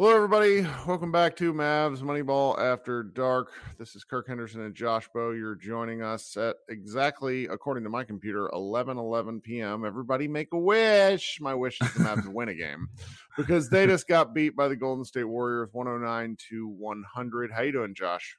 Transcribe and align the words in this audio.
Hello, 0.00 0.14
everybody. 0.14 0.64
Welcome 0.86 1.10
back 1.10 1.34
to 1.38 1.52
Mavs 1.52 2.02
Moneyball 2.02 2.56
After 2.56 3.02
Dark. 3.02 3.50
This 3.80 3.96
is 3.96 4.04
Kirk 4.04 4.28
Henderson 4.28 4.60
and 4.60 4.72
Josh 4.72 5.08
Bowe. 5.12 5.32
You're 5.32 5.56
joining 5.56 6.02
us 6.02 6.36
at 6.36 6.54
exactly, 6.68 7.46
according 7.46 7.82
to 7.82 7.90
my 7.90 8.04
computer, 8.04 8.48
11 8.52 8.96
11 8.96 9.40
p.m. 9.40 9.84
Everybody 9.84 10.28
make 10.28 10.50
a 10.52 10.56
wish. 10.56 11.38
My 11.40 11.52
wish 11.52 11.80
is 11.80 11.92
the 11.94 12.04
Mavs 12.04 12.28
win 12.28 12.48
a 12.48 12.54
game 12.54 12.86
because 13.36 13.68
they 13.70 13.88
just 13.88 14.06
got 14.06 14.32
beat 14.32 14.54
by 14.54 14.68
the 14.68 14.76
Golden 14.76 15.04
State 15.04 15.24
Warriors 15.24 15.70
109 15.72 16.36
to 16.48 16.68
100. 16.68 17.50
How 17.50 17.62
you 17.62 17.72
doing, 17.72 17.92
Josh? 17.92 18.36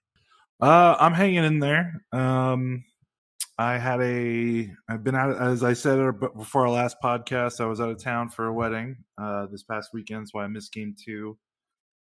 Uh, 0.61 0.95
I'm 0.97 1.13
hanging 1.13 1.43
in 1.43 1.59
there. 1.59 2.05
Um, 2.13 2.85
I 3.57 3.77
had 3.77 3.99
a, 3.99 4.71
I've 4.87 5.03
been 5.03 5.15
out, 5.15 5.35
as 5.35 5.65
I 5.65 5.73
said 5.73 5.99
uh, 5.99 6.13
before 6.37 6.61
our 6.67 6.69
last 6.69 6.95
podcast, 7.03 7.59
I 7.59 7.65
was 7.65 7.81
out 7.81 7.89
of 7.89 8.01
town 8.01 8.29
for 8.29 8.45
a 8.45 8.53
wedding 8.53 8.95
uh, 9.21 9.47
this 9.47 9.63
past 9.63 9.89
weekend, 9.93 10.29
so 10.29 10.39
I 10.39 10.47
missed 10.47 10.71
game 10.71 10.95
two 10.97 11.37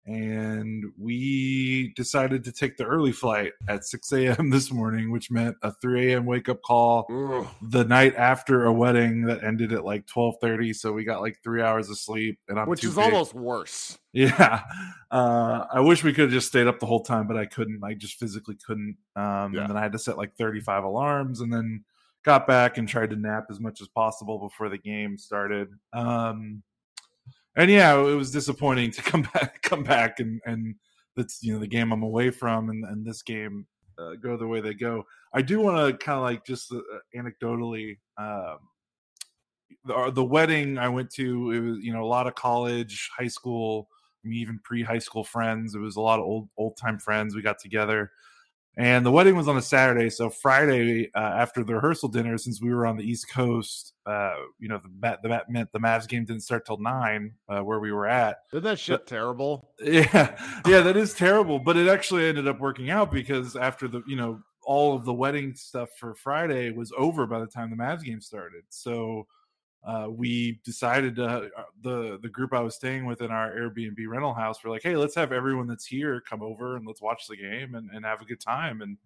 and 0.08 0.84
we 0.98 1.92
decided 1.94 2.42
to 2.44 2.52
take 2.52 2.78
the 2.78 2.84
early 2.84 3.12
flight 3.12 3.52
at 3.68 3.84
6 3.84 4.10
a.m. 4.12 4.48
this 4.50 4.72
morning, 4.72 5.12
which 5.12 5.30
meant 5.30 5.56
a 5.62 5.70
3 5.70 6.12
a.m. 6.12 6.24
wake 6.24 6.48
up 6.48 6.62
call 6.62 7.06
Ugh. 7.10 7.46
the 7.60 7.84
night 7.84 8.14
after 8.16 8.64
a 8.64 8.72
wedding 8.72 9.22
that 9.26 9.44
ended 9.44 9.72
at 9.72 9.84
like 9.84 10.06
12:30. 10.06 10.74
So 10.74 10.92
we 10.92 11.04
got 11.04 11.20
like 11.20 11.38
three 11.44 11.62
hours 11.62 11.90
of 11.90 11.98
sleep, 11.98 12.38
and 12.48 12.58
I'm 12.58 12.68
which 12.68 12.84
is 12.84 12.94
big. 12.94 13.04
almost 13.04 13.34
worse. 13.34 13.98
Yeah, 14.14 14.62
uh, 15.10 15.66
I 15.70 15.80
wish 15.80 16.02
we 16.02 16.14
could 16.14 16.22
have 16.22 16.30
just 16.32 16.48
stayed 16.48 16.66
up 16.66 16.80
the 16.80 16.86
whole 16.86 17.04
time, 17.04 17.28
but 17.28 17.36
I 17.36 17.44
couldn't. 17.44 17.84
I 17.84 17.92
just 17.92 18.18
physically 18.18 18.56
couldn't. 18.66 18.96
Um, 19.14 19.52
yeah. 19.52 19.60
And 19.60 19.68
then 19.68 19.76
I 19.76 19.82
had 19.82 19.92
to 19.92 19.98
set 19.98 20.16
like 20.16 20.34
35 20.36 20.82
alarms, 20.82 21.40
and 21.40 21.52
then 21.52 21.84
got 22.24 22.46
back 22.46 22.78
and 22.78 22.88
tried 22.88 23.10
to 23.10 23.16
nap 23.16 23.46
as 23.50 23.60
much 23.60 23.80
as 23.80 23.88
possible 23.88 24.38
before 24.38 24.70
the 24.70 24.78
game 24.78 25.18
started. 25.18 25.68
Um, 25.92 26.62
and 27.58 27.70
yeah, 27.70 27.98
it 27.98 28.14
was 28.14 28.30
disappointing 28.30 28.92
to 28.92 29.02
come 29.10 29.22
back, 29.34 29.60
come 29.62 29.82
back, 29.82 30.20
and 30.20 30.40
and 30.46 30.76
that's 31.16 31.42
you 31.42 31.52
know 31.52 31.58
the 31.58 31.66
game 31.66 31.92
I'm 31.92 32.02
away 32.02 32.30
from, 32.30 32.70
and 32.70 32.84
and 32.84 33.04
this 33.04 33.22
game 33.22 33.66
uh, 33.98 34.14
go 34.14 34.36
the 34.36 34.46
way 34.46 34.60
they 34.60 34.74
go. 34.74 35.04
I 35.34 35.42
do 35.42 35.60
want 35.60 35.76
to 35.76 36.04
kind 36.04 36.16
of 36.16 36.22
like 36.22 36.46
just 36.46 36.72
uh, 36.72 36.80
anecdotally, 37.14 37.98
um, 38.16 38.58
the 39.84 39.94
uh, 39.94 40.10
the 40.10 40.24
wedding 40.24 40.78
I 40.78 40.88
went 40.88 41.10
to, 41.14 41.50
it 41.50 41.60
was 41.60 41.84
you 41.84 41.92
know 41.92 42.04
a 42.04 42.06
lot 42.06 42.28
of 42.28 42.36
college, 42.36 43.10
high 43.16 43.28
school, 43.28 43.88
I 44.24 44.28
mean, 44.28 44.40
even 44.40 44.60
pre 44.62 44.82
high 44.82 45.00
school 45.00 45.24
friends. 45.24 45.74
It 45.74 45.80
was 45.80 45.96
a 45.96 46.00
lot 46.00 46.20
of 46.20 46.26
old 46.26 46.48
old 46.56 46.76
time 46.76 46.98
friends. 46.98 47.34
We 47.34 47.42
got 47.42 47.58
together 47.58 48.12
and 48.78 49.04
the 49.04 49.10
wedding 49.10 49.34
was 49.34 49.48
on 49.48 49.56
a 49.56 49.62
Saturday, 49.62 50.08
so 50.08 50.30
Friday 50.30 51.10
uh, 51.12 51.18
after 51.18 51.64
the 51.64 51.74
rehearsal 51.74 52.08
dinner, 52.08 52.38
since 52.38 52.62
we 52.62 52.72
were 52.72 52.86
on 52.86 52.96
the 52.96 53.02
East 53.02 53.28
Coast, 53.28 53.92
uh, 54.06 54.34
you 54.60 54.68
know, 54.68 54.80
the 54.84 55.18
the 55.20 55.42
meant 55.48 55.72
the 55.72 55.80
Mavs 55.80 56.06
game 56.06 56.24
didn't 56.24 56.42
start 56.42 56.64
till 56.64 56.78
nine, 56.78 57.32
uh, 57.48 57.58
where 57.58 57.80
we 57.80 57.90
were 57.90 58.06
at. 58.06 58.36
Isn't 58.52 58.62
that 58.62 58.78
shit 58.78 59.00
but, 59.00 59.06
terrible? 59.08 59.70
Yeah, 59.82 60.40
yeah, 60.64 60.80
that 60.82 60.96
is 60.96 61.12
terrible. 61.12 61.58
But 61.58 61.76
it 61.76 61.88
actually 61.88 62.26
ended 62.26 62.46
up 62.46 62.60
working 62.60 62.88
out 62.88 63.10
because 63.10 63.56
after 63.56 63.88
the, 63.88 64.02
you 64.06 64.14
know, 64.14 64.40
all 64.62 64.94
of 64.94 65.04
the 65.04 65.14
wedding 65.14 65.56
stuff 65.56 65.88
for 65.98 66.14
Friday 66.14 66.70
was 66.70 66.92
over 66.96 67.26
by 67.26 67.40
the 67.40 67.46
time 67.46 67.70
the 67.70 67.76
Mavs 67.76 68.04
game 68.04 68.20
started. 68.20 68.62
So 68.68 69.26
uh, 69.88 70.06
we 70.10 70.60
decided 70.64 71.16
to 71.16 71.24
uh, 71.24 71.48
the 71.82 72.18
the 72.20 72.28
group 72.28 72.52
I 72.52 72.60
was 72.60 72.74
staying 72.74 73.06
with 73.06 73.22
in 73.22 73.30
our 73.30 73.50
Airbnb 73.50 73.96
rental 74.06 74.34
house. 74.34 74.62
We're 74.62 74.70
like, 74.70 74.82
hey, 74.82 74.96
let's 74.96 75.14
have 75.14 75.32
everyone 75.32 75.66
that's 75.66 75.86
here 75.86 76.20
come 76.28 76.42
over 76.42 76.76
and 76.76 76.86
let's 76.86 77.00
watch 77.00 77.26
the 77.26 77.38
game 77.38 77.74
and, 77.74 77.88
and 77.90 78.04
have 78.04 78.20
a 78.20 78.26
good 78.26 78.40
time. 78.40 78.82
And 78.82 78.98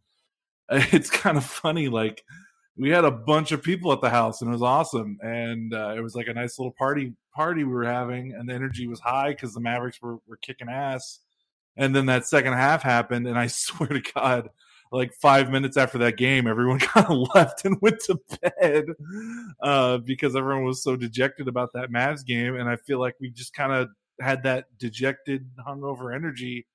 it's 0.93 1.09
kind 1.09 1.37
of 1.37 1.45
funny, 1.45 1.89
like 1.89 2.25
we 2.77 2.91
had 2.91 3.05
a 3.05 3.13
bunch 3.13 3.53
of 3.53 3.63
people 3.63 3.93
at 3.93 4.01
the 4.01 4.11
house 4.11 4.41
and 4.41 4.49
it 4.49 4.53
was 4.53 4.63
awesome. 4.63 5.19
And 5.23 5.73
uh, 5.73 5.95
it 5.97 6.01
was 6.01 6.17
like 6.17 6.27
a 6.27 6.35
nice 6.35 6.59
little 6.59 6.73
party 6.73 7.15
party 7.33 7.63
we 7.63 7.73
were 7.73 7.85
having, 7.85 8.33
and 8.33 8.49
the 8.49 8.55
energy 8.55 8.89
was 8.89 8.99
high 8.99 9.31
because 9.31 9.55
the 9.55 9.61
Mavericks 9.61 10.03
were 10.03 10.17
were 10.27 10.39
kicking 10.43 10.69
ass. 10.69 11.21
And 11.77 11.95
then 11.95 12.07
that 12.07 12.27
second 12.27 12.55
half 12.55 12.83
happened, 12.83 13.29
and 13.29 13.39
I 13.39 13.47
swear 13.47 13.91
to 13.91 14.13
God, 14.15 14.51
like 14.93 15.15
five 15.15 15.51
minutes 15.51 15.77
after 15.77 15.99
that 15.99 16.17
game, 16.17 16.47
everyone 16.47 16.79
kind 16.81 17.07
of 17.07 17.29
left 17.35 17.65
and 17.65 17.77
went 17.81 18.01
to 18.01 18.21
bed 18.41 18.85
uh, 19.63 19.99
because 19.99 20.37
everyone 20.37 20.65
was 20.65 20.83
so 20.83 20.97
dejected 20.97 21.49
about 21.49 21.73
that 21.73 21.91
Mavs 21.91 22.25
game. 22.25 22.57
And 22.57 22.69
I 22.69 22.77
feel 22.77 23.01
like 23.01 23.15
we 23.19 23.31
just 23.31 23.55
kind 23.55 23.73
of 23.73 23.89
had 24.21 24.43
that 24.45 24.67
dejected, 24.79 25.49
hungover 25.67 26.15
energy 26.15 26.67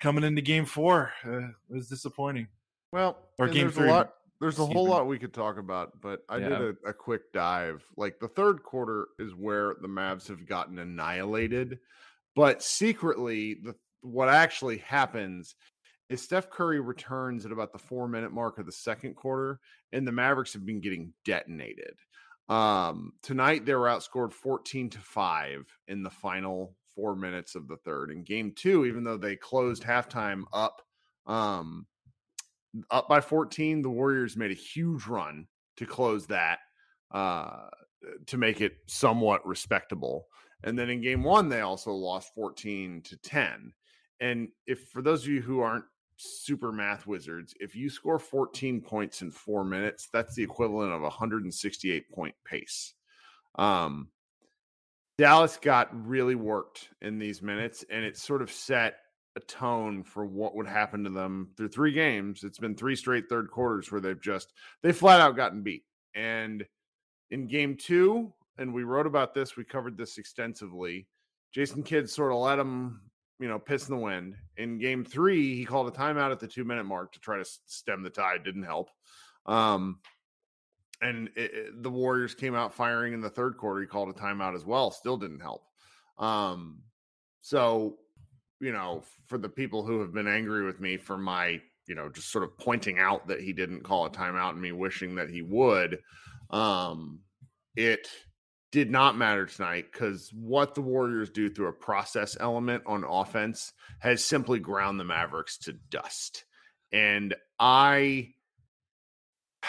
coming 0.00 0.24
into 0.24 0.40
game 0.40 0.64
four. 0.64 1.12
Uh, 1.24 1.38
it 1.38 1.54
was 1.68 1.88
disappointing. 1.88 2.48
Well, 2.92 3.18
or 3.38 3.48
game 3.48 3.64
there's 3.64 3.74
three. 3.74 3.88
A 3.88 3.92
lot, 3.92 4.14
there's 4.40 4.58
a 4.58 4.66
whole 4.66 4.88
lot 4.88 5.06
we 5.06 5.18
could 5.18 5.34
talk 5.34 5.58
about, 5.58 6.00
but 6.00 6.24
I 6.28 6.38
yeah. 6.38 6.48
did 6.48 6.60
a, 6.60 6.88
a 6.88 6.92
quick 6.94 7.30
dive. 7.32 7.84
Like 7.96 8.18
the 8.18 8.28
third 8.28 8.62
quarter 8.62 9.08
is 9.18 9.34
where 9.34 9.76
the 9.82 9.88
Mavs 9.88 10.26
have 10.28 10.46
gotten 10.46 10.78
annihilated, 10.78 11.78
but 12.34 12.62
secretly, 12.62 13.58
the 13.62 13.74
what 14.02 14.30
actually 14.30 14.78
happens 14.78 15.54
is 16.10 16.20
Steph 16.20 16.50
Curry 16.50 16.80
returns 16.80 17.46
at 17.46 17.52
about 17.52 17.72
the 17.72 17.78
four 17.78 18.08
minute 18.08 18.32
mark 18.32 18.58
of 18.58 18.66
the 18.66 18.72
second 18.72 19.14
quarter, 19.14 19.60
and 19.92 20.06
the 20.06 20.12
Mavericks 20.12 20.52
have 20.52 20.66
been 20.66 20.80
getting 20.80 21.12
detonated. 21.24 21.94
Um, 22.48 23.12
tonight 23.22 23.64
they 23.64 23.74
were 23.74 23.86
outscored 23.86 24.32
14 24.32 24.90
to 24.90 24.98
5 24.98 25.64
in 25.86 26.02
the 26.02 26.10
final 26.10 26.74
four 26.96 27.14
minutes 27.14 27.54
of 27.54 27.68
the 27.68 27.76
third. 27.76 28.10
In 28.10 28.24
game 28.24 28.52
two, 28.54 28.84
even 28.84 29.04
though 29.04 29.16
they 29.16 29.36
closed 29.36 29.84
halftime 29.84 30.42
up 30.52 30.82
um 31.26 31.86
up 32.90 33.08
by 33.08 33.20
14, 33.20 33.82
the 33.82 33.88
Warriors 33.90 34.36
made 34.36 34.50
a 34.50 34.54
huge 34.54 35.06
run 35.06 35.46
to 35.76 35.86
close 35.86 36.26
that 36.26 36.58
uh 37.12 37.68
to 38.26 38.36
make 38.36 38.60
it 38.60 38.78
somewhat 38.86 39.46
respectable. 39.46 40.26
And 40.64 40.76
then 40.76 40.90
in 40.90 41.00
game 41.00 41.22
one, 41.22 41.48
they 41.48 41.60
also 41.60 41.92
lost 41.92 42.34
14 42.34 43.02
to 43.02 43.16
10. 43.18 43.72
And 44.20 44.48
if 44.66 44.88
for 44.88 45.02
those 45.02 45.22
of 45.22 45.28
you 45.28 45.40
who 45.40 45.60
aren't 45.60 45.84
super 46.20 46.72
math 46.72 47.06
wizards, 47.06 47.54
if 47.60 47.74
you 47.74 47.88
score 47.88 48.18
14 48.18 48.80
points 48.80 49.22
in 49.22 49.30
four 49.30 49.64
minutes, 49.64 50.08
that's 50.12 50.34
the 50.34 50.42
equivalent 50.42 50.92
of 50.92 51.00
a 51.00 51.04
168 51.04 52.10
point 52.10 52.34
pace. 52.44 52.94
Um, 53.56 54.08
Dallas 55.18 55.58
got 55.60 55.88
really 56.06 56.34
worked 56.34 56.88
in 57.02 57.18
these 57.18 57.42
minutes, 57.42 57.84
and 57.90 58.04
it 58.04 58.16
sort 58.16 58.42
of 58.42 58.50
set 58.50 58.96
a 59.36 59.40
tone 59.40 60.02
for 60.02 60.24
what 60.24 60.54
would 60.56 60.66
happen 60.66 61.04
to 61.04 61.10
them 61.10 61.50
through 61.56 61.68
three 61.68 61.92
games. 61.92 62.42
It's 62.42 62.58
been 62.58 62.74
three 62.74 62.96
straight 62.96 63.28
third 63.28 63.50
quarters 63.50 63.90
where 63.90 64.00
they've 64.00 64.20
just 64.20 64.52
they 64.82 64.92
flat 64.92 65.20
out 65.20 65.36
gotten 65.36 65.62
beat. 65.62 65.84
And 66.14 66.64
in 67.30 67.46
game 67.46 67.76
two, 67.76 68.32
and 68.58 68.74
we 68.74 68.84
wrote 68.84 69.06
about 69.06 69.34
this, 69.34 69.56
we 69.56 69.64
covered 69.64 69.96
this 69.96 70.18
extensively. 70.18 71.06
Jason 71.52 71.82
Kidd 71.82 72.08
sort 72.08 72.32
of 72.32 72.38
let 72.38 72.58
him, 72.58 73.00
you 73.40 73.48
know, 73.48 73.58
piss 73.58 73.88
in 73.88 73.94
the 73.94 74.00
wind. 74.00 74.36
In 74.58 74.78
game 74.78 75.04
three, 75.04 75.56
he 75.56 75.64
called 75.64 75.88
a 75.88 75.90
timeout 75.90 76.30
at 76.30 76.40
the 76.40 76.46
two 76.46 76.64
minute 76.64 76.84
mark 76.84 77.12
to 77.12 77.20
try 77.20 77.38
to 77.38 77.44
stem 77.66 78.02
the 78.02 78.10
tide. 78.10 78.44
Didn't 78.44 78.64
help. 78.64 78.90
Um, 79.46 79.98
and 81.00 81.30
it, 81.34 81.54
it, 81.54 81.82
the 81.82 81.90
Warriors 81.90 82.34
came 82.34 82.54
out 82.54 82.74
firing 82.74 83.14
in 83.14 83.22
the 83.22 83.30
third 83.30 83.56
quarter. 83.56 83.80
He 83.80 83.86
called 83.86 84.10
a 84.10 84.12
timeout 84.12 84.54
as 84.54 84.66
well. 84.66 84.90
Still 84.90 85.16
didn't 85.16 85.40
help. 85.40 85.64
Um, 86.18 86.82
so, 87.40 87.96
you 88.60 88.72
know, 88.72 89.02
for 89.26 89.38
the 89.38 89.48
people 89.48 89.86
who 89.86 90.00
have 90.00 90.12
been 90.12 90.28
angry 90.28 90.66
with 90.66 90.78
me 90.78 90.98
for 90.98 91.16
my, 91.16 91.62
you 91.88 91.94
know, 91.94 92.10
just 92.10 92.30
sort 92.30 92.44
of 92.44 92.58
pointing 92.58 92.98
out 92.98 93.28
that 93.28 93.40
he 93.40 93.54
didn't 93.54 93.82
call 93.82 94.04
a 94.04 94.10
timeout 94.10 94.50
and 94.50 94.60
me 94.60 94.72
wishing 94.72 95.14
that 95.14 95.30
he 95.30 95.40
would, 95.40 96.00
um, 96.50 97.20
it 97.74 98.06
did 98.72 98.90
not 98.90 99.16
matter 99.16 99.46
tonight 99.46 99.86
because 99.92 100.30
what 100.32 100.74
the 100.74 100.80
Warriors 100.80 101.30
do 101.30 101.50
through 101.50 101.68
a 101.68 101.72
process 101.72 102.36
element 102.38 102.84
on 102.86 103.04
offense 103.04 103.72
has 103.98 104.24
simply 104.24 104.58
ground 104.58 105.00
the 105.00 105.04
Mavericks 105.04 105.58
to 105.58 105.72
dust. 105.72 106.44
And 106.92 107.34
I 107.58 108.30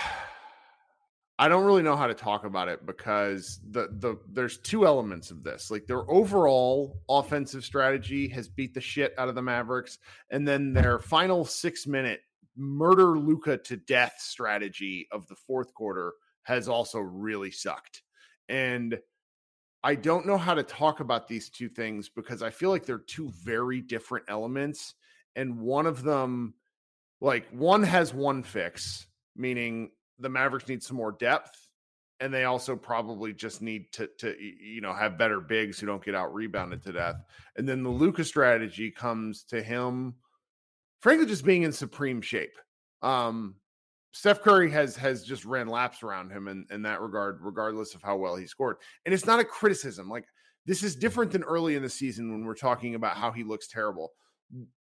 I 1.40 1.50
don't 1.50 1.66
really 1.66 1.82
know 1.82 1.96
how 1.96 2.06
to 2.06 2.14
talk 2.14 2.46
about 2.46 2.68
it 2.68 2.86
because 2.86 3.60
the 3.68 3.88
the 3.92 4.20
there's 4.32 4.60
two 4.60 4.86
elements 4.86 5.32
of 5.32 5.44
this. 5.44 5.72
Like 5.72 5.88
their 5.88 6.10
overall 6.10 7.02
offensive 7.10 7.66
strategy 7.66 8.28
has 8.28 8.48
beat 8.48 8.76
the 8.76 8.82
shit 8.82 9.16
out 9.18 9.28
of 9.28 9.34
the 9.34 9.42
Mavericks, 9.42 9.98
and 10.30 10.48
then 10.48 10.74
their 10.74 11.00
final 11.00 11.44
six 11.44 11.88
minute 11.88 12.20
murder 12.56 13.18
Luka 13.18 13.58
to 13.58 13.76
death 13.76 14.18
strategy 14.20 15.08
of 15.12 15.26
the 15.28 15.36
fourth 15.36 15.74
quarter 15.74 16.14
has 16.44 16.70
also 16.70 17.00
really 17.00 17.50
sucked. 17.50 18.04
And 18.52 19.00
I 19.82 19.96
don't 19.96 20.28
know 20.28 20.38
how 20.38 20.54
to 20.54 20.62
talk 20.62 21.00
about 21.00 21.28
these 21.28 21.50
two 21.50 21.70
things 21.70 22.10
because 22.10 22.44
I 22.44 22.50
feel 22.50 22.70
like 22.70 22.86
they're 22.86 23.00
two 23.00 23.32
very 23.44 23.82
different 23.82 24.26
elements. 24.28 24.94
And 25.36 25.60
one 25.62 25.88
of 25.88 26.04
them, 26.04 26.54
like 27.22 27.50
one 27.52 27.82
has 27.84 28.14
one 28.14 28.44
fix, 28.44 29.08
meaning 29.38 29.92
the 30.20 30.28
Mavericks 30.30 30.68
need 30.68 30.84
some 30.84 30.98
more 30.98 31.14
depth, 31.14 31.70
and 32.20 32.34
they 32.34 32.44
also 32.44 32.76
probably 32.76 33.34
just 33.34 33.62
need 33.62 33.92
to 33.94 34.10
to 34.20 34.36
you 34.38 34.82
know 34.82 34.94
have 34.94 35.18
better 35.18 35.40
bigs 35.40 35.80
who 35.80 35.88
don't 35.88 36.04
get 36.04 36.14
out 36.14 36.34
rebounded 36.34 36.84
to 36.84 36.92
death. 36.92 37.16
And 37.56 37.68
then 37.68 37.84
the 37.84 37.90
Luka 37.90 38.26
strategy 38.26 38.92
comes 38.92 39.44
to 39.46 39.64
him, 39.64 40.16
frankly, 41.00 41.26
just 41.26 41.46
being 41.46 41.64
in 41.64 41.72
supreme 41.72 42.22
shape. 42.22 42.58
Um, 43.02 43.56
Steph 44.12 44.42
Curry 44.42 44.70
has 44.72 44.96
has 44.98 45.24
just 45.24 45.46
ran 45.46 45.68
laps 45.68 46.04
around 46.04 46.32
him 46.32 46.48
in, 46.48 46.66
in 46.70 46.82
that 46.82 47.02
regard, 47.02 47.40
regardless 47.42 47.96
of 47.96 48.02
how 48.02 48.18
well 48.18 48.36
he 48.36 48.46
scored. 48.46 48.78
And 49.06 49.14
it's 49.14 49.26
not 49.26 49.40
a 49.40 49.46
criticism. 49.46 50.10
Like 50.10 50.26
this 50.66 50.84
is 50.84 50.96
different 50.96 51.32
than 51.32 51.44
early 51.44 51.76
in 51.76 51.82
the 51.82 51.90
season 51.90 52.32
when 52.32 52.46
we're 52.46 52.56
talking 52.56 52.96
about 52.96 53.18
how 53.18 53.32
he 53.32 53.44
looks 53.44 53.68
terrible. 53.68 54.12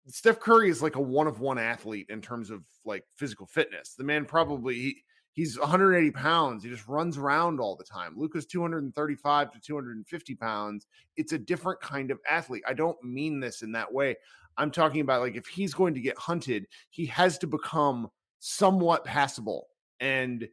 Steph 0.08 0.40
Curry 0.40 0.70
is 0.70 0.82
like 0.82 0.96
a 0.96 1.02
one 1.02 1.28
of 1.28 1.42
one 1.42 1.60
athlete 1.60 2.08
in 2.10 2.22
terms 2.22 2.50
of 2.50 2.64
like 2.86 3.04
physical 3.16 3.46
fitness. 3.46 3.96
The 3.98 4.06
man 4.06 4.24
probably 4.24 4.76
he, 4.76 5.04
he's 5.34 5.60
180 5.60 6.12
pounds. 6.12 6.64
He 6.64 6.70
just 6.70 6.88
runs 6.88 7.18
around 7.18 7.60
all 7.60 7.76
the 7.76 7.84
time. 7.84 8.14
Luka's 8.16 8.46
235 8.46 9.52
to 9.52 9.60
250 9.60 10.36
pounds. 10.36 10.88
It's 11.18 11.34
a 11.34 11.38
different 11.38 11.82
kind 11.82 12.12
of 12.12 12.20
athlete. 12.30 12.64
I 12.66 12.74
don't 12.74 13.02
mean 13.04 13.42
this 13.42 13.62
in 13.62 13.74
that 13.74 13.94
way. 13.94 14.16
I'm 14.58 14.72
talking 14.72 15.02
about 15.02 15.22
like 15.22 15.36
if 15.36 15.48
he's 15.48 15.74
going 15.74 15.94
to 15.94 16.02
get 16.02 16.18
hunted, 16.18 16.66
he 16.90 17.06
has 17.08 17.38
to 17.40 17.48
become 17.48 18.08
somewhat 18.40 19.06
passable. 19.06 19.68
And 20.00 20.48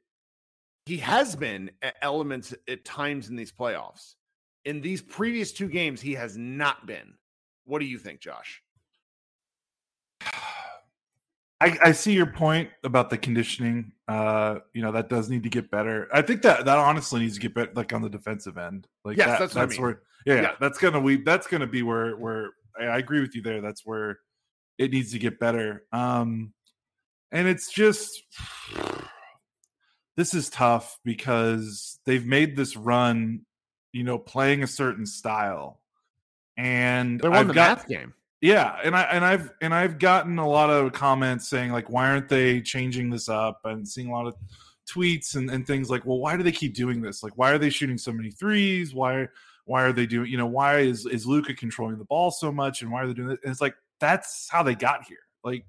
he 0.86 0.98
has 0.98 1.34
been 1.36 1.70
at 1.82 1.96
elements 2.02 2.54
at 2.68 2.84
times 2.84 3.28
in 3.28 3.36
these 3.36 3.52
playoffs. 3.52 4.14
In 4.64 4.80
these 4.80 5.02
previous 5.02 5.52
two 5.52 5.68
games, 5.68 6.00
he 6.00 6.14
has 6.14 6.36
not 6.36 6.86
been. 6.86 7.14
What 7.64 7.80
do 7.80 7.86
you 7.86 7.98
think, 7.98 8.20
Josh? 8.20 8.62
I, 11.60 11.78
I, 11.82 11.92
see 11.92 12.12
your 12.12 12.26
point 12.26 12.68
about 12.82 13.10
the 13.10 13.16
conditioning. 13.16 13.92
Uh, 14.08 14.58
you 14.74 14.82
know 14.82 14.92
that 14.92 15.08
does 15.08 15.30
need 15.30 15.42
to 15.44 15.48
get 15.48 15.70
better. 15.70 16.08
I 16.12 16.20
think 16.20 16.42
that 16.42 16.64
that 16.66 16.78
honestly 16.78 17.20
needs 17.20 17.34
to 17.34 17.40
get 17.40 17.54
better, 17.54 17.72
like 17.74 17.92
on 17.92 18.02
the 18.02 18.10
defensive 18.10 18.58
end. 18.58 18.86
Like 19.04 19.16
yes, 19.16 19.26
that, 19.26 19.38
that's, 19.38 19.54
that's 19.54 19.72
I 19.72 19.76
mean. 19.76 19.82
where 19.82 20.02
yeah, 20.26 20.42
yeah, 20.42 20.52
that's 20.60 20.78
gonna 20.78 21.00
we 21.00 21.22
that's 21.22 21.46
gonna 21.46 21.66
be 21.66 21.82
where 21.82 22.16
where 22.16 22.50
I 22.78 22.98
agree 22.98 23.20
with 23.20 23.34
you 23.34 23.42
there. 23.42 23.60
That's 23.60 23.82
where 23.86 24.18
it 24.78 24.90
needs 24.90 25.12
to 25.12 25.18
get 25.18 25.38
better. 25.38 25.84
Um, 25.92 26.52
and 27.34 27.48
it's 27.48 27.70
just 27.70 28.22
this 30.16 30.32
is 30.32 30.48
tough 30.48 30.98
because 31.04 31.98
they've 32.06 32.24
made 32.24 32.56
this 32.56 32.76
run, 32.76 33.40
you 33.92 34.04
know, 34.04 34.18
playing 34.18 34.62
a 34.62 34.68
certain 34.68 35.04
style, 35.04 35.80
and 36.56 37.20
they 37.20 37.28
won 37.28 37.38
I've 37.38 37.48
the 37.48 37.54
got, 37.54 37.78
math 37.78 37.88
game. 37.88 38.14
Yeah, 38.40 38.78
and 38.82 38.96
I 38.96 39.02
and 39.02 39.24
I've 39.24 39.50
and 39.60 39.74
I've 39.74 39.98
gotten 39.98 40.38
a 40.38 40.48
lot 40.48 40.70
of 40.70 40.92
comments 40.92 41.48
saying 41.48 41.72
like, 41.72 41.90
why 41.90 42.08
aren't 42.08 42.28
they 42.28 42.60
changing 42.60 43.10
this 43.10 43.28
up? 43.28 43.60
And 43.64 43.86
seeing 43.86 44.08
a 44.08 44.12
lot 44.12 44.28
of 44.28 44.36
tweets 44.88 45.34
and, 45.34 45.50
and 45.50 45.66
things 45.66 45.90
like, 45.90 46.06
well, 46.06 46.18
why 46.18 46.36
do 46.36 46.44
they 46.44 46.52
keep 46.52 46.74
doing 46.74 47.02
this? 47.02 47.22
Like, 47.22 47.32
why 47.36 47.50
are 47.50 47.58
they 47.58 47.70
shooting 47.70 47.98
so 47.98 48.12
many 48.12 48.30
threes? 48.30 48.94
Why 48.94 49.28
why 49.64 49.82
are 49.82 49.92
they 49.92 50.06
doing? 50.06 50.30
You 50.30 50.38
know, 50.38 50.46
why 50.46 50.80
is 50.80 51.04
is 51.06 51.26
Luka 51.26 51.54
controlling 51.54 51.98
the 51.98 52.04
ball 52.04 52.30
so 52.30 52.52
much? 52.52 52.82
And 52.82 52.92
why 52.92 53.02
are 53.02 53.08
they 53.08 53.14
doing 53.14 53.30
it? 53.30 53.40
And 53.42 53.50
it's 53.50 53.60
like 53.60 53.74
that's 53.98 54.48
how 54.48 54.62
they 54.62 54.76
got 54.76 55.04
here. 55.04 55.18
Like 55.42 55.64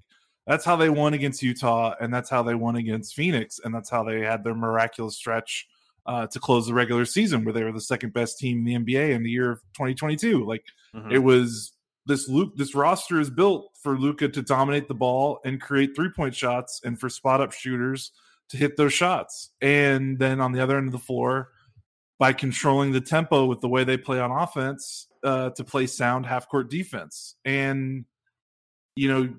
that's 0.46 0.64
how 0.64 0.76
they 0.76 0.90
won 0.90 1.14
against 1.14 1.42
Utah, 1.42 1.94
and 2.00 2.12
that's 2.12 2.30
how 2.30 2.42
they 2.42 2.54
won 2.54 2.76
against 2.76 3.14
Phoenix, 3.14 3.60
and 3.62 3.74
that's 3.74 3.90
how 3.90 4.04
they 4.04 4.20
had 4.20 4.44
their 4.44 4.54
miraculous 4.54 5.16
stretch 5.16 5.66
uh, 6.06 6.26
to 6.28 6.38
close 6.38 6.66
the 6.66 6.74
regular 6.74 7.04
season, 7.04 7.44
where 7.44 7.52
they 7.52 7.64
were 7.64 7.72
the 7.72 7.80
second 7.80 8.12
best 8.12 8.38
team 8.38 8.66
in 8.66 8.84
the 8.84 8.94
NBA 8.94 9.10
in 9.10 9.22
the 9.22 9.30
year 9.30 9.50
of 9.50 9.58
2022. 9.74 10.44
Like 10.44 10.64
mm-hmm. 10.94 11.10
it 11.10 11.18
was 11.18 11.72
this 12.06 12.28
Luke 12.28 12.56
this 12.56 12.74
roster 12.74 13.20
is 13.20 13.28
built 13.28 13.72
for 13.82 13.98
Luka 13.98 14.28
to 14.28 14.42
dominate 14.42 14.86
the 14.88 14.94
ball 14.94 15.40
and 15.44 15.60
create 15.60 15.96
three 15.96 16.10
point 16.10 16.34
shots 16.34 16.80
and 16.84 16.98
for 16.98 17.08
spot 17.08 17.40
up 17.40 17.52
shooters 17.52 18.12
to 18.50 18.56
hit 18.56 18.76
those 18.76 18.92
shots. 18.92 19.50
And 19.60 20.18
then 20.18 20.40
on 20.40 20.52
the 20.52 20.62
other 20.62 20.78
end 20.78 20.86
of 20.86 20.92
the 20.92 20.98
floor, 20.98 21.50
by 22.18 22.32
controlling 22.32 22.92
the 22.92 23.00
tempo 23.00 23.46
with 23.46 23.60
the 23.60 23.68
way 23.68 23.82
they 23.82 23.96
play 23.96 24.20
on 24.20 24.30
offense, 24.30 25.08
uh, 25.24 25.50
to 25.50 25.64
play 25.64 25.86
sound 25.86 26.24
half 26.24 26.48
court 26.48 26.70
defense. 26.70 27.34
And 27.44 28.04
you 28.94 29.08
know, 29.08 29.34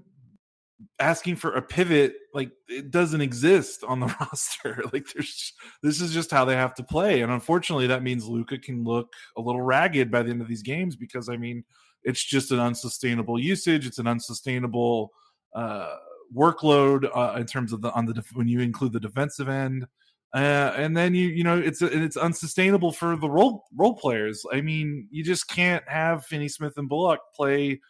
asking 1.00 1.36
for 1.36 1.54
a 1.54 1.62
pivot 1.62 2.16
like 2.34 2.52
it 2.68 2.92
doesn't 2.92 3.22
exist 3.22 3.84
on 3.84 4.00
the 4.00 4.08
roster. 4.20 4.84
like 4.94 5.06
there's 5.14 5.54
this 5.82 6.02
is 6.02 6.14
just 6.14 6.32
how 6.32 6.46
they 6.46 6.56
have 6.56 6.76
to 6.76 6.84
play. 6.84 7.22
And 7.22 7.32
unfortunately 7.32 7.88
that 7.88 8.04
means 8.04 8.26
luka 8.26 8.58
can 8.58 8.84
look 8.84 9.12
a 9.36 9.42
little 9.42 9.62
ragged 9.62 10.12
by 10.12 10.24
the 10.24 10.30
end 10.30 10.42
of 10.42 10.48
these 10.48 10.64
games 10.64 10.96
because 10.96 11.30
I 11.30 11.38
mean 11.38 11.64
it's 12.04 12.24
just 12.24 12.52
an 12.52 12.60
unsustainable 12.60 13.40
usage. 13.40 13.86
It's 13.86 14.00
an 14.00 14.08
unsustainable 14.08 15.12
uh, 15.54 15.96
workload 16.36 17.10
uh, 17.14 17.38
in 17.40 17.46
terms 17.46 17.74
of 17.74 17.82
the 17.82 17.92
on 17.94 18.06
the 18.06 18.14
def- 18.14 18.34
when 18.34 18.48
you 18.48 18.60
include 18.60 18.94
the 18.94 19.00
defensive 19.00 19.50
end. 19.50 19.86
Uh, 20.34 20.74
and 20.76 20.96
then 20.96 21.16
you 21.16 21.28
you 21.28 21.44
know 21.44 21.58
it's 21.58 21.82
it's 21.82 22.18
unsustainable 22.18 22.92
for 22.92 23.16
the 23.16 23.30
role 23.30 23.64
role 23.76 23.96
players. 23.96 24.46
I 24.52 24.62
mean, 24.62 25.08
you 25.10 25.24
just 25.24 25.48
can't 25.48 25.88
have 25.88 26.26
Finney 26.26 26.50
Smith 26.50 26.78
and 26.78 26.90
Bullock 26.90 27.20
play 27.34 27.82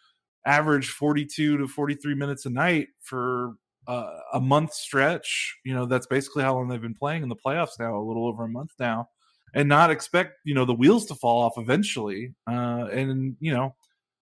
average 0.48 0.88
42 0.90 1.58
to 1.58 1.68
43 1.68 2.14
minutes 2.14 2.46
a 2.46 2.50
night 2.50 2.88
for 3.00 3.52
uh, 3.86 4.18
a 4.32 4.40
month 4.40 4.72
stretch. 4.72 5.56
You 5.64 5.74
know, 5.74 5.84
that's 5.84 6.06
basically 6.06 6.42
how 6.42 6.54
long 6.54 6.68
they've 6.68 6.80
been 6.80 6.94
playing 6.94 7.22
in 7.22 7.28
the 7.28 7.36
playoffs 7.36 7.78
now, 7.78 7.96
a 7.96 8.02
little 8.02 8.26
over 8.26 8.44
a 8.44 8.48
month 8.48 8.72
now, 8.80 9.10
and 9.54 9.68
not 9.68 9.90
expect 9.90 10.38
you 10.44 10.54
know 10.54 10.64
the 10.64 10.74
wheels 10.74 11.04
to 11.06 11.14
fall 11.14 11.42
off 11.42 11.58
eventually. 11.58 12.34
Uh, 12.46 12.88
and 12.90 13.36
you 13.40 13.52
know, 13.52 13.74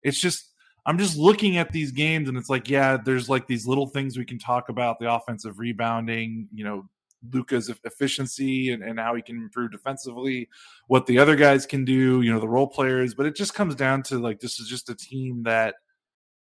it's 0.01 0.19
just 0.19 0.53
I'm 0.85 0.97
just 0.97 1.17
looking 1.17 1.57
at 1.57 1.71
these 1.71 1.91
games 1.91 2.29
and 2.29 2.37
it's 2.37 2.49
like, 2.49 2.69
yeah, 2.69 2.97
there's 2.97 3.29
like 3.29 3.47
these 3.47 3.67
little 3.67 3.87
things 3.87 4.17
we 4.17 4.25
can 4.25 4.39
talk 4.39 4.69
about 4.69 4.99
the 4.99 5.13
offensive 5.13 5.59
rebounding, 5.59 6.47
you 6.53 6.63
know, 6.63 6.85
Luka's 7.31 7.69
efficiency 7.85 8.71
and, 8.71 8.83
and 8.83 8.99
how 8.99 9.15
he 9.15 9.21
can 9.21 9.37
improve 9.37 9.71
defensively, 9.71 10.49
what 10.87 11.05
the 11.05 11.17
other 11.17 11.37
guys 11.37 11.65
can 11.65 11.85
do, 11.85 12.21
you 12.21 12.33
know, 12.33 12.39
the 12.39 12.49
role 12.49 12.67
players. 12.67 13.13
But 13.13 13.25
it 13.25 13.35
just 13.35 13.53
comes 13.53 13.75
down 13.75 14.03
to 14.03 14.19
like 14.19 14.41
this 14.41 14.59
is 14.59 14.67
just 14.67 14.89
a 14.89 14.95
team 14.95 15.43
that 15.43 15.75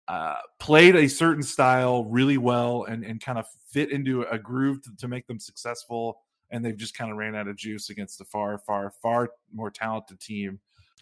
uh, 0.08 0.38
played 0.60 0.96
a 0.96 1.08
certain 1.08 1.44
style 1.44 2.06
really 2.06 2.38
well 2.38 2.86
and, 2.86 3.04
and 3.04 3.22
kind 3.22 3.38
of 3.38 3.46
fit 3.70 3.92
into 3.92 4.24
a 4.24 4.40
groove 4.40 4.82
to, 4.84 4.92
to 4.98 5.08
make 5.08 5.28
them 5.28 5.40
successful. 5.40 6.20
And 6.50 6.64
they've 6.64 6.78
just 6.78 6.98
kind 6.98 7.12
of 7.12 7.18
ran 7.18 7.36
out 7.36 7.48
of 7.48 7.58
juice 7.58 7.90
against 7.90 8.22
a 8.22 8.26
far, 8.26 8.58
far, 8.60 8.92
far 9.02 9.30
more 9.54 9.70
talented 9.70 10.20
team 10.20 10.60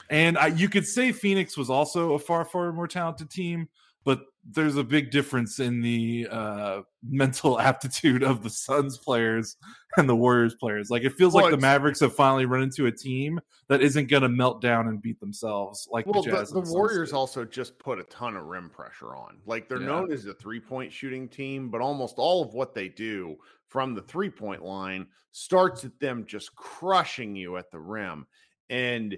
and 0.09 0.38
I, 0.38 0.47
you 0.47 0.69
could 0.69 0.85
say 0.85 1.12
Phoenix 1.12 1.57
was 1.57 1.69
also 1.69 2.13
a 2.13 2.19
far, 2.19 2.45
far 2.45 2.71
more 2.71 2.88
talented 2.88 3.29
team, 3.29 3.69
but 4.03 4.21
there's 4.51 4.77
a 4.77 4.83
big 4.83 5.09
difference 5.09 5.59
in 5.59 5.81
the 5.81 6.27
uh, 6.29 6.81
mental 7.03 7.59
aptitude 7.59 8.23
of 8.23 8.43
the 8.43 8.49
Suns 8.49 8.97
players 8.97 9.57
and 9.97 10.07
the 10.07 10.15
Warriors 10.15 10.55
players. 10.55 10.89
Like 10.89 11.03
it 11.03 11.13
feels 11.13 11.33
well, 11.33 11.45
like 11.45 11.51
the 11.51 11.57
Mavericks 11.57 11.99
have 12.01 12.15
finally 12.15 12.45
run 12.45 12.61
into 12.61 12.85
a 12.85 12.91
team 12.91 13.39
that 13.69 13.81
isn't 13.81 14.09
going 14.09 14.21
to 14.21 14.29
melt 14.29 14.61
down 14.61 14.87
and 14.87 15.01
beat 15.01 15.19
themselves. 15.19 15.87
Like 15.91 16.05
well, 16.05 16.21
the, 16.21 16.31
the, 16.31 16.61
the 16.61 16.71
Warriors 16.71 17.11
also 17.11 17.43
just 17.43 17.79
put 17.79 17.99
a 17.99 18.03
ton 18.03 18.35
of 18.35 18.43
rim 18.43 18.69
pressure 18.69 19.15
on. 19.15 19.37
Like 19.45 19.67
they're 19.67 19.81
yeah. 19.81 19.87
known 19.87 20.11
as 20.11 20.25
a 20.25 20.33
three 20.33 20.59
point 20.59 20.93
shooting 20.93 21.27
team, 21.27 21.69
but 21.69 21.81
almost 21.81 22.15
all 22.17 22.43
of 22.43 22.53
what 22.53 22.75
they 22.75 22.87
do 22.87 23.37
from 23.67 23.95
the 23.95 24.01
three 24.01 24.29
point 24.29 24.63
line 24.63 25.07
starts 25.31 25.83
at 25.83 25.99
them 25.99 26.25
just 26.25 26.55
crushing 26.55 27.35
you 27.35 27.57
at 27.57 27.71
the 27.71 27.79
rim 27.79 28.25
and 28.69 29.17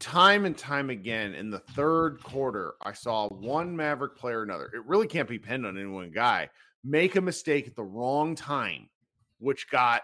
time 0.00 0.46
and 0.46 0.56
time 0.56 0.90
again 0.90 1.34
in 1.34 1.50
the 1.50 1.58
third 1.58 2.22
quarter, 2.22 2.74
I 2.82 2.92
saw 2.92 3.28
one 3.28 3.76
Maverick 3.76 4.16
player 4.16 4.40
or 4.40 4.42
another. 4.42 4.70
It 4.74 4.84
really 4.86 5.06
can't 5.06 5.28
be 5.28 5.38
pinned 5.38 5.66
on 5.66 5.78
any 5.78 5.86
one 5.86 6.10
guy. 6.10 6.48
Make 6.82 7.16
a 7.16 7.20
mistake 7.20 7.68
at 7.68 7.76
the 7.76 7.84
wrong 7.84 8.34
time, 8.34 8.88
which 9.38 9.70
got 9.70 10.02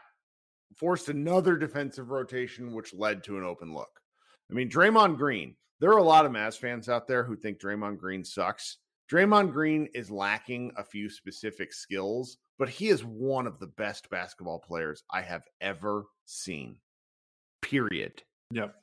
forced 0.76 1.08
another 1.08 1.56
defensive 1.56 2.10
rotation, 2.10 2.74
which 2.74 2.94
led 2.94 3.24
to 3.24 3.38
an 3.38 3.44
open 3.44 3.74
look. 3.74 4.00
I 4.50 4.54
mean, 4.54 4.70
Draymond 4.70 5.16
Green, 5.16 5.56
there 5.80 5.90
are 5.90 5.98
a 5.98 6.02
lot 6.02 6.26
of 6.26 6.32
Mavs 6.32 6.58
fans 6.58 6.88
out 6.88 7.08
there 7.08 7.24
who 7.24 7.34
think 7.34 7.58
Draymond 7.58 7.98
Green 7.98 8.24
sucks. 8.24 8.76
Draymond 9.10 9.52
Green 9.52 9.88
is 9.94 10.10
lacking 10.10 10.72
a 10.76 10.84
few 10.84 11.08
specific 11.08 11.72
skills, 11.72 12.36
but 12.58 12.68
he 12.68 12.88
is 12.88 13.04
one 13.04 13.46
of 13.46 13.58
the 13.58 13.68
best 13.68 14.10
basketball 14.10 14.58
players 14.58 15.02
I 15.10 15.22
have 15.22 15.42
ever 15.60 16.04
seen. 16.26 16.76
Period. 17.62 18.22
Yep. 18.52 18.74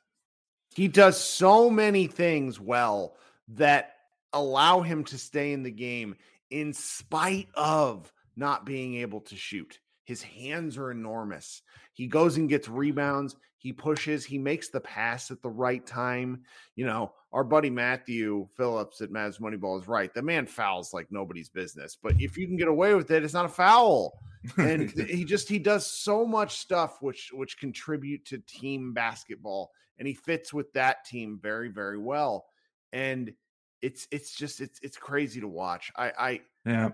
He 0.76 0.88
does 0.88 1.20
so 1.20 1.70
many 1.70 2.08
things 2.08 2.60
well 2.60 3.16
that 3.50 3.96
allow 4.34 4.82
him 4.82 5.04
to 5.06 5.18
stay 5.18 5.54
in 5.54 5.64
the 5.64 5.72
game 5.72 6.16
in 6.50 6.74
spite 6.74 7.50
of 7.54 8.12
not 8.36 8.66
being 8.66 8.96
able 8.96 9.22
to 9.22 9.36
shoot. 9.36 9.80
His 10.06 10.22
hands 10.22 10.78
are 10.78 10.92
enormous. 10.92 11.62
He 11.94 12.08
goes 12.08 12.38
and 12.38 12.50
gets 12.50 12.68
rebounds. 12.68 13.36
He 13.58 13.72
pushes. 13.72 14.26
He 14.26 14.38
makes 14.38 14.70
the 14.70 14.82
pass 14.82 15.32
at 15.32 15.42
the 15.42 15.50
right 15.50 15.86
time. 15.86 16.42
You 16.76 16.86
know, 16.86 17.14
our 17.34 17.44
buddy 17.44 17.70
Matthew 17.70 18.48
Phillips 18.56 19.02
at 19.02 19.12
Mavs 19.12 19.42
Moneyball 19.42 19.82
is 19.82 19.88
right. 19.88 20.14
The 20.14 20.22
man 20.22 20.46
fouls 20.46 20.94
like 20.94 21.08
nobody's 21.12 21.50
business. 21.50 21.98
But 22.02 22.14
if 22.20 22.38
you 22.38 22.48
can 22.48 22.58
get 22.58 22.68
away 22.68 22.94
with 22.94 23.12
it, 23.12 23.24
it's 23.24 23.34
not 23.34 23.46
a 23.46 23.50
foul. 23.50 24.20
And 24.58 24.90
he 25.10 25.26
just 25.26 25.50
he 25.50 25.60
does 25.60 25.86
so 25.86 26.26
much 26.26 26.58
stuff 26.58 27.02
which 27.02 27.32
which 27.34 27.58
contribute 27.58 28.24
to 28.26 28.38
team 28.40 28.94
basketball 28.94 29.72
and 29.98 30.08
he 30.08 30.14
fits 30.14 30.54
with 30.54 30.72
that 30.74 31.06
team 31.06 31.40
very 31.42 31.70
very 31.70 31.98
well 31.98 32.46
and 32.92 33.34
it's 33.82 34.08
it's 34.12 34.36
just 34.36 34.62
it's 34.62 34.80
it's 34.82 34.98
crazy 34.98 35.40
to 35.40 35.48
watch 35.48 35.92
i 35.98 36.12
i 36.18 36.42
yeah 36.66 36.90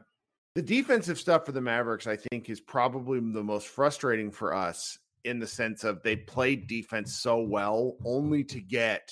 the 0.55 0.61
defensive 0.61 1.19
stuff 1.19 1.45
for 1.45 1.51
the 1.51 1.61
mavericks 1.61 2.07
i 2.07 2.15
think 2.15 2.49
is 2.49 2.59
probably 2.59 3.19
the 3.19 3.43
most 3.43 3.67
frustrating 3.67 4.31
for 4.31 4.53
us 4.53 4.97
in 5.25 5.39
the 5.39 5.47
sense 5.47 5.83
of 5.83 6.01
they 6.03 6.15
played 6.15 6.67
defense 6.67 7.15
so 7.15 7.41
well 7.41 7.97
only 8.05 8.43
to 8.43 8.61
get 8.61 9.11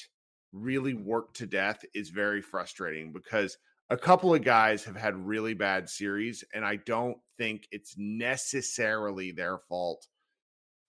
really 0.54 0.94
worked 0.94 1.38
to 1.38 1.46
death 1.46 1.84
is 1.94 2.10
very 2.10 2.42
frustrating 2.42 3.12
because 3.12 3.58
a 3.90 3.98
couple 3.98 4.34
of 4.34 4.44
guys 4.44 4.84
have 4.84 4.96
had 4.96 5.16
really 5.16 5.54
bad 5.54 5.90
series 5.90 6.44
and 6.54 6.66
i 6.66 6.76
don't 6.76 7.18
think 7.38 7.68
it's 7.72 7.96
necessarily 7.98 9.32
their 9.32 9.60
fault 9.70 10.08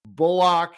bullock 0.07 0.75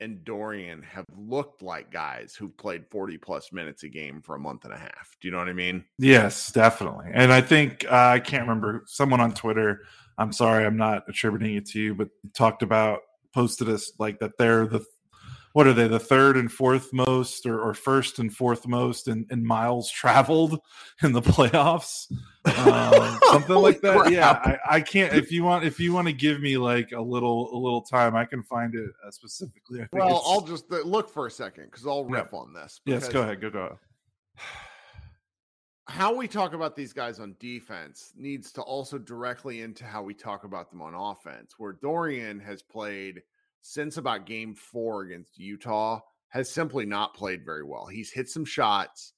and 0.00 0.24
Dorian 0.24 0.82
have 0.82 1.04
looked 1.16 1.62
like 1.62 1.90
guys 1.90 2.34
who've 2.34 2.56
played 2.56 2.86
40 2.86 3.18
plus 3.18 3.52
minutes 3.52 3.82
a 3.82 3.88
game 3.88 4.22
for 4.22 4.36
a 4.36 4.38
month 4.38 4.64
and 4.64 4.72
a 4.72 4.78
half. 4.78 5.16
Do 5.20 5.28
you 5.28 5.32
know 5.32 5.38
what 5.38 5.48
I 5.48 5.52
mean? 5.52 5.84
Yes, 5.98 6.52
definitely. 6.52 7.06
And 7.12 7.32
I 7.32 7.40
think 7.40 7.84
uh, 7.90 8.12
I 8.14 8.20
can't 8.20 8.42
remember 8.42 8.84
someone 8.86 9.20
on 9.20 9.34
Twitter. 9.34 9.82
I'm 10.16 10.32
sorry, 10.32 10.64
I'm 10.64 10.76
not 10.76 11.02
attributing 11.08 11.56
it 11.56 11.66
to 11.70 11.80
you, 11.80 11.94
but 11.94 12.08
talked 12.34 12.62
about 12.62 13.00
posted 13.34 13.68
us 13.68 13.92
like 13.98 14.18
that 14.20 14.32
they're 14.38 14.66
the 14.66 14.84
what 15.52 15.66
are 15.66 15.72
they 15.72 15.88
the 15.88 15.98
third 15.98 16.36
and 16.36 16.50
fourth 16.50 16.92
most 16.92 17.46
or, 17.46 17.60
or 17.60 17.74
first 17.74 18.18
and 18.18 18.34
fourth 18.34 18.66
most 18.66 19.08
in, 19.08 19.26
in 19.30 19.44
miles 19.44 19.90
traveled 19.90 20.60
in 21.02 21.12
the 21.12 21.22
playoffs 21.22 22.10
um, 22.44 23.18
something 23.30 23.56
like 23.56 23.80
that 23.80 23.98
crap. 23.98 24.12
yeah 24.12 24.30
I, 24.30 24.76
I, 24.76 24.80
can't 24.80 25.12
if 25.14 25.30
you 25.32 25.44
want 25.44 25.64
if 25.64 25.78
you 25.80 25.92
want 25.92 26.06
to 26.06 26.12
give 26.12 26.40
me 26.40 26.56
like 26.56 26.92
a 26.92 27.00
little 27.00 27.54
a 27.54 27.58
little 27.58 27.82
time 27.82 28.16
i 28.16 28.24
can 28.24 28.42
find 28.42 28.74
it 28.74 28.90
uh, 29.06 29.10
specifically 29.10 29.86
well 29.92 30.22
i'll 30.26 30.40
just 30.40 30.70
look 30.70 31.08
for 31.08 31.26
a 31.26 31.30
second 31.30 31.64
because 31.64 31.86
i'll 31.86 32.04
riff 32.04 32.28
yeah. 32.32 32.38
on 32.38 32.52
this 32.52 32.80
yes 32.84 33.08
go 33.08 33.22
ahead 33.22 33.40
go 33.40 33.50
go 33.50 33.60
ahead. 33.60 33.78
how 35.86 36.14
we 36.14 36.28
talk 36.28 36.52
about 36.54 36.76
these 36.76 36.92
guys 36.92 37.20
on 37.20 37.34
defense 37.38 38.12
needs 38.16 38.52
to 38.52 38.62
also 38.62 38.98
directly 38.98 39.62
into 39.62 39.84
how 39.84 40.02
we 40.02 40.14
talk 40.14 40.44
about 40.44 40.70
them 40.70 40.82
on 40.82 40.94
offense 40.94 41.54
where 41.58 41.72
dorian 41.72 42.38
has 42.38 42.62
played– 42.62 43.22
since 43.62 43.96
about 43.96 44.26
game 44.26 44.54
four 44.54 45.02
against 45.02 45.38
Utah 45.38 46.00
has 46.28 46.50
simply 46.50 46.84
not 46.84 47.14
played 47.14 47.44
very 47.44 47.64
well. 47.64 47.86
He's 47.86 48.12
hit 48.12 48.28
some 48.28 48.44
shots, 48.44 49.12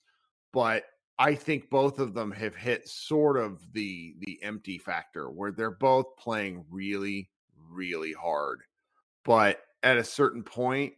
but 0.52 0.84
I 1.18 1.34
think 1.34 1.70
both 1.70 1.98
of 1.98 2.14
them 2.14 2.30
have 2.32 2.54
hit 2.54 2.88
sort 2.88 3.36
of 3.36 3.60
the 3.72 4.14
the 4.20 4.38
empty 4.42 4.78
factor 4.78 5.30
where 5.30 5.52
they're 5.52 5.70
both 5.70 6.16
playing 6.16 6.64
really, 6.70 7.30
really 7.70 8.12
hard. 8.12 8.62
But 9.24 9.60
at 9.82 9.98
a 9.98 10.04
certain 10.04 10.42
point, 10.42 10.94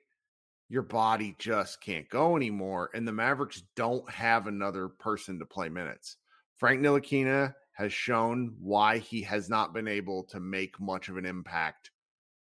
your 0.69 0.83
body 0.83 1.35
just 1.39 1.81
can't 1.81 2.09
go 2.09 2.37
anymore. 2.37 2.91
And 2.95 3.07
the 3.07 3.13
Mavericks 3.13 3.63
don't 3.77 4.09
have 4.11 4.47
another 4.47 4.89
person 4.89 5.39
to 5.39 5.47
play 5.47 5.69
minutes. 5.69 6.17
Frank 6.57 6.81
Ntilikina 6.81 7.55
has 7.73 7.93
shown 7.93 8.55
why 8.61 8.99
he 8.99 9.23
has 9.23 9.49
not 9.49 9.75
been 9.75 9.89
able 9.89 10.25
to 10.25 10.41
make 10.41 10.81
much 10.81 11.09
of 11.09 11.17
an 11.17 11.27
impact 11.27 11.91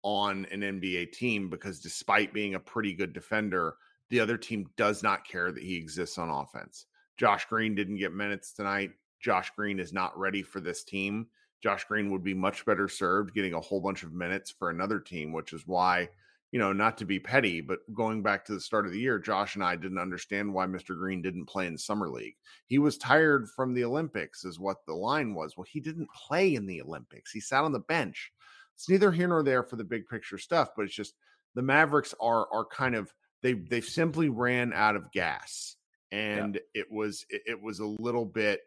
on 0.05 0.47
an 0.53 0.61
NBA 0.61 1.13
team 1.13 1.49
because 1.49 1.81
despite 1.81 2.35
being 2.35 2.55
a 2.55 2.61
pretty 2.61 2.93
good 2.93 3.13
defender, 3.13 3.75
the 4.11 4.21
other 4.21 4.37
team 4.37 4.69
does 4.77 5.03
not 5.03 5.27
care 5.27 5.51
that 5.51 5.63
he 5.63 5.77
exists 5.77 6.19
on 6.19 6.29
offense. 6.29 6.87
Josh 7.17 7.47
Green 7.47 7.75
didn't 7.75 7.97
get 7.97 8.13
minutes 8.13 8.53
tonight. 8.53 8.91
Josh 9.21 9.51
Green 9.57 9.81
is 9.81 9.93
not 9.93 10.17
ready 10.19 10.43
for 10.43 10.61
this 10.61 10.85
team. 10.85 11.27
Josh 11.63 11.85
Green 11.85 12.11
would 12.11 12.23
be 12.23 12.35
much 12.35 12.67
better 12.67 12.87
served 12.87 13.35
getting 13.35 13.55
a 13.55 13.61
whole 13.61 13.81
bunch 13.81 14.03
of 14.03 14.13
minutes 14.13 14.51
for 14.51 14.69
another 14.69 15.01
team, 15.01 15.33
which 15.33 15.55
is 15.55 15.67
why, 15.67 16.11
you 16.53 16.59
know, 16.59 16.75
not 16.75 16.99
to 16.99 17.07
be 17.07 17.19
petty, 17.19 17.63
but 17.63 17.79
going 17.95 18.23
back 18.23 18.45
to 18.45 18.53
the 18.53 18.61
start 18.61 18.85
of 18.85 18.93
the 18.93 19.01
year, 19.01 19.19
Josh 19.19 19.55
and 19.55 19.65
I 19.65 19.75
didn't 19.75 19.99
understand 19.99 20.53
why 20.53 20.67
Mr. 20.67 20.95
Green 20.95 21.23
didn't 21.23 21.47
play 21.47 21.67
in 21.67 21.79
Summer 21.79 22.11
League. 22.11 22.37
He 22.67 22.79
was 22.79 22.99
tired 22.99 23.49
from 23.57 23.73
the 23.73 23.85
Olympics, 23.85 24.45
is 24.45 24.61
what 24.61 24.85
the 24.87 24.93
line 24.93 25.35
was. 25.35 25.57
Well, 25.57 25.67
he 25.67 25.81
didn't 25.81 26.11
play 26.11 26.55
in 26.55 26.67
the 26.67 26.83
Olympics, 26.83 27.31
he 27.31 27.41
sat 27.41 27.65
on 27.65 27.73
the 27.73 27.81
bench. 27.81 28.31
It's 28.75 28.89
neither 28.89 29.13
here 29.13 29.29
nor 29.29 29.43
there 29.43 29.63
for 29.63 29.77
the 29.77 29.85
big 29.85 30.07
picture 30.09 30.39
stuff, 30.39 30.71
but 30.77 30.85
it's 30.85 30.95
just 30.95 31.15
the 31.55 31.63
Mavericks 31.63 32.15
are 32.21 32.47
are 32.53 32.65
kind 32.65 32.95
of 32.95 33.13
they 33.43 33.55
they 33.55 33.81
simply 33.81 34.29
ran 34.29 34.73
out 34.73 34.97
of 34.97 35.13
gas, 35.13 35.77
and 36.11 36.55
yeah. 36.55 36.83
it 36.83 36.87
was 36.91 37.25
it, 37.29 37.43
it 37.47 37.63
was 37.63 37.81
a 37.81 37.87
little 37.87 38.25
bit 38.25 38.61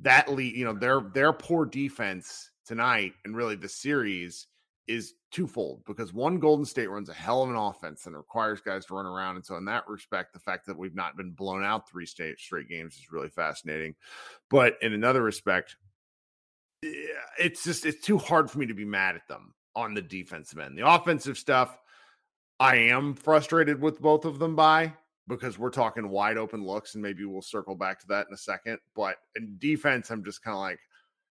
that 0.00 0.32
lead 0.32 0.56
you 0.56 0.64
know 0.64 0.74
their 0.74 1.00
their 1.00 1.32
poor 1.32 1.64
defense 1.64 2.50
tonight 2.66 3.12
and 3.24 3.36
really 3.36 3.54
the 3.54 3.68
series 3.68 4.48
is 4.86 5.14
twofold 5.30 5.82
because 5.86 6.12
one 6.12 6.38
Golden 6.38 6.64
State 6.64 6.90
runs 6.90 7.08
a 7.08 7.14
hell 7.14 7.42
of 7.42 7.50
an 7.50 7.56
offense 7.56 8.06
and 8.06 8.16
requires 8.16 8.60
guys 8.60 8.84
to 8.86 8.94
run 8.94 9.06
around. 9.06 9.36
And 9.36 9.44
so, 9.44 9.56
in 9.56 9.64
that 9.64 9.88
respect, 9.88 10.32
the 10.32 10.40
fact 10.40 10.66
that 10.66 10.76
we've 10.76 10.94
not 10.94 11.16
been 11.16 11.30
blown 11.30 11.64
out 11.64 11.88
three 11.88 12.06
straight 12.06 12.38
straight 12.38 12.68
games 12.68 12.94
is 12.96 13.10
really 13.10 13.30
fascinating. 13.30 13.94
But 14.50 14.76
in 14.82 14.92
another 14.92 15.22
respect, 15.22 15.76
it's 17.38 17.64
just 17.64 17.86
it's 17.86 18.04
too 18.04 18.18
hard 18.18 18.50
for 18.50 18.58
me 18.58 18.66
to 18.66 18.74
be 18.74 18.84
mad 18.84 19.16
at 19.16 19.26
them 19.28 19.54
on 19.76 19.94
the 19.94 20.02
defensive 20.02 20.58
end. 20.58 20.78
The 20.78 20.88
offensive 20.88 21.38
stuff, 21.38 21.78
I 22.60 22.76
am 22.76 23.14
frustrated 23.14 23.80
with 23.80 24.00
both 24.00 24.24
of 24.24 24.38
them 24.38 24.54
by 24.54 24.94
because 25.26 25.58
we're 25.58 25.70
talking 25.70 26.08
wide 26.08 26.36
open 26.36 26.64
looks, 26.64 26.94
and 26.94 27.02
maybe 27.02 27.24
we'll 27.24 27.42
circle 27.42 27.74
back 27.74 27.98
to 28.00 28.06
that 28.08 28.26
in 28.28 28.34
a 28.34 28.38
second. 28.38 28.78
But 28.94 29.16
in 29.36 29.56
defense, 29.58 30.10
I'm 30.10 30.24
just 30.24 30.42
kind 30.42 30.54
of 30.54 30.60
like, 30.60 30.80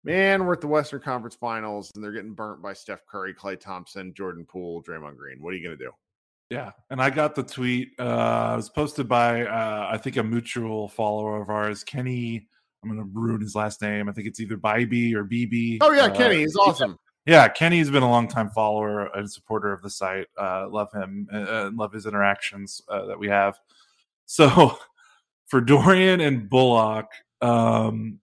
man, 0.05 0.45
we're 0.45 0.55
at 0.55 0.61
the 0.61 0.67
Western 0.67 1.01
Conference 1.01 1.37
Finals, 1.37 1.93
and 1.95 2.03
they're 2.03 2.13
getting 2.13 2.35
burnt 2.35 2.63
by 2.63 2.73
Steph 2.73 3.07
Curry, 3.07 3.33
Klay 3.33 3.59
Thompson, 3.59 4.13
Jordan 4.15 4.45
Poole, 4.45 4.83
Draymond 4.83 5.17
Green. 5.17 5.39
What 5.41 5.55
are 5.55 5.57
you 5.57 5.69
to 5.71 5.85
do? 5.85 5.93
Yeah, 6.51 6.73
and 6.91 7.03
I 7.03 7.11
got 7.11 7.35
the 7.35 7.43
tweet. 7.43 7.99
Uh, 7.99 8.51
it 8.53 8.57
was 8.57 8.69
posted 8.69 9.09
by 9.09 9.47
uh, 9.47 9.89
I 9.91 9.99
think 9.99 10.17
a 10.17 10.23
mutual 10.23 10.89
follower 10.89 11.41
of 11.41 11.51
ours, 11.51 11.83
Kenny 11.83 12.47
I'm 12.87 12.97
going 12.97 13.07
to 13.07 13.19
ruin 13.19 13.41
his 13.41 13.55
last 13.55 13.83
name. 13.83 14.09
I 14.09 14.13
think 14.13 14.27
it's 14.27 14.41
either 14.41 14.57
Bybee 14.57 15.15
or 15.15 15.25
BB. 15.25 15.79
Oh 15.81 15.93
yeah, 15.93 16.05
uh, 16.05 16.15
Kenny, 16.15 16.39
he's 16.39 16.57
awesome. 16.57 16.99
Yeah, 17.27 17.49
Kenny's 17.49 17.91
been 17.91 18.05
a 18.05 18.11
long 18.11 18.29
time 18.29 18.51
follower 18.51 19.07
and 19.07 19.31
supporter 19.31 19.73
of 19.73 19.83
the 19.83 19.91
site. 19.91 20.29
Uh, 20.39 20.69
love 20.71 20.93
him 20.93 21.27
and 21.33 21.49
uh, 21.49 21.71
love 21.75 21.93
his 21.93 22.07
interactions 22.07 22.81
uh, 22.89 23.07
that 23.07 23.19
we 23.19 23.29
have. 23.29 23.59
So 24.27 24.79
for 25.47 25.61
Dorian 25.61 26.21
and 26.21 26.49
Bullock, 26.49 27.09
um, 27.41 28.21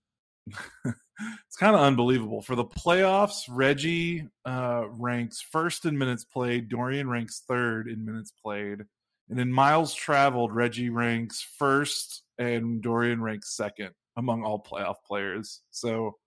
it's 0.48 1.58
kind 1.58 1.75
of 1.75 1.82
unbelievable. 1.82 2.41
For 2.41 2.55
the 2.55 2.63
playoffs, 2.63 3.43
Reggie 3.50 4.25
uh, 4.46 4.86
ranks 4.88 5.41
first 5.41 5.86
in 5.86 5.98
minutes 5.98 6.24
played. 6.24 6.70
Dorian 6.70 7.10
ranks 7.10 7.43
third 7.46 7.89
in 7.89 8.05
minutes 8.05 8.32
played. 8.32 8.86
And 9.29 9.39
in 9.39 9.51
miles 9.51 9.93
traveled, 9.93 10.53
Reggie 10.53 10.89
ranks 10.89 11.41
first 11.41 12.24
and 12.38 12.82
Dorian 12.82 13.22
ranks 13.22 13.55
second 13.55 13.91
among 14.17 14.43
all 14.43 14.62
playoff 14.62 14.98
players. 15.05 15.62
So, 15.72 16.17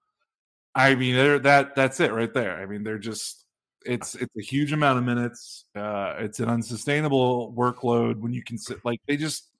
I 0.75 0.95
mean, 0.95 1.15
they're 1.15 1.39
that 1.41 1.75
that's 1.75 2.01
it 2.01 2.13
right 2.13 2.33
there. 2.33 2.61
I 2.61 2.67
mean, 2.67 2.83
they're 2.83 2.99
just 2.99 3.47
it's 3.85 4.15
it's 4.15 4.37
a 4.37 4.43
huge 4.43 4.73
amount 4.73 4.99
of 4.99 5.05
minutes. 5.05 5.65
Uh, 5.75 6.15
it's 6.19 6.41
an 6.41 6.49
unsustainable 6.49 7.55
workload 7.57 8.17
when 8.19 8.33
you 8.33 8.43
can 8.43 8.59
sit 8.59 8.85
like 8.85 9.01
they 9.07 9.17
just 9.17 9.51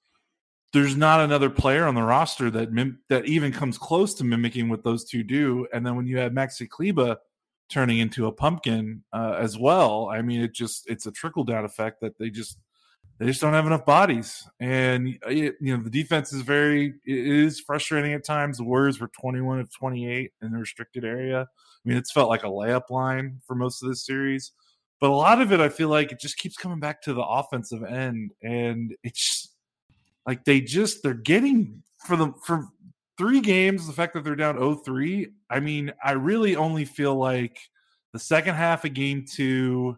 there's 0.73 0.97
not 0.97 1.21
another 1.21 1.49
player 1.49 1.85
on 1.85 1.95
the 1.95 2.03
roster 2.03 2.51
that 2.51 2.71
mim- 2.71 2.99
that 3.09 3.25
even 3.25 3.51
comes 3.51 3.77
close 3.77 4.13
to 4.15 4.23
mimicking 4.23 4.69
what 4.69 4.83
those 4.83 5.05
two 5.05 5.23
do. 5.23 5.67
And 5.73 5.85
then 5.85 5.95
when 5.95 6.07
you 6.07 6.17
have 6.17 6.33
Maxi 6.33 6.67
Kleber 6.67 7.17
turning 7.69 7.99
into 7.99 8.27
a 8.27 8.31
pumpkin 8.31 9.03
uh, 9.13 9.37
as 9.39 9.57
well, 9.57 10.09
I 10.09 10.21
mean, 10.21 10.41
it 10.41 10.53
just 10.53 10.89
it's 10.89 11.05
a 11.05 11.11
trickle 11.11 11.43
down 11.43 11.65
effect 11.65 12.01
that 12.01 12.17
they 12.17 12.29
just 12.29 12.59
they 13.19 13.25
just 13.25 13.41
don't 13.41 13.53
have 13.53 13.65
enough 13.65 13.85
bodies. 13.85 14.47
And 14.59 15.17
uh, 15.25 15.29
it, 15.29 15.55
you 15.59 15.75
know, 15.75 15.83
the 15.83 15.89
defense 15.89 16.33
is 16.33 16.41
very 16.41 16.93
it 17.05 17.17
is 17.27 17.59
frustrating 17.59 18.13
at 18.13 18.23
times. 18.23 18.57
The 18.57 18.63
Warriors 18.63 18.99
were 18.99 19.09
21 19.19 19.59
of 19.59 19.73
28 19.73 20.31
in 20.41 20.51
the 20.51 20.57
restricted 20.57 21.03
area. 21.03 21.41
I 21.41 21.89
mean, 21.89 21.97
it's 21.97 22.11
felt 22.11 22.29
like 22.29 22.43
a 22.43 22.47
layup 22.47 22.89
line 22.89 23.41
for 23.45 23.55
most 23.55 23.81
of 23.81 23.89
this 23.89 24.05
series. 24.05 24.51
But 24.99 25.11
a 25.11 25.15
lot 25.15 25.41
of 25.41 25.51
it, 25.51 25.59
I 25.59 25.69
feel 25.69 25.89
like 25.89 26.11
it 26.11 26.19
just 26.19 26.37
keeps 26.37 26.57
coming 26.57 26.79
back 26.79 27.01
to 27.03 27.13
the 27.13 27.23
offensive 27.23 27.83
end, 27.83 28.31
and 28.41 28.95
it's 29.03 29.49
like 30.25 30.43
they 30.43 30.59
just 30.59 31.03
they're 31.03 31.13
getting 31.13 31.83
for 32.05 32.15
the 32.15 32.33
for 32.43 32.67
three 33.17 33.41
games. 33.41 33.85
The 33.85 33.93
fact 33.93 34.13
that 34.13 34.23
they're 34.23 34.35
down 34.35 34.57
0-3, 34.57 35.27
I 35.49 35.59
mean, 35.59 35.91
I 36.03 36.11
really 36.13 36.55
only 36.55 36.85
feel 36.85 37.15
like 37.15 37.59
the 38.13 38.19
second 38.19 38.55
half 38.55 38.85
of 38.85 38.93
game 38.93 39.25
two 39.31 39.97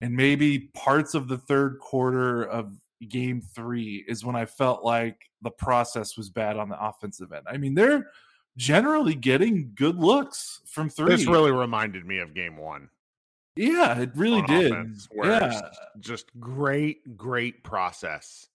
and 0.00 0.14
maybe 0.14 0.70
parts 0.74 1.14
of 1.14 1.28
the 1.28 1.38
third 1.38 1.78
quarter 1.80 2.44
of 2.44 2.72
game 3.08 3.40
three 3.40 4.04
is 4.08 4.24
when 4.24 4.36
I 4.36 4.46
felt 4.46 4.84
like 4.84 5.30
the 5.42 5.50
process 5.50 6.16
was 6.16 6.30
bad 6.30 6.56
on 6.56 6.68
the 6.68 6.82
offensive 6.82 7.32
end. 7.32 7.44
I 7.46 7.56
mean, 7.56 7.74
they're 7.74 8.10
generally 8.56 9.14
getting 9.14 9.72
good 9.74 9.96
looks 9.96 10.60
from 10.66 10.88
three. 10.88 11.10
This 11.10 11.26
really 11.26 11.52
reminded 11.52 12.06
me 12.06 12.18
of 12.18 12.34
game 12.34 12.56
one. 12.56 12.88
Yeah, 13.54 13.98
it 13.98 14.10
really 14.14 14.42
did. 14.42 14.72
Offense, 14.72 15.08
yeah. 15.14 15.60
Just 15.98 16.26
great, 16.38 17.16
great 17.16 17.64
process. 17.64 18.48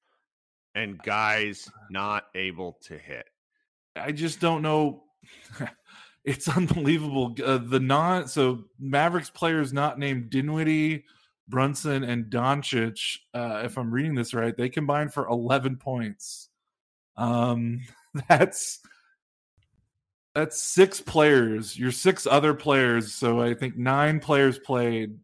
And 0.76 1.02
guys 1.02 1.70
not 1.90 2.26
able 2.36 2.78
to 2.84 2.98
hit. 2.98 3.26
I 3.96 4.12
just 4.12 4.40
don't 4.40 4.62
know. 4.62 5.04
it's 6.24 6.48
unbelievable. 6.48 7.36
Uh, 7.44 7.58
the 7.58 7.80
non 7.80 8.28
so 8.28 8.66
Mavericks 8.80 9.30
players 9.30 9.74
not 9.74 10.00
named 10.00 10.30
Dinwiddie, 10.30 11.04
Brunson, 11.52 12.04
and 12.04 12.26
Doncic. 12.26 13.20
Uh, 13.34 13.62
if 13.64 13.78
I'm 13.78 13.92
reading 13.92 14.16
this 14.16 14.34
right, 14.34 14.58
they 14.58 14.70
combined 14.70 15.14
for 15.14 15.28
11 15.28 15.76
points. 15.78 16.50
Um, 17.18 17.82
that's 18.28 18.80
that's 20.34 20.64
six 20.64 21.02
players. 21.02 21.78
Your 21.78 21.92
six 21.92 22.26
other 22.26 22.54
players. 22.54 23.14
So 23.14 23.42
I 23.42 23.54
think 23.54 23.78
nine 23.78 24.20
players 24.20 24.58
played. 24.58 25.18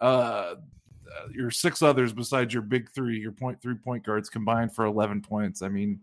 Uh, 0.00 0.56
your 1.32 1.50
six 1.50 1.82
others 1.82 2.12
besides 2.12 2.52
your 2.52 2.62
big 2.62 2.90
three, 2.90 3.18
your 3.18 3.32
point 3.32 3.60
three 3.60 3.74
point 3.74 4.04
guards 4.04 4.28
combined 4.28 4.74
for 4.74 4.84
eleven 4.84 5.20
points. 5.22 5.62
I 5.62 5.68
mean, 5.68 6.00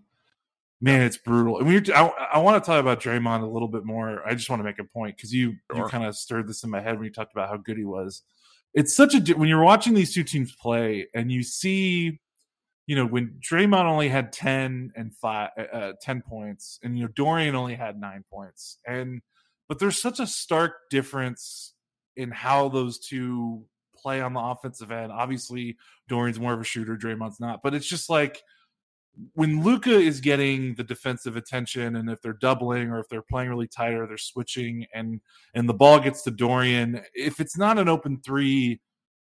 man, 0.81 1.01
it's 1.01 1.17
brutal. 1.17 1.59
And 1.59 1.67
we, 1.67 1.81
I, 1.93 2.07
I 2.33 2.37
want 2.39 2.61
to 2.61 2.65
talk 2.65 2.79
about 2.79 3.01
Draymond 3.01 3.41
a 3.41 3.47
little 3.47 3.67
bit 3.67 3.83
more. 3.85 4.25
I 4.27 4.33
just 4.33 4.49
want 4.49 4.59
to 4.59 4.63
make 4.63 4.79
a 4.79 4.83
point 4.83 5.17
because 5.17 5.33
you 5.33 5.55
sure. 5.71 5.85
you 5.85 5.89
kind 5.89 6.05
of 6.05 6.15
stirred 6.15 6.47
this 6.47 6.63
in 6.63 6.69
my 6.69 6.81
head 6.81 6.95
when 6.95 7.05
you 7.05 7.11
talked 7.11 7.33
about 7.33 7.49
how 7.49 7.57
good 7.57 7.77
he 7.77 7.85
was. 7.85 8.23
It's 8.77 8.95
such 8.95 9.13
a 9.13 9.33
when 9.33 9.49
you're 9.49 9.63
watching 9.63 9.93
these 9.93 10.13
two 10.13 10.23
teams 10.23 10.55
play 10.55 11.07
and 11.13 11.31
you 11.31 11.43
see 11.43 12.19
you 12.87 12.95
know, 12.95 13.05
when 13.05 13.35
Draymond 13.39 13.83
only 13.83 14.07
had 14.07 14.31
10 14.31 14.93
and 14.95 15.13
five, 15.13 15.49
uh, 15.57 15.75
uh, 15.75 15.93
10 16.01 16.21
points 16.21 16.79
and, 16.81 16.97
you 16.97 17.03
know, 17.03 17.11
Dorian 17.15 17.53
only 17.53 17.75
had 17.75 17.99
nine 17.99 18.23
points. 18.31 18.77
And, 18.87 19.21
but 19.67 19.77
there's 19.77 20.01
such 20.01 20.21
a 20.21 20.25
stark 20.25 20.89
difference 20.89 21.73
in 22.15 22.31
how 22.31 22.69
those 22.69 22.97
two 22.97 23.65
play 23.93 24.21
on 24.21 24.33
the 24.33 24.39
offensive 24.39 24.91
end. 24.91 25.11
Obviously, 25.11 25.75
Dorian's 26.07 26.39
more 26.39 26.53
of 26.53 26.61
a 26.61 26.63
shooter, 26.63 26.95
Draymond's 26.95 27.41
not, 27.41 27.61
but 27.61 27.75
it's 27.75 27.85
just 27.85 28.09
like 28.09 28.41
when 29.33 29.63
Luka 29.63 29.97
is 29.97 30.19
getting 30.19 30.75
the 30.75 30.83
defensive 30.83 31.37
attention 31.37 31.95
and 31.95 32.09
if 32.09 32.21
they're 32.21 32.33
doubling 32.33 32.89
or 32.89 32.99
if 32.99 33.09
they're 33.09 33.21
playing 33.21 33.49
really 33.49 33.67
tight 33.67 33.93
or 33.93 34.05
they're 34.07 34.17
switching 34.17 34.85
and, 34.93 35.21
and 35.53 35.67
the 35.67 35.73
ball 35.73 35.99
gets 35.99 36.23
to 36.23 36.31
Dorian, 36.31 37.01
if 37.13 37.39
it's 37.39 37.57
not 37.57 37.77
an 37.77 37.89
open 37.89 38.19
three, 38.23 38.79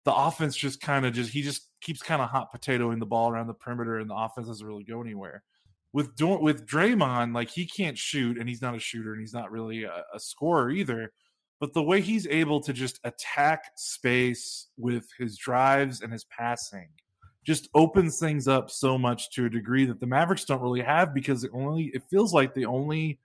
the 0.07 0.15
offense 0.15 0.55
just 0.55 0.79
kind 0.79 1.05
of 1.05 1.13
just 1.13 1.31
he 1.31 1.41
just 1.41 1.69
keeps 1.81 2.01
kind 2.01 2.21
of 2.21 2.29
hot 2.29 2.47
potatoing 2.55 2.97
the 2.97 3.05
ball 3.05 3.29
around 3.29 3.47
the 3.47 3.53
perimeter, 3.53 3.99
and 3.99 4.09
the 4.09 4.15
offense 4.15 4.47
doesn't 4.47 4.65
really 4.65 4.85
go 4.85 5.01
anywhere. 5.01 5.43
With 5.91 6.11
with 6.21 6.65
Draymond, 6.65 7.35
like 7.35 7.49
he 7.49 7.65
can't 7.65 7.97
shoot, 7.97 8.37
and 8.37 8.47
he's 8.47 8.61
not 8.61 8.73
a 8.73 8.79
shooter, 8.79 9.11
and 9.11 9.19
he's 9.19 9.33
not 9.33 9.51
really 9.51 9.83
a, 9.83 10.05
a 10.13 10.19
scorer 10.19 10.71
either. 10.71 11.11
But 11.59 11.73
the 11.73 11.83
way 11.83 11.99
he's 11.99 12.25
able 12.25 12.61
to 12.61 12.71
just 12.71 13.01
attack 13.03 13.65
space 13.75 14.67
with 14.77 15.07
his 15.17 15.37
drives 15.37 15.99
and 15.99 16.13
his 16.13 16.23
passing 16.25 16.87
just 17.47 17.69
opens 17.73 18.19
things 18.19 18.45
up 18.49 18.69
so 18.69 18.97
much 18.97 19.31
to 19.31 19.45
a 19.45 19.49
degree 19.49 19.85
that 19.85 20.01
the 20.01 20.05
Mavericks 20.05 20.43
don't 20.43 20.61
really 20.61 20.81
have 20.81 21.13
because 21.13 21.45
it 21.45 21.51
only 21.53 21.85
it 21.93 22.03
feels 22.09 22.33
like 22.33 22.53
the 22.53 22.65
only 22.65 23.19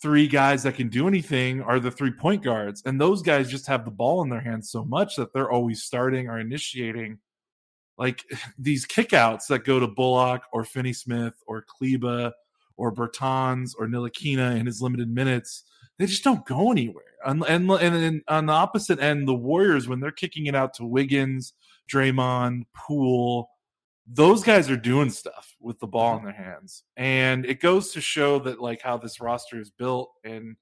three 0.00 0.26
guys 0.26 0.62
that 0.62 0.76
can 0.76 0.88
do 0.88 1.06
anything 1.06 1.60
are 1.60 1.78
the 1.78 1.90
three 1.90 2.10
point 2.10 2.42
guards. 2.42 2.82
And 2.86 2.98
those 2.98 3.20
guys 3.20 3.50
just 3.50 3.66
have 3.66 3.84
the 3.84 3.90
ball 3.90 4.22
in 4.22 4.30
their 4.30 4.40
hands 4.40 4.70
so 4.70 4.82
much 4.82 5.14
that 5.16 5.34
they're 5.34 5.50
always 5.50 5.82
starting 5.82 6.26
or 6.26 6.40
initiating. 6.40 7.18
Like 7.98 8.24
these 8.58 8.86
kickouts 8.86 9.46
that 9.48 9.64
go 9.64 9.78
to 9.78 9.86
Bullock 9.86 10.44
or 10.54 10.64
Finney 10.64 10.94
Smith 10.94 11.34
or 11.46 11.62
Kleber 11.68 12.32
or 12.78 12.94
Bertans 12.94 13.72
or 13.78 13.86
Ntilikina 13.86 14.58
in 14.58 14.64
his 14.64 14.80
limited 14.80 15.10
minutes, 15.10 15.64
they 15.98 16.06
just 16.06 16.24
don't 16.24 16.46
go 16.46 16.72
anywhere. 16.72 17.04
And, 17.26 17.44
and, 17.46 17.70
and 17.70 18.22
on 18.26 18.46
the 18.46 18.54
opposite 18.54 19.00
end, 19.00 19.28
the 19.28 19.34
Warriors, 19.34 19.86
when 19.86 20.00
they're 20.00 20.10
kicking 20.10 20.46
it 20.46 20.54
out 20.54 20.72
to 20.74 20.86
Wiggins, 20.86 21.52
Draymond, 21.92 22.64
Poole, 22.74 23.48
those 24.06 24.42
guys 24.42 24.70
are 24.70 24.76
doing 24.76 25.10
stuff 25.10 25.56
with 25.60 25.78
the 25.78 25.86
ball 25.86 26.12
in 26.12 26.18
mm-hmm. 26.18 26.26
their 26.26 26.34
hands. 26.34 26.84
And 26.96 27.44
it 27.46 27.60
goes 27.60 27.92
to 27.92 28.00
show 28.00 28.38
that 28.40 28.60
like 28.60 28.82
how 28.82 28.96
this 28.96 29.20
roster 29.20 29.60
is 29.60 29.70
built. 29.70 30.12
And 30.24 30.56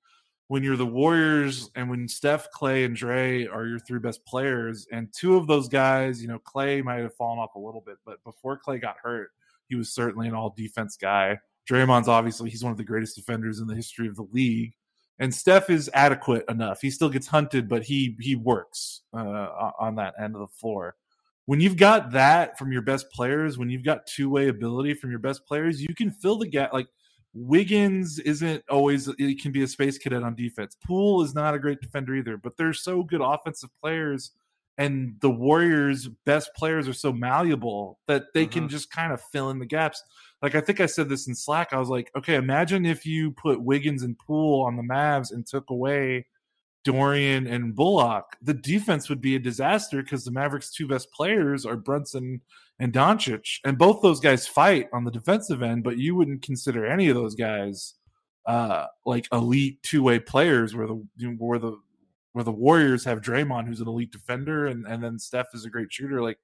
when 0.49 0.63
you're 0.63 0.77
the 0.77 0.87
warriors 0.87 1.71
and 1.75 1.91
when 1.91 2.09
steph 2.09 2.49
klay 2.59 2.87
and 2.87 2.97
dre 2.97 3.47
are 3.47 3.67
your 3.67 3.79
three 3.79 3.99
best 3.99 4.25
players 4.25 4.87
and 4.91 5.13
two 5.13 5.37
of 5.37 5.47
those 5.47 5.69
guys 5.69 6.23
you 6.23 6.27
know 6.27 6.39
klay 6.39 6.83
might 6.83 7.01
have 7.01 7.15
fallen 7.17 7.39
off 7.39 7.55
a 7.55 7.59
little 7.59 7.83
bit 7.83 7.97
but 8.07 8.25
before 8.25 8.59
klay 8.59 8.81
got 8.81 8.97
hurt 9.03 9.29
he 9.69 9.77
was 9.77 9.93
certainly 9.93 10.29
an 10.29 10.35
all 10.35 10.55
defense 10.57 10.97
guy. 10.97 11.39
Draymond's 11.71 12.09
obviously 12.09 12.51
he's 12.51 12.65
one 12.65 12.73
of 12.73 12.79
the 12.79 12.85
greatest 12.85 13.17
defenders 13.17 13.61
in 13.61 13.67
the 13.67 13.75
history 13.75 14.09
of 14.09 14.17
the 14.17 14.27
league. 14.33 14.75
And 15.19 15.35
Steph 15.35 15.69
is 15.69 15.91
adequate 15.95 16.45
enough. 16.49 16.81
He 16.81 16.91
still 16.91 17.11
gets 17.11 17.27
hunted, 17.27 17.69
but 17.69 17.83
he 17.83 18.17
he 18.21 18.37
works 18.37 19.03
uh, 19.13 19.73
on 19.79 19.97
that 19.97 20.15
end 20.19 20.35
of 20.35 20.41
the 20.41 20.47
floor 20.47 20.97
when 21.49 21.61
you've 21.61 21.79
got 21.79 22.11
that 22.11 22.59
from 22.59 22.73
your 22.73 22.83
best 22.83 23.11
players, 23.11 23.57
when 23.57 23.71
you've 23.71 23.83
got 23.83 24.07
two 24.07 24.29
way 24.29 24.49
ability 24.49 24.93
from 24.93 25.09
your 25.09 25.19
best 25.19 25.47
players, 25.47 25.81
you 25.81 25.95
can 25.95 26.11
fill 26.11 26.37
the 26.37 26.47
gap. 26.47 26.75
Like 26.75 26.89
Wiggins 27.33 28.19
isn't 28.19 28.63
always, 28.69 29.09
it 29.19 29.41
can 29.41 29.51
be 29.51 29.63
a 29.63 29.67
space 29.67 29.97
cadet 29.97 30.23
on 30.23 30.35
defense. 30.35 30.77
Poole 30.85 31.23
is 31.23 31.35
not 31.35 31.55
a 31.55 31.59
great 31.59 31.81
defender 31.81 32.15
either, 32.15 32.37
but 32.37 32.59
they're 32.59 32.75
so 32.75 33.03
good 33.03 33.23
offensive 33.23 33.71
players. 33.81 34.33
And 34.77 35.15
the 35.23 35.31
Warriors' 35.31 36.07
best 36.27 36.51
players 36.55 36.87
are 36.87 36.93
so 36.93 37.15
malleable 37.15 37.99
that 38.09 38.25
they 38.35 38.43
uh-huh. 38.43 38.53
can 38.53 38.63
mm-hmm. 38.65 38.69
just 38.69 38.91
kind 38.91 39.15
of 39.15 39.23
fill 39.33 39.49
in 39.49 39.59
the 39.59 39.65
gaps. 39.65 40.03
Like 40.43 40.55
I 40.55 40.61
think 40.61 40.81
I 40.81 40.87
said 40.87 41.09
this 41.09 41.29
in 41.29 41.35
Slack. 41.35 41.73
I 41.73 41.79
was 41.79 41.89
like, 41.89 42.11
okay, 42.15 42.35
imagine 42.35 42.85
if 42.85 43.07
you 43.07 43.31
put 43.31 43.63
Wiggins 43.63 44.03
and 44.03 44.19
Poole 44.19 44.67
on 44.67 44.77
the 44.77 44.83
Mavs 44.83 45.33
and 45.33 45.47
took 45.47 45.71
away 45.71 46.27
Dorian 46.89 47.47
and 47.47 47.77
Bullock, 47.77 48.39
the 48.41 48.55
defense 48.55 49.11
would 49.11 49.21
be 49.21 49.37
a 49.37 49.39
disaster 49.39 50.03
because 50.03 50.25
the 50.25 50.31
Mavericks' 50.31 50.73
two 50.73 50.89
best 50.89 51.13
players 51.13 51.67
are 51.67 51.77
Brunson 51.77 52.41
and 52.79 52.95
Doncic, 52.95 53.61
and 53.63 53.77
both 53.77 54.01
those 54.01 54.21
guys 54.21 54.47
fight 54.47 54.89
on 54.95 55.05
the 55.05 55.11
defensive 55.11 55.61
end. 55.61 55.85
But 55.85 55.99
you 55.99 56.15
wouldn't 56.15 56.41
consider 56.41 56.87
any 56.87 57.11
of 57.11 57.15
those 57.15 57.35
guys 57.35 57.93
uh, 58.47 58.87
like 59.05 59.29
elite 59.33 59.83
two 59.83 60.03
way 60.03 60.19
players, 60.19 60.75
where 60.75 60.87
the 60.87 61.07
where 61.37 61.59
the 61.59 61.77
where 62.33 62.45
the 62.45 62.53
Warriors 62.53 63.05
have 63.05 63.21
Draymond, 63.21 63.67
who's 63.67 63.83
an 63.83 63.89
elite 63.89 64.11
defender, 64.11 64.67
and 64.67 64.87
and 64.87 65.05
then 65.05 65.19
Steph 65.19 65.49
is 65.53 65.67
a 65.67 65.71
great 65.71 65.93
shooter. 65.93 66.23
Like 66.23 66.39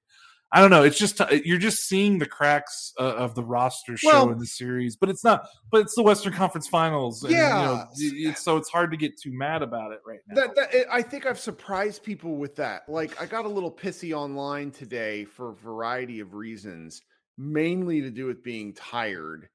I 0.55 0.61
don't 0.61 0.69
know. 0.69 0.83
It's 0.83 0.97
just 0.97 1.19
you're 1.43 1.57
just 1.57 1.79
seeing 1.79 2.17
the 2.17 2.25
cracks 2.25 2.93
uh, 2.97 3.03
of 3.03 3.35
the 3.35 3.43
roster 3.43 3.97
show 3.97 4.07
well, 4.07 4.31
in 4.31 4.39
the 4.39 4.45
series, 4.45 4.95
but 4.95 5.09
it's 5.09 5.21
not. 5.21 5.45
But 5.69 5.81
it's 5.81 5.95
the 5.95 6.01
Western 6.01 6.31
Conference 6.31 6.69
Finals. 6.69 7.23
And, 7.23 7.33
yeah. 7.33 7.87
You 7.97 8.13
know, 8.13 8.29
it's, 8.31 8.41
so 8.41 8.55
it's 8.55 8.69
hard 8.69 8.89
to 8.91 8.97
get 8.97 9.19
too 9.21 9.33
mad 9.33 9.61
about 9.61 9.91
it 9.91 9.99
right 10.07 10.19
now. 10.29 10.35
That, 10.35 10.55
that, 10.55 10.85
I 10.89 11.01
think 11.01 11.25
I've 11.25 11.41
surprised 11.41 12.03
people 12.03 12.37
with 12.37 12.55
that. 12.55 12.87
Like 12.87 13.21
I 13.21 13.25
got 13.25 13.43
a 13.43 13.49
little 13.49 13.69
pissy 13.69 14.13
online 14.13 14.71
today 14.71 15.25
for 15.25 15.49
a 15.49 15.55
variety 15.55 16.21
of 16.21 16.35
reasons, 16.35 17.01
mainly 17.37 17.99
to 17.99 18.09
do 18.09 18.25
with 18.25 18.41
being 18.41 18.73
tired, 18.73 19.49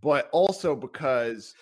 but 0.00 0.30
also 0.32 0.74
because 0.74 1.54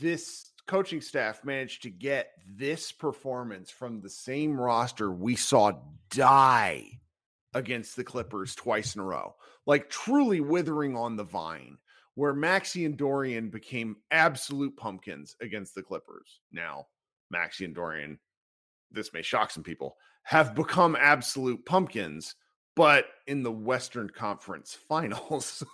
this 0.00 0.52
coaching 0.66 1.02
staff 1.02 1.44
managed 1.44 1.82
to 1.82 1.90
get 1.90 2.30
this 2.48 2.92
performance 2.92 3.70
from 3.70 4.00
the 4.00 4.08
same 4.08 4.58
roster 4.58 5.12
we 5.12 5.36
saw 5.36 5.72
die 6.08 6.98
against 7.54 7.96
the 7.96 8.04
Clippers 8.04 8.54
twice 8.54 8.94
in 8.94 9.00
a 9.00 9.04
row, 9.04 9.34
like 9.66 9.90
truly 9.90 10.40
withering 10.40 10.96
on 10.96 11.16
the 11.16 11.24
vine. 11.24 11.78
where 12.14 12.34
Maxi 12.34 12.84
and 12.84 12.96
Dorian 12.96 13.48
became 13.48 13.96
absolute 14.10 14.76
pumpkins 14.76 15.34
against 15.40 15.74
the 15.74 15.82
Clippers. 15.82 16.40
Now, 16.52 16.86
Maxi 17.32 17.64
and 17.64 17.74
Dorian, 17.74 18.18
this 18.90 19.14
may 19.14 19.22
shock 19.22 19.50
some 19.50 19.62
people, 19.62 19.96
have 20.24 20.54
become 20.54 20.94
absolute 20.94 21.64
pumpkins, 21.64 22.34
but 22.76 23.06
in 23.26 23.42
the 23.42 23.50
Western 23.52 24.10
Conference 24.10 24.76
finals. 24.88 25.64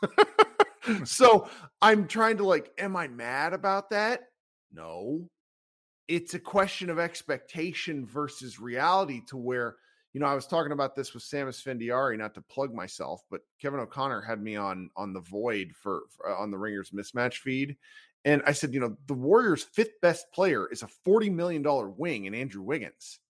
so 1.04 1.48
I'm 1.82 2.06
trying 2.06 2.36
to 2.36 2.46
like, 2.46 2.70
am 2.78 2.96
I 2.96 3.08
mad 3.08 3.52
about 3.52 3.90
that? 3.90 4.22
No. 4.72 5.28
It's 6.06 6.34
a 6.34 6.38
question 6.38 6.88
of 6.88 6.98
expectation 6.98 8.06
versus 8.06 8.60
reality 8.60 9.22
to 9.26 9.36
where 9.36 9.76
you 10.12 10.20
know, 10.20 10.26
I 10.26 10.34
was 10.34 10.46
talking 10.46 10.72
about 10.72 10.94
this 10.94 11.12
with 11.12 11.22
Samus 11.22 11.62
Fendiari, 11.62 12.16
not 12.16 12.34
to 12.34 12.42
plug 12.42 12.72
myself, 12.72 13.22
but 13.30 13.42
Kevin 13.60 13.80
O'Connor 13.80 14.22
had 14.22 14.42
me 14.42 14.56
on 14.56 14.90
on 14.96 15.12
the 15.12 15.20
Void 15.20 15.72
for, 15.80 16.02
for 16.10 16.30
uh, 16.30 16.36
on 16.36 16.50
the 16.50 16.58
Ringers 16.58 16.90
mismatch 16.90 17.34
feed, 17.34 17.76
and 18.24 18.42
I 18.46 18.52
said, 18.52 18.72
you 18.72 18.80
know, 18.80 18.96
the 19.06 19.14
Warriors' 19.14 19.62
fifth 19.62 20.00
best 20.00 20.32
player 20.32 20.66
is 20.70 20.82
a 20.82 20.88
forty 20.88 21.30
million 21.30 21.62
dollar 21.62 21.90
wing 21.90 22.24
in 22.24 22.34
Andrew 22.34 22.62
Wiggins. 22.62 23.20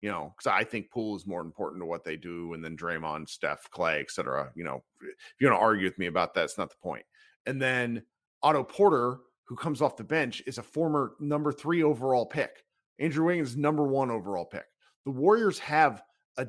You 0.00 0.10
know, 0.10 0.32
because 0.36 0.46
I 0.46 0.62
think 0.62 0.92
Poole 0.92 1.16
is 1.16 1.26
more 1.26 1.40
important 1.40 1.82
to 1.82 1.86
what 1.86 2.04
they 2.04 2.16
do, 2.16 2.52
and 2.52 2.64
then 2.64 2.76
Draymond, 2.76 3.28
Steph, 3.28 3.68
Klay, 3.74 4.00
etc. 4.00 4.52
You 4.54 4.62
know, 4.62 4.84
if 5.00 5.16
you're 5.40 5.50
going 5.50 5.58
to 5.60 5.64
argue 5.64 5.86
with 5.86 5.98
me 5.98 6.06
about 6.06 6.34
that, 6.34 6.44
it's 6.44 6.58
not 6.58 6.70
the 6.70 6.76
point. 6.80 7.04
And 7.46 7.60
then 7.60 8.04
Otto 8.40 8.62
Porter, 8.62 9.18
who 9.44 9.56
comes 9.56 9.82
off 9.82 9.96
the 9.96 10.04
bench, 10.04 10.40
is 10.46 10.58
a 10.58 10.62
former 10.62 11.14
number 11.18 11.50
three 11.50 11.82
overall 11.82 12.26
pick. 12.26 12.62
Andrew 13.00 13.24
Wiggins, 13.24 13.56
number 13.56 13.82
one 13.82 14.10
overall 14.10 14.44
pick. 14.44 14.66
The 15.04 15.10
Warriors 15.10 15.58
have 15.58 16.02
a 16.38 16.46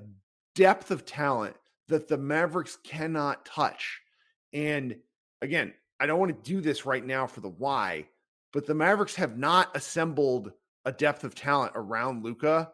depth 0.55 0.91
of 0.91 1.05
talent 1.05 1.55
that 1.89 2.07
the 2.07 2.17
Mavericks 2.17 2.77
cannot 2.83 3.45
touch. 3.45 3.99
And 4.53 4.95
again, 5.41 5.73
I 5.99 6.05
don't 6.05 6.19
want 6.19 6.43
to 6.43 6.49
do 6.49 6.61
this 6.61 6.85
right 6.85 7.05
now 7.05 7.27
for 7.27 7.41
the 7.41 7.49
why, 7.49 8.07
but 8.53 8.65
the 8.65 8.75
Mavericks 8.75 9.15
have 9.15 9.37
not 9.37 9.75
assembled 9.75 10.51
a 10.85 10.91
depth 10.91 11.23
of 11.23 11.35
talent 11.35 11.73
around 11.75 12.23
Luka 12.23 12.71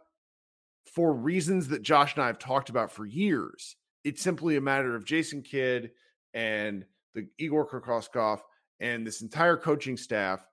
for 0.94 1.14
reasons 1.14 1.70
that 1.70 1.82
Josh 1.82 2.14
and 2.14 2.24
I 2.24 2.28
have 2.28 2.38
talked 2.38 2.70
about 2.70 2.92
for 2.92 3.06
years. 3.06 3.76
It's 4.04 4.22
simply 4.22 4.58
a 4.58 4.62
matter 4.62 4.96
of 4.96 5.06
Jason 5.06 5.42
Kidd 5.42 5.92
and 6.34 6.86
the 7.16 7.28
Igor 7.40 7.68
Kokoskov 7.68 8.42
and 8.80 9.08
this 9.08 9.22
entire 9.22 9.58
coaching 9.58 9.98
staff, 9.98 10.46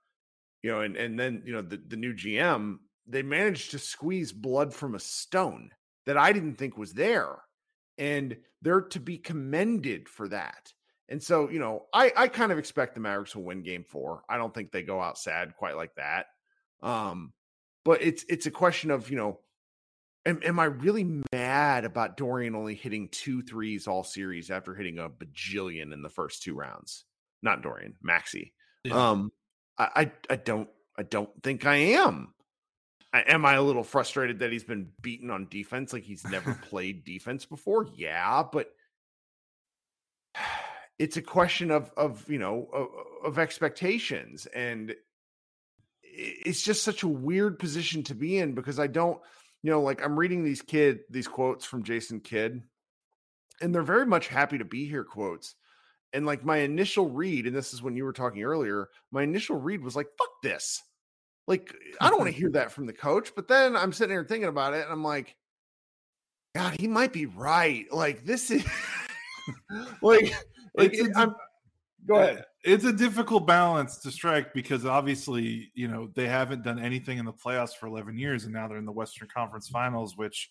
you 0.62 0.70
know, 0.70 0.80
and 0.80 0.96
and 0.96 1.18
then 1.18 1.42
you 1.44 1.52
know 1.52 1.60
the, 1.60 1.76
the 1.88 1.96
new 1.96 2.14
GM, 2.14 2.78
they 3.06 3.22
managed 3.22 3.72
to 3.72 3.78
squeeze 3.78 4.32
blood 4.32 4.72
from 4.72 4.94
a 4.94 5.00
stone 5.00 5.70
that 6.06 6.16
I 6.16 6.32
didn't 6.32 6.56
think 6.56 6.76
was 6.76 6.92
there. 6.92 7.36
And 7.98 8.36
they're 8.62 8.80
to 8.80 9.00
be 9.00 9.18
commended 9.18 10.08
for 10.08 10.28
that. 10.28 10.72
And 11.08 11.22
so, 11.22 11.50
you 11.50 11.58
know, 11.58 11.86
I, 11.92 12.12
I 12.16 12.28
kind 12.28 12.52
of 12.52 12.58
expect 12.58 12.94
the 12.94 13.00
Mavericks 13.00 13.36
will 13.36 13.42
win 13.42 13.62
game 13.62 13.84
four. 13.86 14.22
I 14.28 14.38
don't 14.38 14.54
think 14.54 14.72
they 14.72 14.82
go 14.82 15.00
out 15.00 15.18
sad 15.18 15.54
quite 15.56 15.76
like 15.76 15.94
that. 15.96 16.26
Um, 16.82 17.32
but 17.84 18.02
it's 18.02 18.24
it's 18.28 18.46
a 18.46 18.50
question 18.50 18.90
of, 18.90 19.10
you 19.10 19.16
know, 19.16 19.40
am, 20.24 20.40
am 20.44 20.58
I 20.58 20.64
really 20.64 21.22
mad 21.32 21.84
about 21.84 22.16
Dorian 22.16 22.54
only 22.54 22.74
hitting 22.74 23.08
two 23.10 23.42
threes 23.42 23.86
all 23.86 24.04
series 24.04 24.50
after 24.50 24.74
hitting 24.74 24.98
a 24.98 25.10
bajillion 25.10 25.92
in 25.92 26.02
the 26.02 26.08
first 26.08 26.42
two 26.42 26.54
rounds? 26.54 27.04
Not 27.42 27.62
Dorian, 27.62 27.94
Maxi. 28.06 28.52
Yeah. 28.84 29.10
Um, 29.10 29.32
I, 29.76 29.88
I 29.96 30.12
I 30.30 30.36
don't 30.36 30.68
I 30.96 31.02
don't 31.02 31.30
think 31.42 31.66
I 31.66 31.76
am 31.76 32.34
am 33.12 33.44
I 33.44 33.54
a 33.54 33.62
little 33.62 33.84
frustrated 33.84 34.38
that 34.38 34.52
he's 34.52 34.64
been 34.64 34.90
beaten 35.00 35.30
on 35.30 35.48
defense 35.48 35.92
like 35.92 36.04
he's 36.04 36.24
never 36.24 36.54
played 36.68 37.04
defense 37.04 37.44
before? 37.44 37.86
Yeah, 37.94 38.42
but 38.50 38.72
it's 40.98 41.16
a 41.16 41.22
question 41.22 41.70
of 41.70 41.90
of 41.96 42.28
you 42.30 42.38
know 42.38 42.68
of, 42.72 42.88
of, 43.24 43.38
expectations 43.38 44.46
and 44.46 44.94
it's 46.02 46.62
just 46.62 46.82
such 46.82 47.02
a 47.02 47.08
weird 47.08 47.58
position 47.58 48.02
to 48.04 48.14
be 48.14 48.38
in 48.38 48.52
because 48.54 48.78
I 48.78 48.86
don't 48.86 49.18
you 49.62 49.70
know 49.70 49.80
like 49.80 50.04
I'm 50.04 50.18
reading 50.18 50.44
these 50.44 50.62
kid 50.62 51.00
these 51.10 51.28
quotes 51.28 51.64
from 51.64 51.82
Jason 51.82 52.20
Kidd 52.20 52.62
and 53.60 53.74
they're 53.74 53.82
very 53.82 54.06
much 54.06 54.28
happy 54.28 54.58
to 54.58 54.64
be 54.64 54.86
here 54.86 55.04
quotes 55.04 55.54
and 56.12 56.26
like 56.26 56.44
my 56.44 56.58
initial 56.58 57.08
read 57.08 57.46
and 57.46 57.56
this 57.56 57.72
is 57.72 57.82
when 57.82 57.96
you 57.96 58.04
were 58.04 58.12
talking 58.12 58.42
earlier 58.42 58.88
my 59.10 59.22
initial 59.22 59.56
read 59.56 59.82
was 59.82 59.96
like 59.96 60.08
fuck 60.18 60.42
this 60.42 60.82
like, 61.46 61.74
I 62.00 62.08
don't 62.08 62.18
want 62.18 62.30
to 62.30 62.36
hear 62.38 62.50
that 62.50 62.72
from 62.72 62.86
the 62.86 62.92
coach. 62.92 63.32
But 63.34 63.48
then 63.48 63.76
I'm 63.76 63.92
sitting 63.92 64.14
here 64.14 64.24
thinking 64.24 64.48
about 64.48 64.74
it 64.74 64.82
and 64.84 64.92
I'm 64.92 65.04
like, 65.04 65.36
God, 66.54 66.76
he 66.78 66.86
might 66.86 67.12
be 67.12 67.26
right. 67.26 67.86
Like, 67.90 68.24
this 68.24 68.50
is 68.50 68.64
like, 70.02 70.34
like 70.74 70.92
it's, 70.92 71.16
I'm, 71.16 71.34
go 72.06 72.16
eh, 72.16 72.24
ahead. 72.24 72.44
It's 72.64 72.84
a 72.84 72.92
difficult 72.92 73.46
balance 73.46 73.98
to 73.98 74.10
strike 74.10 74.52
because 74.52 74.84
obviously, 74.84 75.70
you 75.74 75.88
know, 75.88 76.10
they 76.14 76.28
haven't 76.28 76.62
done 76.62 76.78
anything 76.78 77.18
in 77.18 77.24
the 77.24 77.32
playoffs 77.32 77.74
for 77.74 77.86
11 77.86 78.18
years 78.18 78.44
and 78.44 78.52
now 78.52 78.68
they're 78.68 78.76
in 78.76 78.84
the 78.84 78.92
Western 78.92 79.28
Conference 79.34 79.68
finals, 79.68 80.16
which 80.16 80.50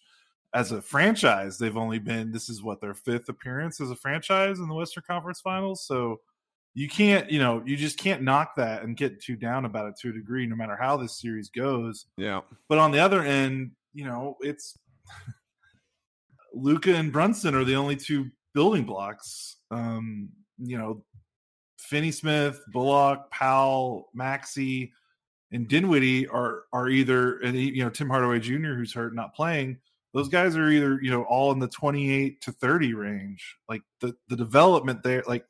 as 0.53 0.71
a 0.71 0.81
franchise, 0.81 1.57
they've 1.57 1.77
only 1.77 1.99
been, 1.99 2.31
this 2.31 2.49
is 2.49 2.61
what 2.61 2.81
their 2.81 2.93
fifth 2.93 3.29
appearance 3.29 3.79
as 3.79 3.91
a 3.91 3.95
franchise 3.95 4.59
in 4.59 4.67
the 4.67 4.73
Western 4.73 5.03
Conference 5.07 5.39
finals. 5.39 5.85
So, 5.85 6.19
you 6.73 6.87
can't, 6.87 7.29
you 7.29 7.39
know, 7.39 7.61
you 7.65 7.75
just 7.75 7.97
can't 7.97 8.21
knock 8.21 8.55
that 8.55 8.83
and 8.83 8.95
get 8.95 9.21
too 9.21 9.35
down 9.35 9.65
about 9.65 9.87
it 9.87 9.95
to 10.01 10.09
a 10.09 10.13
degree, 10.13 10.47
no 10.47 10.55
matter 10.55 10.77
how 10.79 10.97
this 10.97 11.19
series 11.19 11.49
goes. 11.49 12.05
Yeah. 12.17 12.41
But 12.69 12.77
on 12.77 12.91
the 12.91 12.99
other 12.99 13.23
end, 13.23 13.71
you 13.93 14.05
know, 14.05 14.37
it's 14.39 14.77
Luka 16.53 16.95
and 16.95 17.11
Brunson 17.11 17.55
are 17.55 17.65
the 17.65 17.75
only 17.75 17.95
two 17.95 18.29
building 18.53 18.85
blocks. 18.85 19.57
Um, 19.69 20.29
you 20.57 20.77
know, 20.77 21.03
Finney 21.77 22.11
Smith, 22.11 22.61
Bullock, 22.71 23.29
Powell, 23.31 24.09
Maxi, 24.17 24.91
and 25.51 25.67
Dinwiddie 25.67 26.27
are 26.27 26.63
are 26.71 26.87
either 26.87 27.39
and 27.39 27.57
you 27.57 27.83
know 27.83 27.89
Tim 27.89 28.09
Hardaway 28.09 28.39
Jr. 28.39 28.73
who's 28.73 28.93
hurt 28.93 29.13
not 29.13 29.35
playing. 29.35 29.77
Those 30.13 30.29
guys 30.29 30.55
are 30.55 30.69
either 30.69 30.99
you 31.01 31.11
know 31.11 31.23
all 31.23 31.51
in 31.51 31.59
the 31.59 31.67
twenty 31.67 32.11
eight 32.11 32.41
to 32.41 32.51
thirty 32.53 32.93
range. 32.93 33.57
Like 33.67 33.81
the 33.99 34.15
the 34.29 34.37
development 34.37 35.03
there, 35.03 35.23
like 35.27 35.45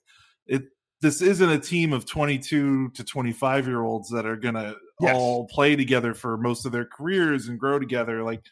it 0.47 0.63
this 1.01 1.21
isn't 1.21 1.49
a 1.49 1.59
team 1.59 1.93
of 1.93 2.05
22 2.05 2.89
to 2.89 3.03
25 3.03 3.67
year 3.67 3.81
olds 3.81 4.09
that 4.09 4.25
are 4.25 4.35
going 4.35 4.55
to 4.55 4.75
yes. 4.99 5.15
all 5.15 5.47
play 5.47 5.75
together 5.75 6.13
for 6.13 6.37
most 6.37 6.65
of 6.65 6.71
their 6.71 6.85
careers 6.85 7.47
and 7.47 7.59
grow 7.59 7.79
together 7.79 8.23
like 8.23 8.43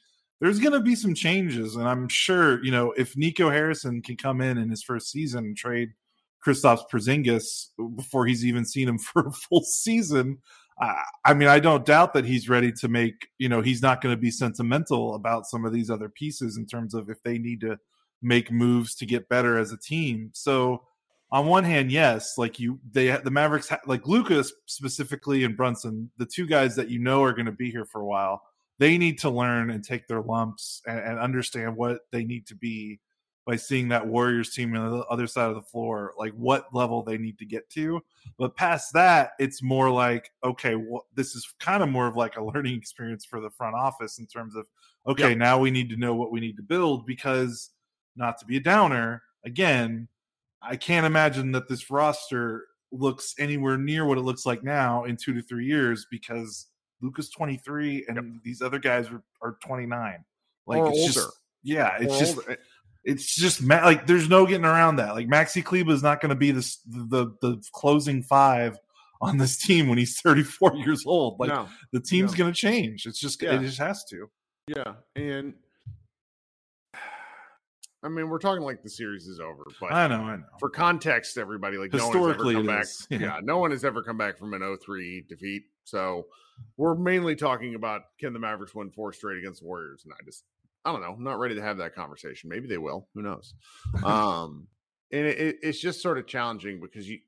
there's 0.42 0.60
going 0.60 0.74
to 0.74 0.80
be 0.80 0.96
some 0.96 1.14
changes 1.14 1.76
and 1.76 1.88
i'm 1.88 2.08
sure 2.08 2.64
you 2.64 2.72
know 2.72 2.92
if 2.94 3.16
nico 3.16 3.50
harrison 3.50 4.02
can 4.02 4.18
come 4.18 4.42
in 4.42 4.58
in 4.58 4.70
his 4.70 4.84
first 4.84 5.12
season 5.12 5.46
and 5.46 5.58
trade 5.58 5.90
Kristaps 6.46 6.84
Porzingis 6.92 7.68
before 7.96 8.26
he's 8.26 8.46
even 8.46 8.66
seen 8.66 8.88
him 8.88 8.98
for 8.98 9.28
a 9.28 9.32
full 9.32 9.64
season. 9.64 10.40
I 11.26 11.34
mean, 11.34 11.50
I 11.50 11.60
don't 11.60 11.86
doubt 11.86 12.14
that 12.14 12.24
he's 12.24 12.48
ready 12.48 12.72
to 12.72 12.88
make, 12.88 13.28
you 13.38 13.50
know, 13.50 13.62
he's 13.62 13.82
not 13.82 14.00
going 14.00 14.16
to 14.16 14.22
be 14.22 14.32
sentimental 14.32 15.14
about 15.14 15.46
some 15.46 15.66
of 15.66 15.74
these 15.74 15.90
other 15.90 16.08
pieces 16.08 16.56
in 16.56 16.66
terms 16.66 16.94
of 16.94 17.10
if 17.10 17.22
they 17.22 17.38
need 17.38 17.60
to 17.62 17.78
make 18.22 18.50
moves 18.50 18.96
to 18.96 19.06
get 19.06 19.28
better 19.28 19.58
as 19.58 19.74
a 19.74 19.78
team. 19.78 20.30
So 20.34 20.86
on 21.32 21.46
one 21.46 21.64
hand, 21.64 21.92
yes, 21.92 22.38
like 22.38 22.60
you, 22.60 22.80
they 22.92 23.10
the 23.18 23.32
Mavericks, 23.32 23.72
like 23.86 24.08
Lucas 24.08 24.52
specifically 24.66 25.44
and 25.44 25.56
Brunson, 25.56 26.10
the 26.18 26.26
two 26.26 26.48
guys 26.48 26.76
that 26.76 26.90
you 26.90 27.00
know 27.00 27.22
are 27.24 27.34
going 27.34 27.46
to 27.46 27.52
be 27.52 27.70
here 27.70 27.86
for 27.86 28.02
a 28.02 28.06
while. 28.06 28.42
They 28.80 28.98
need 28.98 29.20
to 29.20 29.30
learn 29.30 29.70
and 29.70 29.84
take 29.84 30.08
their 30.08 30.22
lumps 30.22 30.82
and, 30.88 31.00
and, 31.00 31.20
understand 31.20 31.76
what 31.76 32.00
they 32.14 32.24
need 32.24 32.48
to 32.48 32.56
be 32.56 33.02
by 33.46 33.58
seeing 33.58 33.90
that 33.90 34.08
Warriors 34.08 34.54
team 34.54 34.74
on 34.76 34.92
the 34.92 35.06
other 35.06 35.28
side 35.28 35.50
of 35.50 35.56
the 35.56 35.62
floor, 35.62 36.14
like 36.18 36.32
what 36.34 36.74
level 36.74 37.04
they 37.04 37.18
need 37.18 37.38
to 37.40 37.46
get 37.46 37.70
to. 37.72 38.00
But 38.38 38.56
past 38.56 38.94
that, 38.94 39.32
it's 39.38 39.62
more 39.62 39.92
like, 39.92 40.32
okay, 40.44 40.76
well, 40.76 41.08
this 41.14 41.36
is 41.36 41.54
kind 41.60 41.84
of 41.84 41.90
more 41.90 42.08
of 42.08 42.16
like 42.16 42.38
a 42.38 42.44
learning 42.44 42.78
experience 42.78 43.26
for 43.26 43.42
the 43.42 43.50
front 43.50 43.76
office 43.76 44.18
in 44.18 44.28
terms 44.28 44.56
of, 44.56 44.66
okay, 45.08 45.30
yep. 45.30 45.38
now 45.38 45.60
we 45.60 45.72
need 45.72 45.90
to 45.90 45.98
know 45.98 46.16
what 46.16 46.32
we 46.32 46.40
need 46.40 46.56
to 46.56 46.64
build 46.64 47.06
because 47.06 47.72
not 48.16 48.38
to 48.38 48.46
be 48.46 48.58
a 48.58 48.62
downer, 48.62 49.24
again, 49.44 50.08
I 50.62 50.76
can't 50.76 51.06
imagine 51.06 51.52
that 51.54 51.68
this 51.68 51.90
roster 51.90 52.66
looks 52.92 53.36
anywhere 53.40 53.78
near 53.78 54.06
what 54.06 54.18
it 54.18 54.22
looks 54.22 54.46
like 54.46 54.64
now 54.64 55.04
in 55.06 55.16
two 55.16 55.34
to 55.34 55.42
three 55.42 55.66
years 55.66 56.08
because 56.10 56.68
Luka's 57.02 57.30
23 57.30 58.06
and 58.08 58.16
yep. 58.16 58.26
these 58.44 58.62
other 58.62 58.80
guys 58.80 59.10
are, 59.10 59.24
are 59.42 59.58
29. 59.64 60.24
Like 60.68 60.80
or 60.80 60.88
it's 60.90 61.00
older. 61.00 61.12
just 61.12 61.40
yeah, 61.64 61.98
it's 62.00 62.14
or 62.14 62.20
just 62.20 62.38
older. 62.38 62.58
it's 63.04 63.36
just 63.36 63.64
like 63.64 64.06
there's 64.06 64.30
no 64.30 64.46
getting 64.46 64.66
around 64.66 64.98
that. 64.98 65.16
Like 65.16 65.28
Maxi 65.28 65.64
Kleber 65.64 65.92
is 65.92 66.04
not 66.04 66.22
going 66.22 66.30
to 66.30 66.36
be 66.36 66.52
this 66.52 66.80
the 66.86 67.34
the 67.42 67.62
closing 67.74 68.22
five 68.22 68.78
on 69.22 69.38
this 69.38 69.58
team 69.58 69.88
when 69.88 69.98
he's 69.98 70.20
34 70.22 70.76
years 70.76 71.04
old. 71.06 71.40
Like 71.40 71.50
no, 71.50 71.68
the 71.92 72.00
team's 72.00 72.32
no. 72.34 72.38
going 72.38 72.54
to 72.54 72.58
change. 72.58 73.06
It's 73.06 73.20
just 73.20 73.42
yeah. 73.42 73.56
it 73.56 73.62
just 73.62 73.80
has 73.80 74.04
to. 74.06 74.30
Yeah, 74.68 74.94
and 75.16 75.54
I 78.02 78.08
mean, 78.08 78.30
we're 78.30 78.40
talking 78.40 78.64
like 78.64 78.82
the 78.82 78.90
series 78.90 79.28
is 79.28 79.40
over, 79.40 79.66
but 79.80 79.92
I 79.92 80.08
know, 80.08 80.22
I 80.22 80.38
know. 80.38 80.44
For 80.60 80.70
context, 80.70 81.38
everybody, 81.38 81.78
like 81.78 81.92
historically, 81.92 82.54
no 82.54 82.62
one 82.62 82.78
has 82.78 83.08
ever 83.10 83.20
come 83.20 83.20
back. 83.20 83.22
Yeah. 83.22 83.36
yeah. 83.36 83.40
no 83.44 83.58
one 83.58 83.72
has 83.72 83.84
ever 83.84 84.04
come 84.04 84.18
back 84.18 84.38
from 84.38 84.54
an 84.54 84.62
0-3 84.62 85.28
defeat. 85.28 85.64
So 85.84 86.28
we're 86.78 86.96
mainly 86.96 87.36
talking 87.36 87.76
about 87.76 88.04
can 88.20 88.32
the 88.32 88.40
Mavericks 88.40 88.74
win 88.74 88.92
four 88.92 89.12
straight 89.12 89.38
against 89.38 89.62
the 89.62 89.68
Warriors, 89.68 90.04
and 90.06 90.14
I 90.14 90.24
just, 90.24 90.46
I 90.86 90.94
don't 90.94 91.02
know, 91.02 91.14
I'm 91.14 91.24
not 91.24 91.40
ready 91.40 91.56
to 91.56 91.62
have 91.62 91.78
that 91.78 91.94
conversation. 91.94 92.50
Maybe 92.50 92.68
they 92.68 92.78
will. 92.78 93.08
Who 93.16 93.22
knows? 93.22 93.54
um, 94.06 94.68
and 95.12 95.26
it, 95.26 95.38
it, 95.38 95.56
it's 95.62 95.80
just 95.80 96.02
sort 96.02 96.18
of 96.18 96.26
challenging 96.26 96.80
because 96.80 97.10
you, 97.10 97.20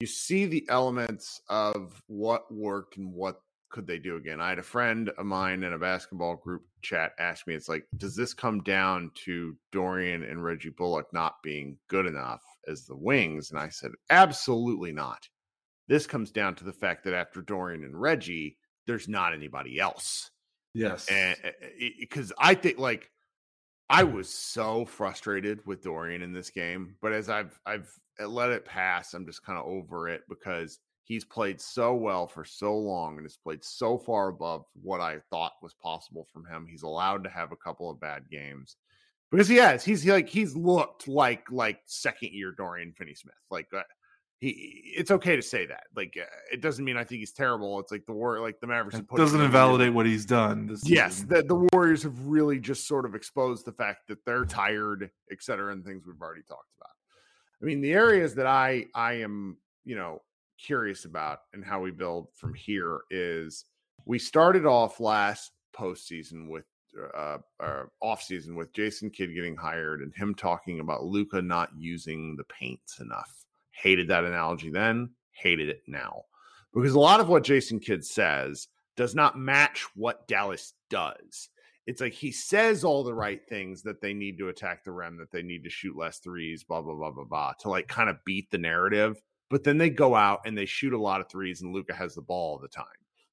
you 0.00 0.06
see 0.06 0.46
the 0.46 0.66
elements 0.68 1.40
of 1.48 2.02
what 2.08 2.52
worked 2.52 2.96
and 2.96 3.12
what 3.12 3.40
could 3.70 3.86
they 3.86 3.98
do 3.98 4.16
again. 4.16 4.40
I 4.40 4.50
had 4.50 4.58
a 4.58 4.62
friend 4.62 5.10
of 5.10 5.26
mine 5.26 5.62
in 5.62 5.72
a 5.72 5.78
basketball 5.78 6.36
group 6.36 6.62
chat 6.82 7.12
ask 7.18 7.46
me, 7.46 7.54
it's 7.54 7.68
like, 7.68 7.86
does 7.96 8.16
this 8.16 8.34
come 8.34 8.62
down 8.62 9.10
to 9.24 9.56
Dorian 9.72 10.22
and 10.22 10.42
Reggie 10.42 10.70
Bullock 10.70 11.06
not 11.12 11.42
being 11.42 11.76
good 11.88 12.06
enough 12.06 12.42
as 12.66 12.86
the 12.86 12.96
wings? 12.96 13.50
And 13.50 13.58
I 13.58 13.68
said, 13.68 13.92
absolutely 14.10 14.92
not. 14.92 15.28
This 15.88 16.06
comes 16.06 16.30
down 16.30 16.54
to 16.56 16.64
the 16.64 16.72
fact 16.72 17.04
that 17.04 17.14
after 17.14 17.40
Dorian 17.40 17.84
and 17.84 17.98
Reggie, 18.00 18.58
there's 18.86 19.08
not 19.08 19.32
anybody 19.32 19.78
else. 19.78 20.30
Yes. 20.74 21.06
Eh, 21.10 21.34
eh, 21.42 21.50
eh, 21.80 21.88
because 21.98 22.32
I 22.38 22.54
think 22.54 22.78
like 22.78 23.10
I 23.90 24.04
was 24.04 24.28
so 24.28 24.84
frustrated 24.84 25.64
with 25.66 25.82
Dorian 25.82 26.22
in 26.22 26.32
this 26.32 26.50
game, 26.50 26.96
but 27.00 27.12
as 27.12 27.28
I've 27.28 27.58
I've 27.64 27.90
let 28.20 28.50
it 28.50 28.64
pass, 28.64 29.14
I'm 29.14 29.26
just 29.26 29.44
kind 29.44 29.58
of 29.58 29.66
over 29.66 30.08
it 30.08 30.22
because 30.28 30.78
he's 31.08 31.24
played 31.24 31.60
so 31.60 31.94
well 31.94 32.26
for 32.26 32.44
so 32.44 32.76
long 32.76 33.16
and 33.16 33.24
has 33.24 33.36
played 33.36 33.64
so 33.64 33.98
far 33.98 34.28
above 34.28 34.64
what 34.80 35.00
I 35.00 35.18
thought 35.30 35.52
was 35.62 35.74
possible 35.74 36.26
from 36.32 36.44
him. 36.44 36.66
He's 36.68 36.82
allowed 36.82 37.24
to 37.24 37.30
have 37.30 37.50
a 37.50 37.56
couple 37.56 37.90
of 37.90 37.98
bad 37.98 38.24
games 38.30 38.76
because 39.32 39.48
he 39.48 39.56
has. 39.56 39.84
He's 39.84 40.06
like 40.06 40.28
he's 40.28 40.54
looked 40.54 41.08
like 41.08 41.50
like 41.50 41.80
second 41.86 42.32
year 42.32 42.52
Dorian 42.52 42.92
Finney 42.92 43.14
Smith. 43.14 43.34
Like 43.50 43.68
uh, 43.74 43.82
he, 44.38 44.92
it's 44.96 45.10
okay 45.10 45.34
to 45.34 45.42
say 45.42 45.66
that. 45.66 45.84
Like 45.96 46.16
uh, 46.20 46.26
it 46.52 46.60
doesn't 46.60 46.84
mean 46.84 46.98
I 46.98 47.04
think 47.04 47.20
he's 47.20 47.32
terrible. 47.32 47.80
It's 47.80 47.90
like 47.90 48.04
the 48.06 48.12
war, 48.12 48.38
like 48.40 48.60
the 48.60 48.66
Mavericks. 48.66 48.98
It 48.98 49.08
doesn't 49.16 49.40
invalidate 49.40 49.94
what 49.94 50.04
he's 50.04 50.26
done. 50.26 50.76
yes, 50.84 51.22
the, 51.22 51.42
the 51.42 51.68
Warriors 51.72 52.02
have 52.02 52.18
really 52.26 52.60
just 52.60 52.86
sort 52.86 53.06
of 53.06 53.14
exposed 53.14 53.64
the 53.64 53.72
fact 53.72 54.08
that 54.08 54.24
they're 54.26 54.44
tired, 54.44 55.10
et 55.32 55.38
cetera, 55.40 55.72
and 55.72 55.84
things 55.84 56.06
we've 56.06 56.20
already 56.20 56.42
talked 56.42 56.68
about. 56.78 56.90
I 57.62 57.64
mean, 57.64 57.80
the 57.80 57.92
areas 57.92 58.34
that 58.34 58.46
I 58.46 58.84
I 58.94 59.14
am 59.14 59.56
you 59.84 59.96
know 59.96 60.20
curious 60.58 61.04
about 61.04 61.40
and 61.52 61.64
how 61.64 61.80
we 61.80 61.90
build 61.90 62.28
from 62.34 62.54
here 62.54 63.00
is 63.10 63.64
we 64.04 64.18
started 64.18 64.66
off 64.66 65.00
last 65.00 65.52
postseason 65.76 66.48
with 66.48 66.64
uh, 67.16 67.38
uh 67.60 67.82
off 68.00 68.22
season 68.22 68.56
with 68.56 68.72
Jason 68.72 69.10
Kidd 69.10 69.34
getting 69.34 69.54
hired 69.54 70.00
and 70.00 70.12
him 70.14 70.34
talking 70.34 70.80
about 70.80 71.04
Luka 71.04 71.40
not 71.40 71.70
using 71.76 72.34
the 72.36 72.44
paints 72.44 73.00
enough. 73.00 73.44
Hated 73.70 74.08
that 74.08 74.24
analogy 74.24 74.70
then, 74.70 75.10
hated 75.32 75.68
it 75.68 75.82
now. 75.86 76.22
Because 76.74 76.94
a 76.94 77.00
lot 77.00 77.20
of 77.20 77.28
what 77.28 77.44
Jason 77.44 77.78
Kidd 77.78 78.04
says 78.04 78.68
does 78.96 79.14
not 79.14 79.38
match 79.38 79.86
what 79.94 80.26
Dallas 80.26 80.74
does. 80.90 81.50
It's 81.86 82.00
like 82.02 82.12
he 82.12 82.32
says 82.32 82.84
all 82.84 83.02
the 83.02 83.14
right 83.14 83.40
things 83.48 83.82
that 83.82 84.02
they 84.02 84.12
need 84.12 84.36
to 84.38 84.48
attack 84.48 84.84
the 84.84 84.92
rim, 84.92 85.16
that 85.18 85.30
they 85.30 85.42
need 85.42 85.64
to 85.64 85.70
shoot 85.70 85.96
less 85.96 86.18
threes, 86.18 86.64
blah, 86.64 86.82
blah, 86.82 86.94
blah, 86.94 87.10
blah, 87.10 87.24
blah, 87.24 87.52
to 87.60 87.70
like 87.70 87.88
kind 87.88 88.10
of 88.10 88.22
beat 88.26 88.50
the 88.50 88.58
narrative. 88.58 89.22
But 89.50 89.64
then 89.64 89.78
they 89.78 89.90
go 89.90 90.14
out 90.14 90.40
and 90.44 90.56
they 90.56 90.66
shoot 90.66 90.92
a 90.92 90.98
lot 90.98 91.20
of 91.20 91.28
threes, 91.28 91.62
and 91.62 91.72
Luka 91.72 91.94
has 91.94 92.14
the 92.14 92.22
ball 92.22 92.52
all 92.52 92.58
the 92.58 92.68
time. 92.68 92.86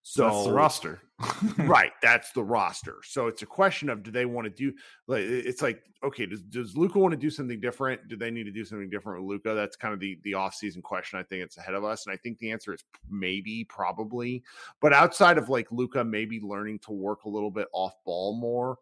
So 0.08 0.24
that's 0.30 0.46
the 0.46 0.54
roster. 0.54 1.02
right. 1.58 1.92
That's 2.04 2.32
the 2.34 2.44
roster. 2.44 2.98
So 3.04 3.26
it's 3.26 3.42
a 3.42 3.48
question 3.48 3.90
of 3.90 4.04
do 4.04 4.12
they 4.12 4.28
want 4.28 4.46
to 4.46 4.52
do 4.52 4.72
like 5.08 5.24
it's 5.24 5.64
like, 5.64 5.82
okay, 6.04 6.28
does 6.28 6.44
does 6.44 6.78
Luka 6.78 7.00
want 7.00 7.14
to 7.14 7.18
do 7.18 7.32
something 7.32 7.60
different? 7.60 8.08
Do 8.08 8.16
they 8.16 8.30
need 8.30 8.44
to 8.44 8.52
do 8.52 8.64
something 8.64 8.88
different 8.88 9.24
with 9.24 9.32
Luka? 9.32 9.56
That's 9.56 9.76
kind 9.76 9.96
of 9.96 10.00
the 10.00 10.20
the 10.24 10.36
off-season 10.36 10.84
question 10.84 11.18
I 11.18 11.24
think 11.24 11.42
it's 11.44 11.58
ahead 11.58 11.74
of 11.74 11.84
us. 11.84 12.06
And 12.06 12.14
I 12.14 12.18
think 12.18 12.38
the 12.38 12.52
answer 12.52 12.72
is 12.72 12.84
maybe, 13.10 13.64
probably. 13.64 14.44
But 14.80 14.94
outside 14.94 15.40
of 15.40 15.50
like 15.50 15.72
Luka 15.72 16.04
maybe 16.04 16.40
learning 16.40 16.80
to 16.86 16.92
work 16.92 17.24
a 17.24 17.30
little 17.30 17.50
bit 17.50 17.68
off 17.74 17.96
ball 18.06 18.40
more, 18.40 18.78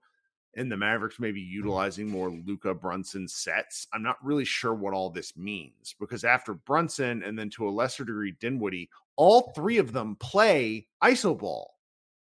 and 0.56 0.72
the 0.72 0.78
Mavericks 0.78 1.20
maybe 1.20 1.42
mm-hmm. 1.42 1.56
utilizing 1.56 2.10
more 2.10 2.30
Luka 2.30 2.74
Brunson 2.74 3.28
sets. 3.28 3.88
I'm 3.94 4.04
not 4.04 4.24
really 4.24 4.46
sure 4.46 4.74
what 4.74 4.94
all 4.94 5.10
this 5.10 5.36
means 5.36 5.96
because 6.00 6.24
after 6.24 6.54
Brunson 6.54 7.24
and 7.24 7.38
then 7.38 7.50
to 7.52 7.68
a 7.68 7.72
lesser 7.72 8.04
degree 8.04 8.36
Dinwiddie, 8.40 8.90
all 9.16 9.54
three 9.56 9.78
of 9.78 9.92
them 9.92 10.16
play 10.16 10.88
iso 11.04 11.38
ball. 11.38 11.72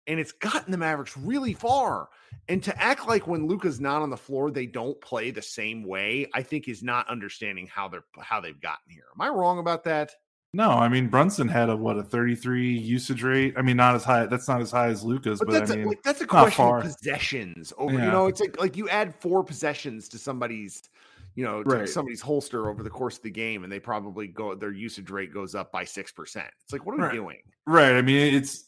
And 0.08 0.20
it's 0.20 0.34
gotten 0.34 0.72
the 0.72 0.78
Mavericks 0.78 1.18
really 1.18 1.54
far. 1.54 2.10
And 2.48 2.62
to 2.64 2.82
act 2.82 3.08
like 3.08 3.26
when 3.26 3.48
Luka's 3.48 3.80
not 3.80 4.04
on 4.04 4.12
the 4.12 4.18
floor, 4.18 4.52
they 4.52 4.68
don't 4.68 5.00
play 5.02 5.32
the 5.32 5.42
same 5.42 5.84
way, 5.84 6.30
I 6.32 6.44
think 6.44 6.68
is 6.68 6.84
not 6.84 7.10
understanding 7.10 7.66
how 7.66 7.88
they're 7.88 8.06
how 8.20 8.40
they've 8.40 8.60
gotten 8.60 8.92
here. 8.92 9.06
Am 9.16 9.22
I 9.22 9.30
wrong 9.30 9.58
about 9.58 9.86
that? 9.86 10.12
No, 10.56 10.70
I 10.70 10.88
mean 10.88 11.10
Brunson 11.10 11.50
had 11.50 11.70
a 11.70 11.76
what 11.76 11.98
a 11.98 12.04
33 12.04 12.78
usage 12.78 13.24
rate. 13.24 13.56
I 13.58 13.62
mean, 13.62 13.76
not 13.76 13.94
as 13.94 14.06
high. 14.06 14.26
That's 14.26 14.48
not 14.48 14.62
as 14.62 14.72
high 14.72 14.88
as 14.88 15.04
Luka's, 15.04 15.40
but, 15.40 15.48
but 15.48 15.54
that's 15.54 15.72
I 15.72 15.76
mean, 15.76 15.86
a, 15.86 15.90
like, 15.90 16.02
that's 16.02 16.22
a 16.22 16.26
question 16.26 16.66
of 16.66 16.82
possessions 16.82 17.74
over. 17.78 17.94
Yeah. 17.94 18.06
You 18.06 18.12
know, 18.12 18.28
it's 18.28 18.40
like 18.40 18.58
like 18.58 18.78
you 18.78 18.88
add 18.88 19.14
four 19.20 19.44
possessions 19.44 20.08
to 20.08 20.18
somebody's, 20.18 20.84
you 21.36 21.44
know, 21.44 21.62
to 21.62 21.70
right. 21.70 21.90
somebody's 21.90 22.22
holster 22.22 22.70
over 22.70 22.84
the 22.84 22.90
course 22.90 23.18
of 23.18 23.24
the 23.24 23.32
game, 23.32 23.66
and 23.66 23.72
they 23.72 23.82
probably 23.82 24.28
go 24.28 24.56
their 24.56 24.72
usage 24.72 25.10
rate 25.10 25.34
goes 25.34 25.56
up 25.56 25.74
by 25.74 25.84
six 25.84 26.14
percent. 26.14 26.48
It's 26.64 26.72
like, 26.72 26.86
what 26.86 26.96
are 26.96 27.00
right. 27.00 27.12
we 27.12 27.18
doing? 27.18 27.40
Right. 27.68 27.98
I 27.98 28.02
mean, 28.02 28.34
it's 28.34 28.64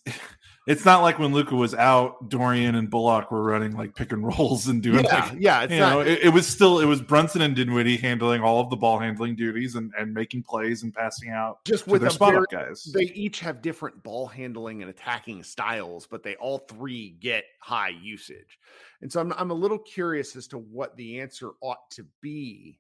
it's 0.68 0.84
not 0.84 1.02
like 1.02 1.18
when 1.18 1.32
Luka 1.32 1.56
was 1.56 1.74
out, 1.74 2.30
Dorian 2.30 2.76
and 2.76 2.90
Bullock 2.90 3.32
were 3.32 3.42
running 3.42 3.72
like 3.78 3.96
pick 3.96 4.12
and 4.12 4.28
rolls 4.28 4.68
and 4.68 4.84
doing 4.84 5.06
yeah, 5.06 5.26
like, 5.26 5.40
yeah. 5.40 5.64
you 5.64 5.80
not, 5.80 5.94
know, 5.94 6.00
it, 6.02 6.20
it, 6.24 6.30
was 6.30 6.46
still 6.46 6.82
it 6.82 6.86
was 6.86 7.02
Brunson 7.02 7.42
and 7.42 7.56
Dinwiddie 7.56 7.96
handling 7.96 8.42
all 8.42 8.60
of 8.60 8.70
the 8.70 8.76
ball 8.76 9.00
handling 9.00 9.38
duties 9.38 9.76
and, 9.76 9.94
and 9.98 10.14
making 10.14 10.44
plays 10.44 10.84
and 10.84 10.94
passing 10.94 11.30
out 11.30 11.64
just 11.64 11.88
with 11.88 12.02
their 12.02 12.10
spot 12.10 12.34
very, 12.34 12.46
guys. 12.52 12.84
They 12.84 13.06
each 13.16 13.40
have 13.40 13.62
different 13.62 14.04
ball 14.04 14.28
handling 14.28 14.82
and 14.82 14.90
attacking 14.90 15.42
styles, 15.44 16.06
but 16.06 16.22
they 16.22 16.36
all 16.36 16.58
three 16.58 17.12
get 17.22 17.46
high 17.62 17.96
usage. 18.02 18.60
And 19.02 19.10
so 19.10 19.22
I'm 19.22 19.32
I'm 19.38 19.52
a 19.52 19.56
little 19.56 19.80
curious 19.80 20.36
as 20.36 20.48
to 20.50 20.58
what 20.58 20.98
the 20.98 21.22
answer 21.22 21.52
ought 21.62 21.90
to 21.92 22.06
be 22.22 22.78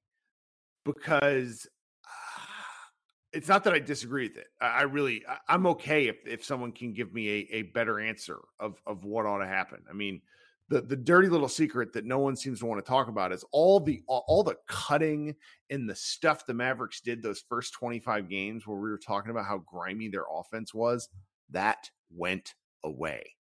because 0.83 1.65
it's 3.33 3.47
not 3.47 3.63
that 3.65 3.73
I 3.73 3.79
disagree 3.79 4.27
with 4.27 4.37
it. 4.37 4.47
I, 4.61 4.67
I 4.67 4.81
really, 4.83 5.23
I, 5.27 5.55
am 5.55 5.67
okay 5.67 6.07
if 6.07 6.17
if 6.25 6.43
someone 6.43 6.71
can 6.71 6.93
give 6.93 7.13
me 7.13 7.29
a, 7.29 7.55
a 7.55 7.61
better 7.63 7.99
answer 7.99 8.39
of 8.59 8.81
of 8.85 9.03
what 9.03 9.25
ought 9.25 9.39
to 9.39 9.47
happen. 9.47 9.79
I 9.89 9.93
mean, 9.93 10.21
the 10.69 10.81
the 10.81 10.95
dirty 10.95 11.27
little 11.27 11.49
secret 11.49 11.93
that 11.93 12.05
no 12.05 12.19
one 12.19 12.35
seems 12.35 12.59
to 12.59 12.65
want 12.65 12.83
to 12.83 12.89
talk 12.89 13.07
about 13.07 13.31
is 13.31 13.45
all 13.51 13.79
the 13.79 14.01
all, 14.07 14.23
all 14.27 14.43
the 14.43 14.57
cutting 14.67 15.35
and 15.69 15.89
the 15.89 15.95
stuff 15.95 16.45
the 16.45 16.53
Mavericks 16.53 17.01
did 17.01 17.21
those 17.21 17.43
first 17.49 17.73
25 17.73 18.29
games 18.29 18.65
where 18.65 18.77
we 18.77 18.89
were 18.89 18.97
talking 18.97 19.31
about 19.31 19.45
how 19.45 19.59
grimy 19.59 20.07
their 20.09 20.25
offense 20.31 20.73
was. 20.73 21.09
That 21.51 21.89
went 22.09 22.55
away. 22.83 23.33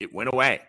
It 0.00 0.14
went 0.14 0.30
away. 0.32 0.60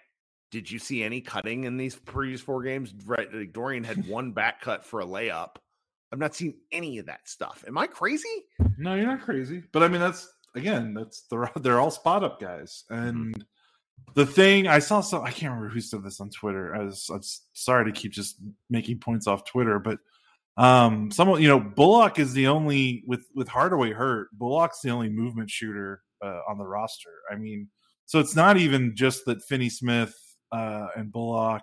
Did 0.52 0.72
you 0.72 0.80
see 0.80 1.04
any 1.04 1.22
cutting 1.22 1.66
in 1.66 1.78
these 1.78 1.96
previous 1.96 2.42
four 2.42 2.64
games? 2.64 2.92
Right, 3.06 3.54
Dorian 3.54 3.84
had 3.84 4.08
one 4.08 4.32
back 4.32 4.62
cut 4.62 4.84
for 4.84 5.02
a 5.02 5.06
layup 5.06 5.58
I've 6.12 6.20
not 6.20 6.36
seen 6.36 6.56
any 6.72 6.98
of 6.98 7.06
that 7.06 7.28
stuff. 7.28 7.64
Am 7.68 7.78
I 7.78 7.88
crazy? 7.88 8.46
No, 8.78 8.96
you're 8.96 9.06
not 9.06 9.22
crazy. 9.22 9.64
But 9.72 9.84
I 9.84 9.88
mean, 9.88 10.02
that's 10.02 10.28
again, 10.56 10.94
that's 10.94 11.24
they're 11.30 11.52
they're 11.58 11.80
all 11.80 11.92
spot 11.92 12.24
up 12.24 12.40
guys. 12.40 12.84
Mm-hmm. 12.92 13.08
And 13.08 13.36
mm-hmm. 13.36 13.42
the 14.16 14.26
thing 14.26 14.68
I 14.68 14.80
saw, 14.80 15.02
so 15.02 15.22
I 15.22 15.32
can't 15.32 15.54
remember 15.54 15.70
who 15.74 15.82
said 15.82 16.04
this 16.04 16.20
on 16.20 16.30
Twitter. 16.30 16.76
I 16.76 16.84
was, 16.84 17.10
I'm 17.14 17.22
sorry 17.54 17.86
to 17.86 18.00
keep 18.00 18.12
just 18.12 18.38
making 18.70 19.00
points 19.00 19.28
off 19.28 19.46
Twitter, 19.46 19.80
but 19.80 20.00
um, 20.58 21.10
someone 21.12 21.42
you 21.42 21.48
know, 21.48 21.60
Bullock 21.60 22.20
is 22.20 22.34
the 22.34 22.48
only 22.48 23.04
with 23.08 23.26
with 23.34 23.48
Hardaway 23.48 23.94
hurt. 23.94 24.28
Bullock's 24.34 24.82
the 24.82 24.90
only 24.90 25.10
movement 25.10 25.50
shooter 25.50 26.02
uh, 26.24 26.42
on 26.50 26.58
the 26.58 26.68
roster. 26.68 27.14
I 27.32 27.36
mean, 27.36 27.70
so 28.06 28.20
it's 28.20 28.36
not 28.36 28.58
even 28.58 28.96
just 28.96 29.26
that 29.26 29.44
Finney 29.44 29.70
Smith 29.70 30.14
uh, 30.52 30.88
and 30.96 31.12
Bullock 31.12 31.62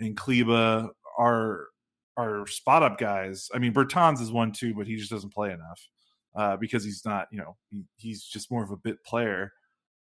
and 0.00 0.16
Kleber 0.16 0.90
are 1.18 1.68
are 2.18 2.46
spot 2.46 2.82
up 2.82 2.98
guys. 2.98 3.48
I 3.54 3.58
mean, 3.58 3.72
Bertans 3.72 4.20
is 4.20 4.30
one 4.30 4.52
too, 4.52 4.74
but 4.74 4.86
he 4.86 4.96
just 4.96 5.10
doesn't 5.10 5.32
play 5.32 5.52
enough 5.52 5.88
uh, 6.34 6.56
because 6.56 6.84
he's 6.84 7.02
not, 7.06 7.28
you 7.30 7.38
know, 7.38 7.56
he, 7.70 7.84
he's 7.96 8.24
just 8.24 8.50
more 8.50 8.62
of 8.62 8.70
a 8.70 8.76
bit 8.76 9.02
player. 9.04 9.52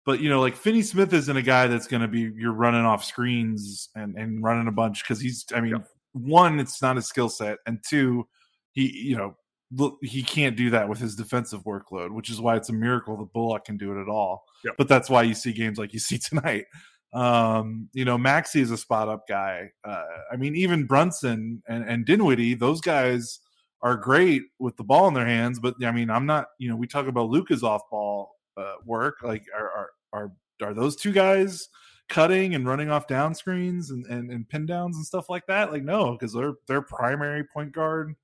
But 0.05 0.19
you 0.19 0.29
know, 0.29 0.41
like 0.41 0.55
Finney 0.55 0.81
Smith 0.81 1.13
isn't 1.13 1.37
a 1.37 1.41
guy 1.41 1.67
that's 1.67 1.87
going 1.87 2.01
to 2.01 2.07
be 2.07 2.31
you're 2.35 2.53
running 2.53 2.85
off 2.85 3.03
screens 3.03 3.89
and 3.95 4.17
and 4.17 4.41
running 4.41 4.67
a 4.67 4.71
bunch 4.71 5.03
because 5.03 5.19
he's. 5.19 5.45
I 5.53 5.59
mean, 5.59 5.83
one, 6.13 6.59
it's 6.59 6.81
not 6.81 6.97
a 6.97 7.01
skill 7.01 7.27
set, 7.27 7.57
and 7.65 7.79
two, 7.85 8.25
he 8.71 8.89
you 8.89 9.17
know 9.17 9.35
look, 9.71 9.97
he 10.01 10.23
can't 10.23 10.55
do 10.55 10.69
that 10.69 10.87
with 10.87 10.99
his 10.99 11.15
defensive 11.15 11.63
workload, 11.63 12.11
which 12.11 12.29
is 12.29 12.39
why 12.39 12.55
it's 12.55 12.69
a 12.69 12.73
miracle 12.73 13.17
that 13.17 13.33
Bullock 13.33 13.65
can 13.65 13.77
do 13.77 13.97
it 13.97 14.01
at 14.01 14.07
all. 14.07 14.45
Yep. 14.63 14.75
But 14.77 14.87
that's 14.87 15.09
why 15.09 15.23
you 15.23 15.33
see 15.33 15.51
games 15.51 15.77
like 15.77 15.93
you 15.93 15.99
see 15.99 16.17
tonight. 16.29 16.65
Um, 17.13 17.89
you 17.93 18.05
know, 18.05 18.17
Maxi 18.17 18.61
is 18.61 18.71
a 18.71 18.77
spot 18.77 19.07
up 19.07 19.27
guy. 19.27 19.71
Uh, 19.83 20.03
I 20.31 20.35
mean, 20.35 20.55
even 20.55 20.85
Brunson 20.85 21.63
and, 21.67 21.83
and 21.87 22.05
Dinwiddie, 22.05 22.55
those 22.55 22.81
guys 22.81 23.39
are 23.81 23.95
great 23.95 24.43
with 24.59 24.75
the 24.77 24.83
ball 24.83 25.07
in 25.07 25.13
their 25.13 25.25
hands. 25.25 25.59
But 25.59 25.75
I 25.83 25.91
mean, 25.91 26.09
I'm 26.09 26.25
not. 26.25 26.47
You 26.57 26.69
know, 26.69 26.75
we 26.75 26.87
talk 26.87 27.07
about 27.07 27.29
Luka's 27.29 27.63
off 27.63 27.81
ball 27.89 28.31
uh, 28.57 28.75
work. 28.85 29.17
Like, 29.23 29.45
are, 29.55 29.69
are 29.69 29.89
are 30.13 30.31
are 30.61 30.73
those 30.73 30.95
two 30.95 31.11
guys 31.11 31.69
cutting 32.09 32.55
and 32.55 32.67
running 32.67 32.89
off 32.89 33.05
down 33.05 33.35
screens 33.35 33.91
and, 33.91 34.05
and, 34.05 34.31
and 34.31 34.47
pin 34.47 34.65
downs 34.65 34.95
and 34.95 35.05
stuff 35.05 35.29
like 35.29 35.45
that? 35.47 35.71
Like, 35.71 35.83
no, 35.83 36.13
because 36.13 36.33
they're 36.33 36.53
they're 36.67 36.81
primary 36.81 37.43
point 37.43 37.71
guard 37.71 38.15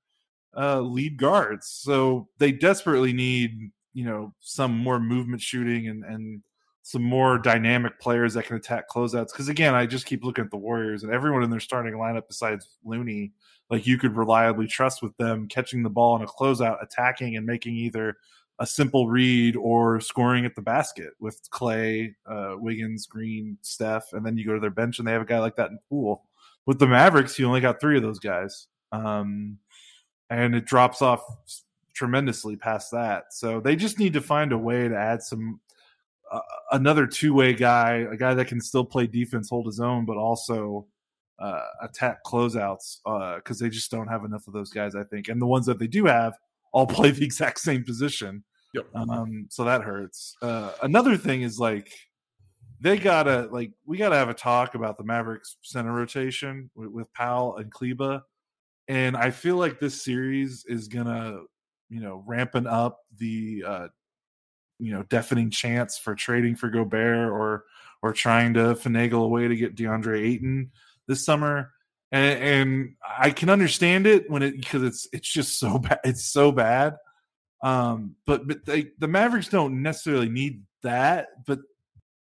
uh, 0.56 0.82
lead 0.82 1.17
guards. 1.17 1.67
So 1.67 2.28
they 2.38 2.52
desperately 2.52 3.13
need 3.13 3.72
you 3.93 4.06
know 4.06 4.34
some 4.39 4.78
more 4.78 5.00
movement 5.00 5.41
shooting 5.41 5.88
and 5.88 6.04
and 6.04 6.41
some 6.84 7.02
more 7.02 7.38
dynamic 7.38 7.98
players 7.98 8.34
that 8.34 8.46
can 8.46 8.58
attack 8.58 8.89
closeouts. 8.89 9.32
Because 9.32 9.48
again, 9.48 9.74
I 9.74 9.86
just 9.86 10.06
keep 10.06 10.24
looking 10.24 10.43
at 10.43 10.52
the 10.52 10.58
Warriors 10.58 11.04
and 11.04 11.13
everyone 11.13 11.41
in 11.41 11.50
their 11.50 11.62
starting 11.62 11.93
lineup 11.93 12.28
besides 12.28 12.67
Looney, 12.84 13.32
like 13.69 13.88
you 13.88 13.98
could 13.98 14.17
reliably 14.17 14.67
trust 14.67 15.02
with 15.02 15.15
them 15.15 15.48
catching 15.48 15.82
the 15.82 15.89
ball 15.89 16.17
in 16.17 16.22
a 16.22 16.28
closeout, 16.28 16.84
attacking 16.84 17.38
and 17.38 17.46
making 17.46 17.76
either 17.76 18.17
a 18.60 18.67
simple 18.67 19.08
read 19.08 19.56
or 19.56 20.02
scoring 20.02 20.46
at 20.46 20.56
the 20.56 20.62
basket 20.62 21.13
with 21.22 21.39
Klay, 21.52 22.13
uh, 22.30 22.56
Wiggins, 22.58 23.08
Green, 23.08 23.58
Steph, 23.62 24.12
and 24.12 24.26
then 24.26 24.38
you 24.38 24.46
go 24.46 24.54
to 24.54 24.60
their 24.60 24.69
bench 24.69 25.00
and 25.00 25.08
they 25.08 25.13
have 25.13 25.22
a 25.22 25.26
guy 25.26 25.39
like 25.39 25.56
that 25.56 25.72
in 25.72 25.80
Poole. 25.89 26.24
With 26.65 26.80
the 26.80 26.88
Mavericks, 26.88 27.39
you 27.39 27.48
only 27.48 27.62
got 27.62 27.80
three 27.80 27.96
of 27.96 28.04
those 28.04 28.19
guys, 28.19 28.67
um, 28.91 29.58
and 30.30 30.54
it 30.54 30.65
drops 30.65 31.02
off 31.02 31.24
tremendously 31.93 32.58
past 32.58 32.91
that. 32.91 33.34
So 33.34 33.60
they 33.60 33.76
just 33.76 34.00
need 34.00 34.13
to 34.13 34.22
find 34.22 34.52
a 34.52 34.58
way 34.58 34.88
to 34.88 34.96
add 34.96 35.24
some 35.24 35.60
uh, 36.34 36.41
another 36.72 37.06
two 37.06 37.34
way 37.34 37.54
guy, 37.54 38.08
a 38.12 38.17
guy 38.17 38.34
that 38.34 38.48
can 38.48 38.60
still 38.60 38.84
play 38.84 39.06
defense, 39.06 39.50
hold 39.50 39.67
his 39.67 39.80
own, 39.80 40.06
but 40.06 40.17
also 40.17 40.88
uh, 41.39 41.62
attack 41.82 42.24
closeouts 42.26 42.98
because 43.38 43.62
uh, 43.62 43.65
they 43.65 43.69
just 43.69 43.91
don't 43.91 44.08
have 44.08 44.26
enough 44.26 44.48
of 44.48 44.54
those 44.54 44.72
guys, 44.72 44.96
I 44.96 45.04
think. 45.04 45.28
And 45.28 45.41
the 45.41 45.46
ones 45.46 45.67
that 45.67 45.78
they 45.78 45.88
do 45.88 46.06
have 46.06 46.34
all 46.72 46.88
play 46.98 47.12
the 47.12 47.24
exact 47.24 47.60
same 47.60 47.84
position. 47.84 48.43
Yep. 48.74 48.88
Um, 48.96 49.46
so 49.50 49.63
that 49.63 49.82
hurts. 49.82 50.36
Uh, 50.41 50.72
another 50.82 51.15
thing 51.15 51.43
is 51.43 51.60
like 51.60 51.91
they 52.80 52.98
gotta 52.98 53.48
like 53.52 53.72
we 53.86 53.98
gotta 53.98 54.15
have 54.15 54.30
a 54.30 54.34
talk 54.34 54.74
about 54.74 54.98
the 54.98 55.04
Mavericks 55.04 55.58
center 55.62 55.93
rotation 55.93 56.72
with, 56.74 56.89
with 56.89 57.13
Powell 57.13 57.58
and 57.58 57.72
Kleber, 57.72 58.24
and 58.88 59.15
I 59.15 59.30
feel 59.30 59.58
like 59.58 59.80
this 59.80 60.04
series 60.04 60.65
is 60.67 60.88
gonna 60.88 61.41
you 61.89 62.02
know 62.02 62.24
ramping 62.26 62.65
up 62.65 62.98
the 63.19 63.63
uh, 63.65 63.88
you 64.84 64.91
know 64.91 65.04
deafening 65.04 65.50
chance 65.50 65.98
for 65.98 66.15
trading 66.15 66.56
for 66.56 66.69
Gobert 66.69 67.30
or 67.30 67.63
or 68.02 68.13
trying 68.13 68.54
to 68.56 68.76
finagle 68.76 69.24
a 69.24 69.28
way 69.28 69.48
to 69.48 69.56
get 69.56 69.76
DeAndre 69.76 70.19
Ayton 70.19 70.72
this 71.08 71.26
summer. 71.26 71.72
And, 72.12 72.43
and 72.43 72.96
I 73.17 73.32
can 73.32 73.50
understand 73.50 74.06
it 74.06 74.30
when 74.30 74.43
it 74.43 74.58
because 74.58 74.84
it's 74.84 75.08
it's 75.13 75.32
just 75.32 75.58
so 75.58 75.80
bad. 75.80 76.00
It's 76.04 76.26
so 76.26 76.52
bad. 76.52 76.98
Um, 77.63 78.17
but 78.28 78.46
but 78.48 78.65
they, 78.65 78.91
the 79.00 79.08
Mavericks 79.08 79.48
don't 79.48 79.82
necessarily 79.82 80.30
need 80.30 80.63
that, 80.84 81.28
but 81.48 81.60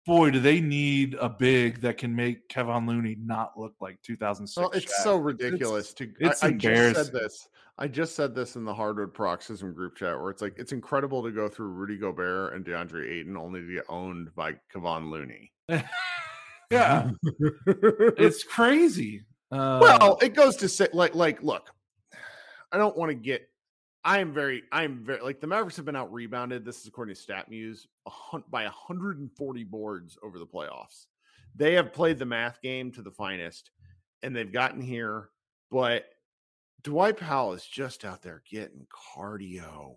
boy, 0.09 0.31
do 0.31 0.41
they 0.41 0.59
need 0.59 1.15
a 1.21 1.29
big 1.29 1.83
that 1.83 1.99
can 1.99 2.17
make 2.17 2.49
Kevon 2.49 2.89
Looney 2.89 3.17
not 3.21 3.59
look 3.59 3.75
like 3.79 4.01
2006. 4.03 4.57
Well, 4.57 4.71
it's 4.71 4.87
Shaq. 4.87 5.05
so 5.05 5.17
ridiculous. 5.17 5.91
It's, 5.91 5.95
to 5.95 6.13
it's 6.19 6.43
I, 6.43 6.49
I 6.49 6.53
just 6.53 6.97
said 6.97 7.13
this. 7.13 7.49
I 7.81 7.87
just 7.87 8.17
said 8.17 8.35
this 8.35 8.57
in 8.57 8.65
the 8.65 8.75
Hardwood 8.75 9.15
Paroxysm 9.15 9.73
group 9.75 9.97
chat 9.97 10.19
where 10.19 10.31
it's 10.31 10.43
like 10.43 10.55
it's 10.57 10.73
incredible 10.73 11.23
to 11.23 11.31
go 11.31 11.47
through 11.47 11.69
Rudy 11.69 11.99
Gobert 11.99 12.55
and 12.55 12.65
DeAndre 12.65 13.09
Ayton 13.09 13.37
only 13.37 13.61
to 13.61 13.75
get 13.75 13.85
owned 13.89 14.35
by 14.35 14.55
Kevon 14.75 15.11
Looney. 15.11 15.53
yeah, 16.71 17.11
it's 18.17 18.43
crazy. 18.43 19.23
Uh, 19.53 19.79
well, 19.81 20.19
it 20.23 20.35
goes 20.35 20.57
to 20.57 20.69
say 20.69 20.89
like 20.93 21.15
like 21.15 21.43
look, 21.43 21.71
I 22.73 22.79
don't 22.79 22.97
want 22.97 23.11
to 23.11 23.15
get 23.15 23.49
I 24.05 24.21
am 24.21 24.33
very, 24.33 24.63
I 24.73 24.85
am 24.85 25.05
very 25.05 25.21
like 25.21 25.41
the 25.41 25.47
Mavericks 25.47 25.77
have 25.77 25.85
been 25.85 25.97
out 25.97 26.13
rebounded. 26.13 26.65
This 26.65 26.81
is 26.81 26.87
according 26.87 27.15
to 27.15 27.21
StatMuse 27.21 27.87
by 28.51 28.65
140 28.65 29.65
boards 29.65 30.19
over 30.23 30.39
the 30.39 30.47
playoffs. 30.47 31.07
They 31.55 31.75
have 31.75 31.93
played 31.93 32.19
the 32.19 32.27
math 32.27 32.63
game 32.63 32.93
to 32.93 33.03
the 33.03 33.11
finest, 33.11 33.71
and 34.23 34.35
they've 34.35 34.53
gotten 34.53 34.81
here. 34.81 35.31
But 35.71 36.07
Dwight 36.83 37.17
Powell 37.17 37.53
is 37.53 37.65
just 37.65 38.05
out 38.05 38.23
there 38.23 38.43
getting 38.49 38.87
cardio. 39.17 39.97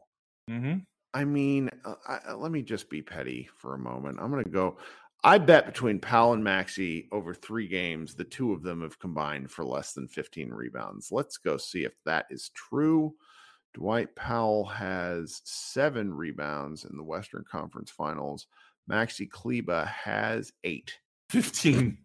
Mm-hmm. 0.50 0.80
I 1.14 1.26
mean, 1.26 1.70
uh, 1.86 1.96
I, 2.08 2.20
uh, 2.30 2.38
let 2.38 2.52
me 2.52 2.62
just 2.62 2.90
be 2.90 3.02
petty 3.02 3.50
for 3.58 3.76
a 3.76 3.80
moment. 3.80 4.18
I'm 4.20 4.32
going 4.32 4.44
to 4.44 4.50
go. 4.50 4.78
I 5.24 5.38
bet 5.38 5.68
between 5.68 6.00
Powell 6.00 6.34
and 6.34 6.44
Maxi 6.44 7.08
over 7.12 7.34
three 7.34 7.68
games, 7.68 8.16
the 8.16 8.24
two 8.24 8.54
of 8.54 8.64
them 8.64 8.82
have 8.82 8.98
combined 8.98 9.52
for 9.52 9.64
less 9.64 9.94
than 9.94 10.08
15 10.08 10.50
rebounds. 10.50 11.12
Let's 11.12 11.38
go 11.38 11.58
see 11.58 11.84
if 11.84 11.94
that 12.06 12.26
is 12.32 12.50
true. 12.56 13.14
Dwight 13.74 14.16
Powell 14.16 14.66
has 14.66 15.42
seven 15.46 16.14
rebounds 16.14 16.86
in 16.86 16.98
the 16.98 17.04
Western 17.04 17.44
Conference 17.50 17.90
Finals. 17.90 18.48
Maxi 18.90 19.30
Kleber 19.30 19.86
has 19.86 20.52
eight. 20.64 20.98
15. 21.30 21.98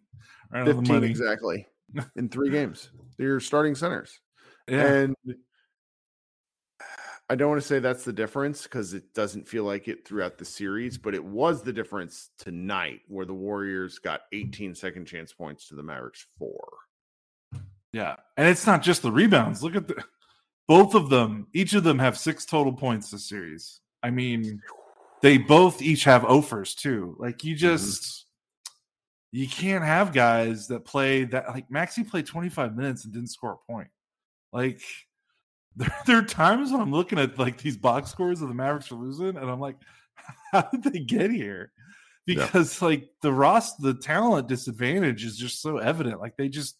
Right 0.51 0.65
15 0.65 1.03
exactly 1.03 1.67
in 2.15 2.29
three 2.29 2.49
games. 2.49 2.89
They're 3.17 3.39
starting 3.39 3.75
centers. 3.75 4.19
Yeah. 4.67 4.85
And 4.85 5.15
I 7.29 7.35
don't 7.35 7.49
want 7.49 7.61
to 7.61 7.67
say 7.67 7.79
that's 7.79 8.05
the 8.05 8.13
difference 8.13 8.63
because 8.63 8.93
it 8.93 9.13
doesn't 9.13 9.47
feel 9.47 9.65
like 9.65 9.89
it 9.89 10.07
throughout 10.07 10.37
the 10.37 10.45
series, 10.45 10.97
but 10.97 11.13
it 11.13 11.23
was 11.23 11.61
the 11.61 11.73
difference 11.73 12.29
tonight 12.37 13.01
where 13.09 13.25
the 13.25 13.33
Warriors 13.33 13.99
got 13.99 14.21
18 14.31 14.73
second 14.73 15.05
chance 15.05 15.33
points 15.33 15.67
to 15.67 15.75
the 15.75 15.83
Mavericks 15.83 16.25
four. 16.37 16.69
Yeah. 17.91 18.15
And 18.37 18.47
it's 18.47 18.65
not 18.65 18.81
just 18.81 19.01
the 19.01 19.11
rebounds. 19.11 19.61
Look 19.61 19.75
at 19.75 19.87
the 19.89 20.01
both 20.67 20.95
of 20.95 21.09
them, 21.09 21.47
each 21.53 21.73
of 21.73 21.83
them 21.83 21.99
have 21.99 22.17
six 22.17 22.45
total 22.45 22.73
points 22.73 23.09
this 23.09 23.27
series. 23.27 23.79
I 24.03 24.11
mean, 24.11 24.61
they 25.21 25.37
both 25.37 25.81
each 25.81 26.03
have 26.03 26.25
offers 26.25 26.75
too. 26.75 27.15
Like 27.19 27.43
you 27.43 27.55
mm-hmm. 27.55 27.59
just 27.59 28.01
mm-hmm. 28.03 29.39
you 29.39 29.47
can't 29.47 29.83
have 29.83 30.13
guys 30.13 30.67
that 30.67 30.85
play 30.85 31.23
that 31.25 31.49
like 31.49 31.69
Maxi 31.69 32.07
played 32.07 32.25
25 32.25 32.75
minutes 32.75 33.05
and 33.05 33.13
didn't 33.13 33.29
score 33.29 33.53
a 33.53 33.71
point. 33.71 33.89
Like 34.51 34.81
there, 35.75 35.93
there 36.05 36.17
are 36.17 36.23
times 36.23 36.71
when 36.71 36.81
I'm 36.81 36.91
looking 36.91 37.19
at 37.19 37.39
like 37.39 37.57
these 37.57 37.77
box 37.77 38.11
scores 38.11 38.41
of 38.41 38.49
the 38.49 38.55
Mavericks 38.55 38.91
are 38.91 38.95
losing, 38.95 39.37
and 39.37 39.49
I'm 39.49 39.59
like, 39.59 39.77
how 40.51 40.61
did 40.61 40.83
they 40.83 40.99
get 40.99 41.31
here? 41.31 41.71
Because 42.25 42.81
yeah. 42.81 42.87
like 42.89 43.09
the 43.21 43.31
Ross, 43.31 43.75
the 43.77 43.93
talent 43.93 44.49
disadvantage 44.49 45.23
is 45.23 45.37
just 45.37 45.61
so 45.61 45.77
evident. 45.77 46.19
Like 46.19 46.35
they 46.35 46.49
just 46.49 46.77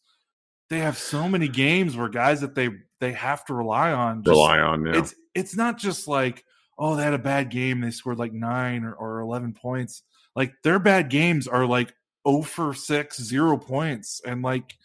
they 0.69 0.79
have 0.79 0.97
so 0.97 1.29
many 1.29 1.47
games 1.47 1.95
where 1.95 2.09
guys 2.09 2.41
that 2.41 2.53
they 2.53 2.69
they 2.99 3.13
have 3.13 3.45
to 3.45 3.53
rely 3.53 3.91
on 3.91 4.23
just, 4.23 4.29
rely 4.29 4.59
on. 4.59 4.85
Yeah. 4.85 4.99
It's 4.99 5.15
it's 5.35 5.55
not 5.55 5.77
just 5.77 6.07
like 6.07 6.43
oh 6.79 6.95
they 6.95 7.03
had 7.03 7.13
a 7.13 7.19
bad 7.19 7.49
game 7.49 7.81
they 7.81 7.91
scored 7.91 8.19
like 8.19 8.33
nine 8.33 8.83
or, 8.83 8.93
or 8.93 9.19
eleven 9.19 9.53
points. 9.53 10.03
Like 10.35 10.53
their 10.63 10.79
bad 10.79 11.09
games 11.09 11.47
are 11.47 11.65
like 11.65 11.93
oh 12.25 12.41
for 12.41 12.73
six 12.73 13.21
zero 13.21 13.57
points 13.57 14.21
and 14.25 14.41
like 14.41 14.75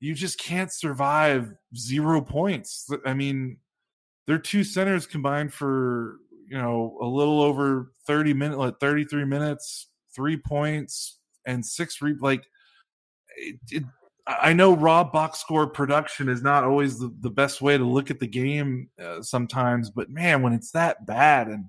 you 0.00 0.14
just 0.14 0.38
can't 0.38 0.72
survive 0.72 1.52
zero 1.76 2.20
points. 2.20 2.88
I 3.04 3.14
mean, 3.14 3.58
their 4.26 4.38
two 4.38 4.62
centers 4.62 5.06
combined 5.06 5.52
for 5.52 6.18
you 6.48 6.58
know 6.58 6.96
a 7.02 7.06
little 7.06 7.42
over 7.42 7.92
30 8.06 8.34
minutes 8.34 8.58
like 8.58 8.80
33 8.80 9.24
minutes 9.24 9.88
three 10.14 10.36
points 10.36 11.18
and 11.46 11.64
six 11.64 12.00
re- 12.00 12.14
like 12.20 12.44
it, 13.36 13.56
it, 13.70 13.82
I 14.28 14.52
know 14.52 14.76
raw 14.76 15.04
box 15.04 15.38
score 15.38 15.66
production 15.66 16.28
is 16.28 16.42
not 16.42 16.62
always 16.62 16.98
the, 16.98 17.14
the 17.20 17.30
best 17.30 17.62
way 17.62 17.78
to 17.78 17.84
look 17.84 18.10
at 18.10 18.20
the 18.20 18.26
game 18.26 18.90
uh, 19.02 19.22
sometimes, 19.22 19.88
but 19.88 20.10
man, 20.10 20.42
when 20.42 20.52
it's 20.52 20.70
that 20.72 21.06
bad 21.06 21.48
and 21.48 21.64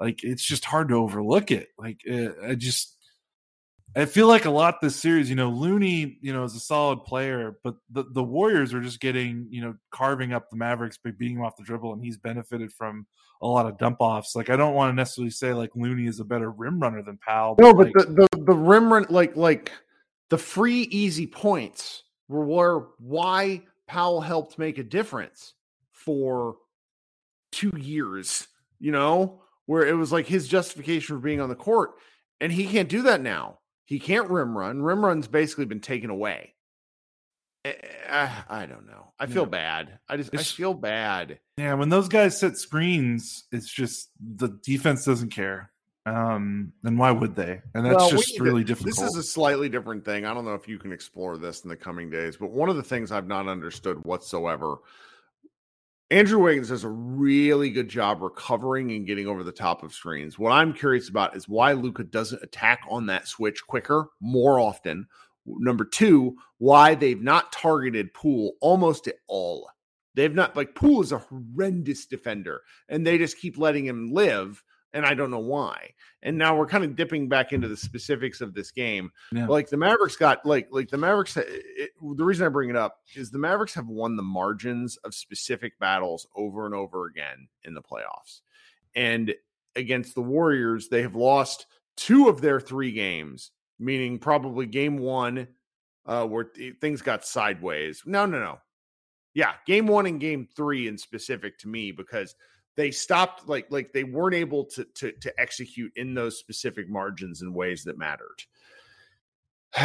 like 0.00 0.24
it's 0.24 0.42
just 0.42 0.64
hard 0.64 0.88
to 0.88 0.96
overlook 0.96 1.52
it. 1.52 1.68
Like 1.78 2.00
it, 2.04 2.36
uh, 2.42 2.48
I 2.48 2.54
just 2.56 2.96
I 3.94 4.06
feel 4.06 4.26
like 4.26 4.44
a 4.44 4.50
lot 4.50 4.80
this 4.80 4.96
series, 4.96 5.28
you 5.28 5.36
know, 5.36 5.50
Looney, 5.50 6.18
you 6.20 6.32
know, 6.32 6.44
is 6.44 6.54
a 6.54 6.60
solid 6.60 7.04
player, 7.04 7.58
but 7.62 7.76
the, 7.90 8.04
the 8.12 8.22
Warriors 8.22 8.72
are 8.72 8.80
just 8.80 9.00
getting, 9.00 9.46
you 9.50 9.62
know, 9.62 9.74
carving 9.90 10.32
up 10.32 10.48
the 10.48 10.56
Mavericks 10.56 10.96
by 10.96 11.10
beating 11.10 11.36
him 11.36 11.44
off 11.44 11.56
the 11.56 11.64
dribble, 11.64 11.92
and 11.92 12.02
he's 12.02 12.16
benefited 12.16 12.72
from 12.72 13.06
a 13.42 13.46
lot 13.46 13.66
of 13.66 13.78
dump 13.78 13.98
offs. 14.00 14.34
Like 14.34 14.50
I 14.50 14.56
don't 14.56 14.74
want 14.74 14.90
to 14.90 14.96
necessarily 14.96 15.30
say 15.30 15.52
like 15.52 15.70
Looney 15.76 16.06
is 16.06 16.18
a 16.18 16.24
better 16.24 16.50
rim 16.50 16.80
runner 16.80 17.02
than 17.02 17.18
Powell. 17.18 17.56
No, 17.60 17.72
but, 17.72 17.86
like, 17.86 17.94
the, 17.94 18.28
the 18.32 18.44
the 18.44 18.56
rim 18.56 18.92
run 18.92 19.06
like 19.10 19.36
like 19.36 19.70
the 20.30 20.38
free 20.38 20.82
easy 20.82 21.26
points 21.26 22.04
were 22.28 22.88
why 22.98 23.62
Powell 23.86 24.20
helped 24.20 24.58
make 24.58 24.78
a 24.78 24.84
difference 24.84 25.54
for 25.92 26.56
two 27.52 27.72
years, 27.76 28.46
you 28.78 28.92
know, 28.92 29.42
where 29.66 29.86
it 29.86 29.94
was 29.94 30.12
like 30.12 30.26
his 30.26 30.48
justification 30.48 31.16
for 31.16 31.20
being 31.20 31.40
on 31.40 31.48
the 31.48 31.54
court. 31.54 31.90
And 32.40 32.50
he 32.52 32.66
can't 32.66 32.88
do 32.88 33.02
that 33.02 33.20
now. 33.20 33.58
He 33.84 33.98
can't 33.98 34.30
rim 34.30 34.56
run. 34.56 34.82
Rim 34.82 35.04
run's 35.04 35.26
basically 35.26 35.64
been 35.64 35.80
taken 35.80 36.10
away. 36.10 36.54
I, 37.64 37.68
eh, 37.68 37.72
eh, 38.06 38.42
I 38.48 38.66
don't 38.66 38.86
know. 38.86 39.12
I 39.18 39.26
feel 39.26 39.42
yeah. 39.42 39.48
bad. 39.48 39.98
I 40.08 40.16
just 40.16 40.32
it's, 40.32 40.42
I 40.42 40.44
feel 40.44 40.72
bad. 40.72 41.40
Yeah, 41.58 41.74
when 41.74 41.88
those 41.88 42.08
guys 42.08 42.38
set 42.38 42.56
screens, 42.56 43.44
it's 43.52 43.70
just 43.70 44.10
the 44.18 44.58
defense 44.64 45.04
doesn't 45.04 45.30
care. 45.30 45.72
Um, 46.06 46.72
and 46.84 46.98
why 46.98 47.10
would 47.10 47.36
they? 47.36 47.60
And 47.74 47.84
that's 47.84 47.96
well, 47.96 48.10
just 48.10 48.40
really 48.40 48.62
to, 48.62 48.68
difficult. 48.68 48.96
This 48.96 49.02
is 49.02 49.16
a 49.16 49.22
slightly 49.22 49.68
different 49.68 50.04
thing. 50.04 50.24
I 50.24 50.32
don't 50.32 50.44
know 50.44 50.54
if 50.54 50.66
you 50.66 50.78
can 50.78 50.92
explore 50.92 51.36
this 51.36 51.62
in 51.62 51.68
the 51.68 51.76
coming 51.76 52.10
days, 52.10 52.36
but 52.36 52.50
one 52.50 52.68
of 52.68 52.76
the 52.76 52.82
things 52.82 53.12
I've 53.12 53.28
not 53.28 53.48
understood 53.48 54.02
whatsoever. 54.04 54.78
Andrew 56.10 56.40
Wiggins 56.40 56.70
does 56.70 56.82
a 56.82 56.88
really 56.88 57.70
good 57.70 57.88
job 57.88 58.22
recovering 58.22 58.90
and 58.92 59.06
getting 59.06 59.28
over 59.28 59.44
the 59.44 59.52
top 59.52 59.84
of 59.84 59.92
screens. 59.92 60.38
What 60.38 60.50
I'm 60.50 60.72
curious 60.72 61.08
about 61.08 61.36
is 61.36 61.48
why 61.48 61.72
Luka 61.72 62.02
doesn't 62.02 62.42
attack 62.42 62.80
on 62.88 63.06
that 63.06 63.28
switch 63.28 63.64
quicker, 63.64 64.08
more 64.20 64.58
often. 64.58 65.06
Number 65.46 65.84
two, 65.84 66.36
why 66.58 66.94
they've 66.94 67.22
not 67.22 67.52
targeted 67.52 68.12
Poole 68.12 68.54
almost 68.60 69.06
at 69.06 69.16
all. 69.28 69.70
They've 70.14 70.34
not 70.34 70.56
like 70.56 70.74
Poole 70.74 71.02
is 71.02 71.12
a 71.12 71.18
horrendous 71.18 72.06
defender, 72.06 72.62
and 72.88 73.06
they 73.06 73.16
just 73.16 73.38
keep 73.38 73.56
letting 73.56 73.86
him 73.86 74.12
live 74.12 74.62
and 74.92 75.06
I 75.06 75.14
don't 75.14 75.30
know 75.30 75.38
why. 75.38 75.90
And 76.22 76.36
now 76.36 76.56
we're 76.56 76.66
kind 76.66 76.84
of 76.84 76.96
dipping 76.96 77.28
back 77.28 77.52
into 77.52 77.68
the 77.68 77.76
specifics 77.76 78.40
of 78.40 78.54
this 78.54 78.70
game. 78.70 79.10
Yeah. 79.32 79.46
Like 79.46 79.68
the 79.68 79.76
Mavericks 79.76 80.16
got 80.16 80.44
like 80.44 80.68
like 80.70 80.88
the 80.88 80.98
Mavericks. 80.98 81.36
It, 81.36 81.90
the 82.00 82.24
reason 82.24 82.46
I 82.46 82.50
bring 82.50 82.70
it 82.70 82.76
up 82.76 82.98
is 83.14 83.30
the 83.30 83.38
Mavericks 83.38 83.74
have 83.74 83.88
won 83.88 84.16
the 84.16 84.22
margins 84.22 84.96
of 84.98 85.14
specific 85.14 85.78
battles 85.78 86.26
over 86.34 86.66
and 86.66 86.74
over 86.74 87.06
again 87.06 87.48
in 87.64 87.74
the 87.74 87.82
playoffs, 87.82 88.40
and 88.94 89.34
against 89.76 90.14
the 90.14 90.22
Warriors, 90.22 90.88
they 90.88 91.02
have 91.02 91.14
lost 91.14 91.66
two 91.96 92.28
of 92.28 92.40
their 92.40 92.60
three 92.60 92.92
games, 92.92 93.52
meaning 93.78 94.18
probably 94.18 94.66
game 94.66 94.98
one, 94.98 95.46
uh, 96.06 96.26
where 96.26 96.50
things 96.80 97.02
got 97.02 97.24
sideways. 97.24 98.02
No, 98.06 98.26
no, 98.26 98.38
no. 98.38 98.58
Yeah, 99.32 99.52
game 99.66 99.86
one 99.86 100.06
and 100.06 100.20
game 100.20 100.48
three 100.56 100.88
in 100.88 100.98
specific 100.98 101.56
to 101.58 101.68
me 101.68 101.92
because 101.92 102.34
they 102.76 102.90
stopped 102.90 103.48
like 103.48 103.66
like 103.70 103.92
they 103.92 104.04
weren't 104.04 104.34
able 104.34 104.64
to 104.64 104.84
to 104.94 105.12
to 105.12 105.40
execute 105.40 105.92
in 105.96 106.14
those 106.14 106.38
specific 106.38 106.88
margins 106.88 107.42
in 107.42 107.52
ways 107.52 107.84
that 107.84 107.98
mattered. 107.98 108.44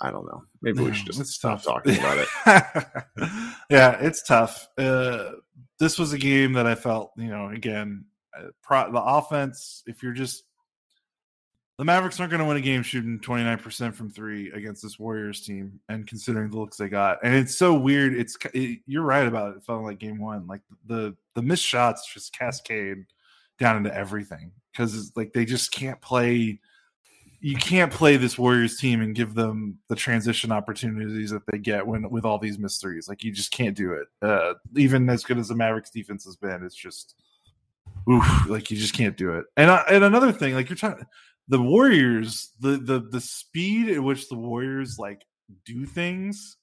I 0.00 0.10
don't 0.10 0.26
know. 0.26 0.42
Maybe 0.60 0.82
we 0.82 0.92
should 0.92 1.06
just 1.06 1.32
stop 1.32 1.62
talking 1.62 1.96
about 1.98 2.18
it. 2.18 2.28
yeah, 3.70 3.96
it's 4.00 4.22
tough. 4.22 4.68
Uh, 4.76 5.32
this 5.78 5.98
was 5.98 6.12
a 6.12 6.18
game 6.18 6.54
that 6.54 6.66
I 6.66 6.74
felt, 6.74 7.12
you 7.16 7.28
know, 7.28 7.48
again, 7.48 8.04
uh, 8.38 8.48
pro- 8.62 8.92
the 8.92 9.00
offense. 9.00 9.82
If 9.86 10.02
you're 10.02 10.12
just 10.12 10.44
the 11.76 11.84
Mavericks 11.84 12.20
aren't 12.20 12.30
going 12.30 12.40
to 12.40 12.46
win 12.46 12.56
a 12.56 12.60
game 12.60 12.82
shooting 12.82 13.18
29% 13.18 13.94
from 13.94 14.08
three 14.08 14.50
against 14.52 14.82
this 14.82 14.98
Warriors 14.98 15.40
team, 15.40 15.80
and 15.88 16.06
considering 16.06 16.50
the 16.50 16.58
looks 16.58 16.76
they 16.76 16.88
got, 16.88 17.18
and 17.24 17.34
it's 17.34 17.56
so 17.56 17.74
weird. 17.74 18.14
It's 18.14 18.36
it, 18.54 18.80
you're 18.86 19.02
right 19.02 19.26
about 19.26 19.52
it. 19.52 19.56
It 19.56 19.64
felt 19.64 19.82
like 19.82 19.98
game 19.98 20.20
one, 20.20 20.46
like 20.46 20.60
the 20.86 21.16
the 21.34 21.42
missed 21.42 21.64
shots 21.64 22.12
just 22.12 22.36
cascade 22.36 23.04
down 23.58 23.76
into 23.76 23.94
everything 23.94 24.52
because 24.72 25.12
like 25.16 25.32
they 25.32 25.44
just 25.44 25.72
can't 25.72 26.00
play. 26.00 26.60
You 27.40 27.56
can't 27.56 27.92
play 27.92 28.16
this 28.16 28.38
Warriors 28.38 28.78
team 28.78 29.02
and 29.02 29.14
give 29.14 29.34
them 29.34 29.78
the 29.88 29.96
transition 29.96 30.50
opportunities 30.50 31.30
that 31.30 31.42
they 31.50 31.58
get 31.58 31.86
when 31.86 32.08
with 32.08 32.24
all 32.24 32.38
these 32.38 32.58
missed 32.58 32.80
threes. 32.80 33.08
Like 33.08 33.22
you 33.24 33.32
just 33.32 33.50
can't 33.50 33.76
do 33.76 33.92
it. 33.92 34.06
Uh, 34.22 34.54
even 34.76 35.10
as 35.10 35.24
good 35.24 35.38
as 35.38 35.48
the 35.48 35.54
Mavericks 35.56 35.90
defense 35.90 36.24
has 36.24 36.36
been, 36.36 36.64
it's 36.64 36.74
just 36.74 37.16
oof, 38.08 38.48
like 38.48 38.70
you 38.70 38.76
just 38.76 38.94
can't 38.94 39.16
do 39.16 39.32
it. 39.32 39.46
And 39.56 39.70
uh, 39.70 39.82
and 39.90 40.04
another 40.04 40.32
thing, 40.32 40.54
like 40.54 40.70
you're 40.70 40.76
talking 40.76 41.04
the 41.48 41.60
Warriors, 41.60 42.52
the 42.60 42.76
the 42.76 43.00
the 43.00 43.20
speed 43.20 43.90
at 43.90 44.02
which 44.02 44.28
the 44.28 44.36
Warriors 44.36 44.96
like 44.98 45.24
do 45.64 45.84
things 45.86 46.56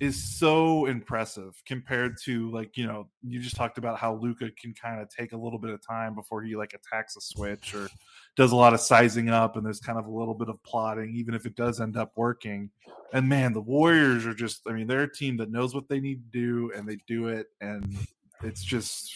is 0.00 0.38
so 0.38 0.86
impressive 0.86 1.62
compared 1.66 2.16
to 2.24 2.50
like 2.50 2.74
you 2.76 2.86
know 2.86 3.06
you 3.22 3.38
just 3.38 3.54
talked 3.54 3.76
about 3.76 3.98
how 3.98 4.14
Luka 4.14 4.50
can 4.58 4.72
kind 4.72 4.98
of 5.00 5.10
take 5.10 5.32
a 5.32 5.36
little 5.36 5.58
bit 5.58 5.70
of 5.70 5.86
time 5.86 6.14
before 6.14 6.42
he 6.42 6.56
like 6.56 6.72
attacks 6.72 7.16
a 7.16 7.20
switch 7.20 7.74
or 7.74 7.86
does 8.34 8.52
a 8.52 8.56
lot 8.56 8.72
of 8.72 8.80
sizing 8.80 9.28
up 9.28 9.56
and 9.56 9.66
there's 9.66 9.78
kind 9.78 9.98
of 9.98 10.06
a 10.06 10.10
little 10.10 10.32
bit 10.32 10.48
of 10.48 10.60
plotting 10.62 11.14
even 11.14 11.34
if 11.34 11.44
it 11.44 11.54
does 11.54 11.80
end 11.80 11.98
up 11.98 12.12
working. 12.16 12.70
And 13.12 13.28
man 13.28 13.52
the 13.52 13.60
Warriors 13.60 14.26
are 14.26 14.34
just 14.34 14.62
I 14.66 14.72
mean 14.72 14.86
they're 14.86 15.02
a 15.02 15.12
team 15.12 15.36
that 15.36 15.50
knows 15.50 15.74
what 15.74 15.88
they 15.88 16.00
need 16.00 16.22
to 16.32 16.40
do 16.40 16.72
and 16.74 16.88
they 16.88 16.96
do 17.06 17.28
it 17.28 17.48
and 17.60 17.94
it's 18.42 18.64
just 18.64 19.14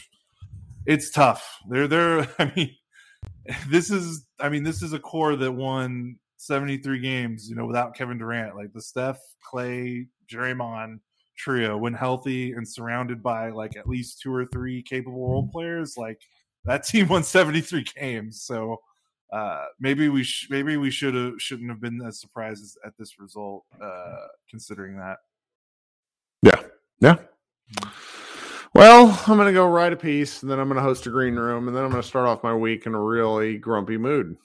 it's 0.85 1.11
tough. 1.11 1.61
They're 1.71 1.89
they're 1.89 2.29
I 2.39 2.53
mean 2.55 2.77
this 3.69 3.91
is 3.91 4.27
I 4.41 4.49
mean 4.49 4.63
this 4.63 4.83
is 4.83 4.93
a 4.93 4.99
core 4.99 5.37
that 5.37 5.53
won 5.53 6.17
73 6.37 7.01
games, 7.01 7.49
you 7.49 7.57
know, 7.57 7.67
without 7.67 7.95
Kevin 7.95 8.19
Durant. 8.19 8.57
Like 8.57 8.73
the 8.73 8.83
Steph, 8.83 9.21
Klay, 9.53 10.09
Draymond 10.31 11.01
trio 11.37 11.77
when 11.77 11.95
healthy 11.95 12.53
and 12.53 12.67
surrounded 12.67 13.23
by 13.23 13.51
like 13.51 13.77
at 13.77 13.89
least 13.89 14.21
two 14.21 14.33
or 14.33 14.47
three 14.47 14.83
capable 14.83 15.29
role 15.29 15.49
players, 15.51 15.97
like 15.97 16.21
that 16.65 16.85
team 16.87 17.09
won 17.09 17.23
73 17.25 17.85
games. 17.97 18.43
So 18.43 18.81
uh, 19.33 19.65
maybe 19.81 20.09
we 20.09 20.23
sh- 20.23 20.49
maybe 20.51 20.77
we 20.77 20.91
should 20.91 21.15
have 21.15 21.35
shouldn't 21.39 21.71
have 21.71 21.81
been 21.81 22.01
as 22.07 22.21
surprised 22.21 22.79
at 22.85 22.93
this 22.99 23.19
result, 23.19 23.65
uh, 23.83 24.27
considering 24.49 24.97
that. 24.99 25.19
Yeah, 26.43 26.61
yeah. 27.01 27.15
Mm-hmm. 27.15 28.14
Well, 28.75 29.22
I'm 29.29 29.37
going 29.37 29.47
to 29.47 29.53
go 29.53 29.68
write 29.68 29.93
a 29.93 29.97
piece, 29.97 30.43
and 30.43 30.51
then 30.51 30.59
I'm 30.59 30.66
going 30.66 30.77
to 30.77 30.83
host 30.83 31.07
a 31.07 31.11
green 31.11 31.37
room, 31.37 31.68
and 31.68 31.77
then 31.77 31.85
I'm 31.85 31.91
going 31.91 32.03
to 32.03 32.09
start 32.09 32.27
off 32.27 32.43
my 32.43 32.53
week 32.53 32.87
in 32.87 32.95
a 32.95 33.01
really 33.01 33.57
grumpy 33.57 33.97
mood. 33.97 34.37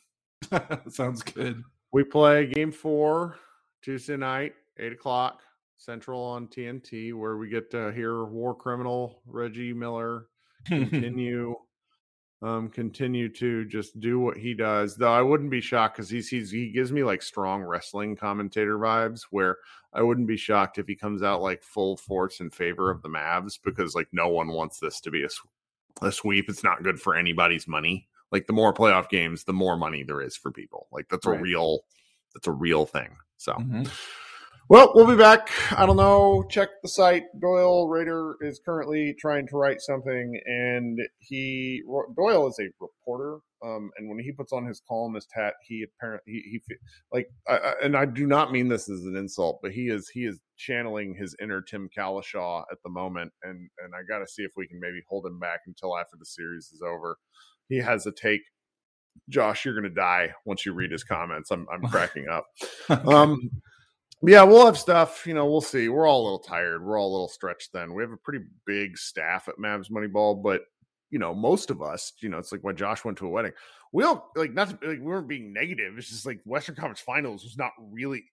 Sounds 0.88 1.24
good. 1.24 1.64
We 1.92 2.04
play 2.04 2.46
game 2.46 2.72
four 2.72 3.40
Tuesday 3.82 4.18
night, 4.18 4.54
eight 4.78 4.94
o'clock 4.94 5.42
Central 5.78 6.22
on 6.22 6.48
TNT, 6.48 7.14
where 7.16 7.38
we 7.38 7.50
get 7.50 7.72
to 7.72 7.92
hear 7.92 8.24
war 8.26 8.54
criminal 8.54 9.22
Reggie 9.26 9.74
Miller 9.74 10.28
continue 10.68 11.56
um, 12.42 12.70
continue 12.70 13.28
to 13.30 13.66
just 13.66 14.00
do 14.00 14.20
what 14.20 14.38
he 14.38 14.54
does. 14.54 14.96
Though 14.96 15.12
I 15.12 15.22
wouldn't 15.22 15.52
be 15.52 15.62
shocked 15.62 15.98
because 15.98 16.10
he's, 16.10 16.30
he's 16.30 16.52
he 16.52 16.72
gives 16.72 16.92
me 16.92 17.04
like 17.04 17.22
strong 17.22 17.64
wrestling 17.64 18.16
commentator 18.16 18.78
vibes. 18.78 19.24
Where 19.30 19.58
I 19.94 20.02
wouldn't 20.02 20.28
be 20.28 20.38
shocked 20.38 20.78
if 20.78 20.88
he 20.88 20.96
comes 20.96 21.22
out 21.22 21.42
like 21.42 21.64
full 21.64 21.98
force 21.98 22.40
in 22.40 22.50
favor 22.50 22.90
of 22.90 23.02
the 23.02 23.10
Mavs 23.10 23.60
because 23.64 23.96
like 23.96 24.08
no 24.12 24.30
one 24.30 24.50
wants 24.50 24.80
this 24.80 25.02
to 25.02 25.12
be 25.12 25.24
a, 25.24 25.30
a 26.06 26.12
sweep. 26.12 26.50
It's 26.50 26.64
not 26.64 26.84
good 26.84 27.00
for 27.02 27.16
anybody's 27.16 27.68
money. 27.68 28.08
Like 28.32 28.48
the 28.48 28.54
more 28.54 28.74
playoff 28.74 29.10
games, 29.10 29.44
the 29.44 29.54
more 29.54 29.76
money 29.76 30.04
there 30.04 30.22
is 30.22 30.38
for 30.38 30.52
people. 30.52 30.88
Like 30.92 31.10
that's 31.10 31.26
right. 31.26 31.40
a 31.40 31.42
real 31.42 31.82
that's 32.34 32.48
a 32.48 32.52
real 32.52 32.86
thing. 32.86 33.18
So. 33.38 33.54
Mm-hmm. 33.54 33.84
Well, 34.70 34.92
we'll 34.94 35.08
be 35.08 35.16
back. 35.16 35.50
I 35.72 35.88
don't 35.88 35.98
know. 35.98 36.46
Check 36.48 36.70
the 36.84 36.90
site. 36.90 37.24
Doyle 37.42 37.90
Rader 37.90 38.36
is 38.42 38.62
currently 38.64 39.16
trying 39.20 39.48
to 39.48 39.58
write 39.58 39.82
something, 39.82 40.40
and 40.46 41.00
he 41.18 41.82
Doyle 42.16 42.48
is 42.48 42.60
a 42.60 42.70
reporter. 42.80 43.40
Um, 43.66 43.90
and 43.98 44.08
when 44.08 44.20
he 44.20 44.32
puts 44.32 44.54
on 44.54 44.68
his 44.68 44.80
columnist 44.88 45.30
hat, 45.34 45.56
he 45.68 45.84
apparently 45.84 46.34
he, 46.34 46.62
he 46.68 46.76
like, 47.12 47.30
I, 47.48 47.74
and 47.84 47.98
I 47.98 48.06
do 48.06 48.28
not 48.28 48.52
mean 48.52 48.70
this 48.70 48.88
as 48.90 49.06
an 49.06 49.16
insult, 49.16 49.60
but 49.64 49.72
he 49.72 49.90
is 49.90 50.08
he 50.10 50.26
is 50.26 50.40
channeling 50.56 51.16
his 51.16 51.36
inner 51.42 51.64
Tim 51.64 51.90
Cowlishaw 51.98 52.62
at 52.72 52.78
the 52.84 52.92
moment, 52.92 53.34
and 53.42 53.70
and 53.84 53.94
I 53.96 54.04
got 54.08 54.20
to 54.20 54.28
see 54.32 54.44
if 54.44 54.52
we 54.56 54.68
can 54.68 54.80
maybe 54.80 55.02
hold 55.10 55.26
him 55.26 55.40
back 55.40 55.62
until 55.66 55.98
after 55.98 56.16
the 56.20 56.28
series 56.28 56.70
is 56.72 56.84
over. 56.86 57.18
He 57.70 57.78
has 57.78 58.06
a 58.06 58.12
take 58.12 58.42
Josh, 59.30 59.66
you're 59.66 59.74
going 59.74 59.84
to 59.84 59.90
die 59.90 60.34
once 60.46 60.66
you 60.66 60.74
read 60.74 60.92
his 60.92 61.04
comments. 61.04 61.50
I'm 61.52 61.66
I'm 61.74 61.82
cracking 61.90 62.28
up. 62.32 62.46
Um, 62.90 63.50
yeah, 64.24 64.44
we'll 64.44 64.66
have 64.66 64.78
stuff. 64.78 65.26
You 65.26 65.34
know, 65.34 65.46
we'll 65.46 65.62
see. 65.62 65.90
We're 65.90 66.08
all 66.08 66.22
a 66.22 66.24
little 66.24 66.40
tired. 66.40 66.84
We're 66.84 67.00
all 67.00 67.10
a 67.10 67.14
little 67.14 67.28
stretched 67.28 67.72
thin. 67.72 67.94
We 67.94 68.04
have 68.04 68.12
a 68.12 68.18
pretty 68.18 68.46
big 68.66 68.98
staff 68.98 69.48
at 69.48 69.58
Mavs 69.58 69.90
Moneyball, 69.90 70.42
but 70.44 70.64
you 71.10 71.20
know, 71.20 71.34
most 71.34 71.72
of 71.72 71.82
us, 71.82 72.14
you 72.22 72.30
know, 72.30 72.38
it's 72.38 72.52
like 72.52 72.62
when 72.62 72.76
Josh 72.76 73.04
went 73.04 73.18
to 73.20 73.26
a 73.26 73.30
wedding. 73.30 73.54
We 73.92 74.04
all 74.04 74.32
like 74.36 74.54
not 74.54 74.70
to, 74.70 74.88
like 74.88 75.00
we 75.00 75.06
weren't 75.06 75.28
being 75.28 75.54
negative. 75.54 75.98
It's 75.98 76.10
just 76.10 76.26
like 76.26 76.42
Western 76.46 76.76
Conference 76.76 77.00
Finals 77.00 77.44
was 77.44 77.58
not 77.58 77.72
really 77.80 78.24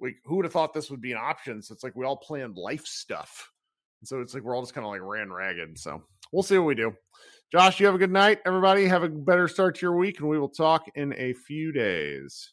like 0.00 0.16
who 0.24 0.36
would 0.36 0.44
have 0.44 0.52
thought 0.52 0.74
this 0.74 0.90
would 0.90 1.00
be 1.00 1.12
an 1.12 1.18
option? 1.18 1.62
So 1.62 1.72
it's 1.72 1.84
like 1.84 1.94
we 1.94 2.04
all 2.04 2.16
planned 2.16 2.56
life 2.56 2.86
stuff. 2.86 3.50
And 4.00 4.08
so 4.08 4.20
it's 4.20 4.34
like 4.34 4.42
we're 4.42 4.54
all 4.54 4.62
just 4.62 4.74
kind 4.74 4.84
of 4.84 4.90
like 4.90 5.00
ran 5.02 5.32
ragged. 5.32 5.78
So 5.78 6.02
we'll 6.32 6.42
see 6.42 6.58
what 6.58 6.66
we 6.66 6.74
do. 6.74 6.94
Josh, 7.52 7.78
you 7.78 7.86
have 7.86 7.94
a 7.94 7.98
good 7.98 8.10
night. 8.10 8.40
Everybody 8.44 8.86
have 8.86 9.04
a 9.04 9.08
better 9.08 9.46
start 9.46 9.76
to 9.76 9.82
your 9.82 9.96
week, 9.96 10.18
and 10.18 10.28
we 10.28 10.38
will 10.38 10.48
talk 10.48 10.86
in 10.96 11.14
a 11.16 11.32
few 11.32 11.70
days. 11.70 12.52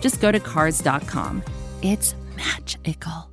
just 0.00 0.20
go 0.20 0.32
to 0.32 0.40
cars.com. 0.40 1.42
It's 1.82 2.14
magical. 2.36 3.30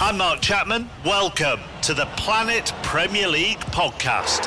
I'm 0.00 0.18
Mark 0.18 0.40
Chapman. 0.40 0.88
Welcome 1.04 1.60
to 1.82 1.94
the 1.94 2.06
Planet 2.16 2.72
Premier 2.82 3.26
League 3.26 3.58
podcast. 3.58 4.46